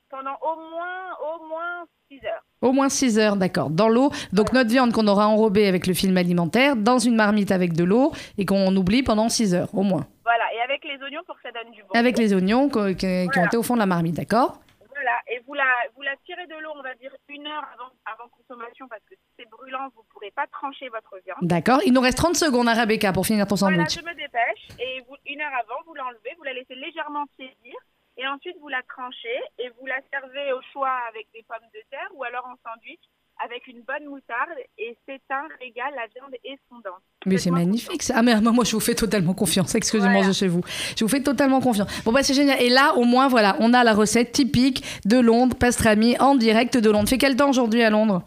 pendant 0.09 0.35
au 0.41 0.55
moins, 0.71 1.11
au 1.21 1.47
moins 1.47 1.85
6 2.09 2.25
heures. 2.25 2.43
Au 2.61 2.71
moins 2.71 2.89
6 2.89 3.19
heures, 3.19 3.35
d'accord. 3.35 3.69
Dans 3.69 3.89
l'eau. 3.89 4.11
Donc 4.33 4.53
notre 4.53 4.69
viande 4.69 4.91
qu'on 4.93 5.07
aura 5.07 5.27
enrobée 5.27 5.67
avec 5.67 5.87
le 5.87 5.93
film 5.93 6.17
alimentaire, 6.17 6.75
dans 6.75 6.99
une 6.99 7.15
marmite 7.15 7.51
avec 7.51 7.73
de 7.73 7.83
l'eau 7.83 8.11
et 8.37 8.45
qu'on 8.45 8.75
oublie 8.75 9.03
pendant 9.03 9.29
6 9.29 9.53
heures, 9.55 9.69
au 9.73 9.83
moins. 9.83 10.05
Voilà, 10.23 10.43
et 10.53 10.61
avec 10.61 10.83
les 10.83 11.01
oignons 11.03 11.21
pour 11.25 11.35
que 11.35 11.41
ça 11.43 11.51
donne 11.51 11.71
du 11.71 11.81
bon. 11.83 11.89
Avec 11.93 12.17
les 12.17 12.33
oignons 12.33 12.69
qui, 12.69 12.77
ont 12.77 13.45
été 13.45 13.57
au 13.57 13.63
fond 13.63 13.75
de 13.75 13.79
la 13.79 13.85
marmite, 13.85 14.15
d'accord 14.15 14.59
Voilà, 14.91 15.15
et 15.31 15.41
vous 15.47 15.53
la, 15.53 15.63
vous 15.95 16.01
la 16.01 16.15
tirez 16.25 16.45
de 16.47 16.61
l'eau, 16.61 16.71
on 16.77 16.81
va 16.83 16.93
dire 16.95 17.11
une 17.29 17.47
heure 17.47 17.63
avant, 17.73 17.91
avant 18.05 18.29
consommation, 18.35 18.87
parce 18.89 19.01
que 19.09 19.15
si 19.15 19.21
c'est 19.39 19.49
brûlant, 19.49 19.87
vous 19.95 20.01
ne 20.01 20.11
pourrez 20.11 20.31
pas 20.31 20.45
trancher 20.47 20.89
votre 20.89 21.15
viande. 21.23 21.37
D'accord. 21.41 21.79
Il 21.85 21.93
nous 21.93 22.01
reste 22.01 22.17
30 22.17 22.35
secondes 22.35 22.67
à 22.67 22.73
Rebecca 22.73 23.13
pour 23.13 23.25
finir 23.25 23.47
ton 23.47 23.55
Voilà, 23.55 23.85
sandwich. 23.87 23.99
je 23.99 24.05
me 24.05 24.15
dépêche, 24.15 24.67
et 24.79 25.01
vous, 25.07 25.15
une 25.27 25.39
heure 25.39 25.53
avant, 25.63 25.79
vous 25.85 25.93
l'enlevez, 25.93 26.35
vous 26.37 26.43
la 26.43 26.53
laissez 26.53 26.75
légèrement 26.75 27.25
tiédir, 27.37 27.75
et 28.17 28.27
ensuite 28.27 28.55
vous 28.61 28.69
la 28.69 28.81
tranchez, 28.83 29.39
et 29.59 29.69
vous 29.79 29.85
la 29.85 29.99
servez 30.11 30.51
au 30.53 30.61
choix 30.73 30.93
avec 31.09 31.27
des 31.33 31.43
pommes 31.47 31.67
de 31.73 31.79
terre, 31.89 32.09
ou 32.15 32.23
alors 32.23 32.45
en 32.45 32.55
sandwich, 32.67 32.99
avec 33.43 33.67
une 33.67 33.81
bonne 33.81 34.05
moutarde, 34.09 34.57
et 34.79 34.97
c'est 35.07 35.21
un 35.29 35.47
régal, 35.59 35.93
la 35.95 36.07
viande 36.07 36.33
est 36.43 36.57
fondante. 36.69 37.01
Mais 37.27 37.37
c'est 37.37 37.51
magnifique 37.51 38.01
ça. 38.01 38.15
Ah 38.17 38.23
mais 38.23 38.33
moi 38.41 38.63
je 38.65 38.71
vous 38.71 38.79
fais 38.79 38.95
totalement 38.95 39.35
confiance 39.35 39.71
ce 39.71 39.77
que 39.77 39.85
je 39.99 40.31
chez 40.33 40.47
vous. 40.47 40.61
Je 40.97 41.03
vous 41.03 41.09
fais 41.09 41.21
totalement 41.21 41.61
confiance. 41.61 41.87
Bon 42.03 42.11
bah 42.11 42.23
c'est 42.23 42.33
génial. 42.33 42.59
Et 42.61 42.69
là 42.69 42.95
au 42.95 43.03
moins 43.03 43.27
voilà, 43.27 43.55
on 43.59 43.73
a 43.75 43.83
la 43.83 43.93
recette 43.93 44.31
typique 44.31 44.83
de 45.05 45.19
Londres, 45.19 45.55
pastrami 45.55 46.17
en 46.19 46.33
direct 46.33 46.77
de 46.77 46.89
Londres. 46.89 47.09
Fait 47.09 47.19
quel 47.19 47.35
temps 47.35 47.49
aujourd'hui 47.49 47.83
à 47.83 47.91
Londres? 47.91 48.23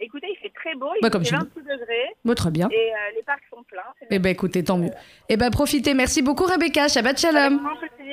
Écoutez, 0.00 0.26
il 0.28 0.36
fait 0.42 0.52
très 0.54 0.74
beau, 0.74 0.88
il 0.96 1.00
Bah, 1.00 1.08
comme 1.08 1.24
fait 1.24 1.30
chez 1.30 1.36
nous. 1.36 1.44
26 1.44 1.60
degrés, 1.62 2.08
Bah, 2.26 2.34
très 2.34 2.50
bien. 2.50 2.68
et 2.70 2.74
euh, 2.92 2.96
les 3.16 3.22
parcs 3.22 3.44
sont 3.48 3.62
pleins. 3.62 3.80
Eh 4.10 4.18
ben 4.18 4.28
écoutez, 4.30 4.62
tant 4.62 4.76
mieux. 4.76 4.90
Eh 5.30 5.38
ben 5.38 5.50
profitez. 5.50 5.94
Merci 5.94 6.20
beaucoup 6.20 6.44
Rebecca. 6.44 6.88
Shabbat 6.88 7.18
shalom. 7.18 7.60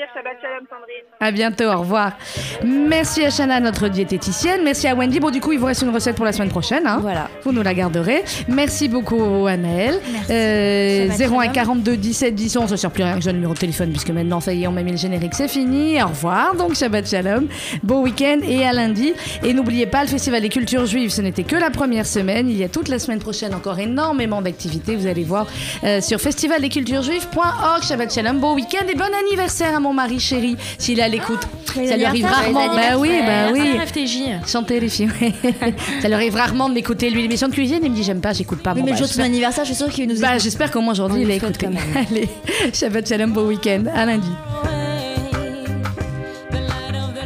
Plaisir, 0.02 0.08
Shabbat 0.14 0.38
Shalom 0.42 0.66
Sandrine. 0.70 1.04
À 1.20 1.32
bientôt, 1.32 1.66
au 1.66 1.80
revoir. 1.82 2.14
Merci 2.64 3.24
à 3.24 3.30
Shana, 3.30 3.60
notre 3.60 3.88
diététicienne. 3.88 4.62
Merci 4.64 4.88
à 4.88 4.96
Wendy. 4.96 5.20
Bon, 5.20 5.30
du 5.30 5.42
coup, 5.42 5.52
il 5.52 5.60
vous 5.60 5.66
reste 5.66 5.82
une 5.82 5.90
recette 5.90 6.16
pour 6.16 6.26
la 6.26 6.32
semaine 6.32 6.50
prochaine. 6.50 6.88
Hein. 6.88 7.00
Voilà. 7.02 7.30
Vous 7.44 7.52
nous 7.52 7.62
la 7.62 7.74
garderez. 7.74 8.24
Merci 8.48 8.88
beaucoup, 8.88 9.48
Anaël. 9.48 10.00
Euh, 10.30 11.10
Shabbat 11.10 11.20
01 11.20 11.42
shalom. 11.42 11.54
42 11.54 11.98
17 11.98 12.36
10 12.36 12.58
11. 12.58 12.70
Ça 12.70 12.78
sert 12.78 12.92
plus 12.92 13.04
à 13.04 13.08
rien 13.08 13.16
que 13.16 13.24
j'ai 13.24 13.30
un 13.30 13.34
numéro 13.34 13.54
de 13.54 13.60
téléphone 13.60 13.90
puisque 13.90 14.10
maintenant, 14.10 14.40
ça 14.40 14.54
y 14.54 14.64
est, 14.64 14.68
on 14.68 14.72
m'a 14.72 14.84
mis 14.84 14.92
le 14.92 14.98
générique. 14.98 15.34
C'est 15.34 15.48
fini. 15.48 16.02
Au 16.02 16.08
revoir. 16.08 16.56
Donc, 16.56 16.76
Shabbat 16.76 17.08
Shalom. 17.08 17.48
Bon 17.84 18.02
week-end 18.02 18.40
et 18.44 18.66
à 18.66 18.74
lundi. 18.74 19.14
Et 19.44 19.54
n'oubliez 19.54 19.86
pas, 19.86 20.04
le 20.04 20.10
Festival 20.10 20.42
des 20.42 20.50
cultures 20.50 20.86
juives, 20.86 21.12
ce 21.12 21.22
n'était 21.22 21.44
que 21.44 21.56
la 21.56 21.70
première 21.70 22.06
semaine. 22.06 22.50
Il 22.50 22.58
y 22.58 22.64
a 22.64 22.70
toute 22.70 22.88
la 22.88 23.00
semaine 23.00 23.20
prochaine 23.20 23.54
encore 23.54 23.80
énormément 23.80 24.42
d'activités. 24.42 24.96
Vous 24.96 25.08
allez 25.08 25.24
voir 25.24 25.48
euh, 25.84 26.02
sur 26.02 26.20
festivaldesculturesjuives.org. 26.20 27.84
Shabbat 27.84 28.14
Shalom. 28.14 28.40
Bon 28.40 28.56
week-end 28.56 28.86
et 28.90 28.96
bon 28.96 29.10
anniversaire 29.26 29.76
à 29.76 29.80
mon 29.80 29.91
mari 29.94 30.20
chéri 30.20 30.56
s'il 30.78 31.00
est 31.00 31.04
à 31.04 31.08
l'écoute. 31.08 31.42
ça 31.66 31.96
lui 31.98 32.06
arrive 32.06 32.26
rarement. 32.26 32.76
Bah 32.76 32.98
oui, 32.98 33.12
bah 33.26 33.52
oui. 33.52 33.60
Les 33.60 33.70
filles. 34.90 35.10
ça 36.02 36.08
lui 36.08 36.14
arrive 36.14 36.36
rarement 36.36 36.70
de 36.70 36.74
m'écouter 36.74 37.10
lui 37.10 37.22
l'émission 37.22 37.48
de 37.48 37.54
cuisine. 37.54 37.80
Il 37.84 37.92
me 37.92 37.96
dit 37.96 38.04
j'aime 38.04 38.22
pas, 38.22 38.34
j'écoute 38.34 38.62
pas. 38.62 38.74
Oui, 38.74 38.80
Bon, 38.80 38.86
mais 38.86 38.92
bah, 38.92 38.98
le 38.98 38.98
jour 38.98 39.08
de 39.08 39.14
son 39.14 39.22
anniversaire, 39.22 39.64
je 39.66 39.74
suis 39.74 39.78
sûre 39.84 39.90
qu'il 39.90 40.08
nous 40.08 40.20
Bah, 40.20 40.38
j'espère 40.38 40.72
qu'au 40.72 40.82
moins 40.82 40.94
aujourd'hui 40.94 41.22
il 41.24 41.32
a 41.32 41.36
écouté. 41.36 41.68
Allez, 41.96 42.30
Shabbat 42.74 43.08
Shalom, 43.08 43.32
bon 43.32 43.48
week-end. 43.48 43.84
À 43.94 44.06
lundi. 44.06 44.30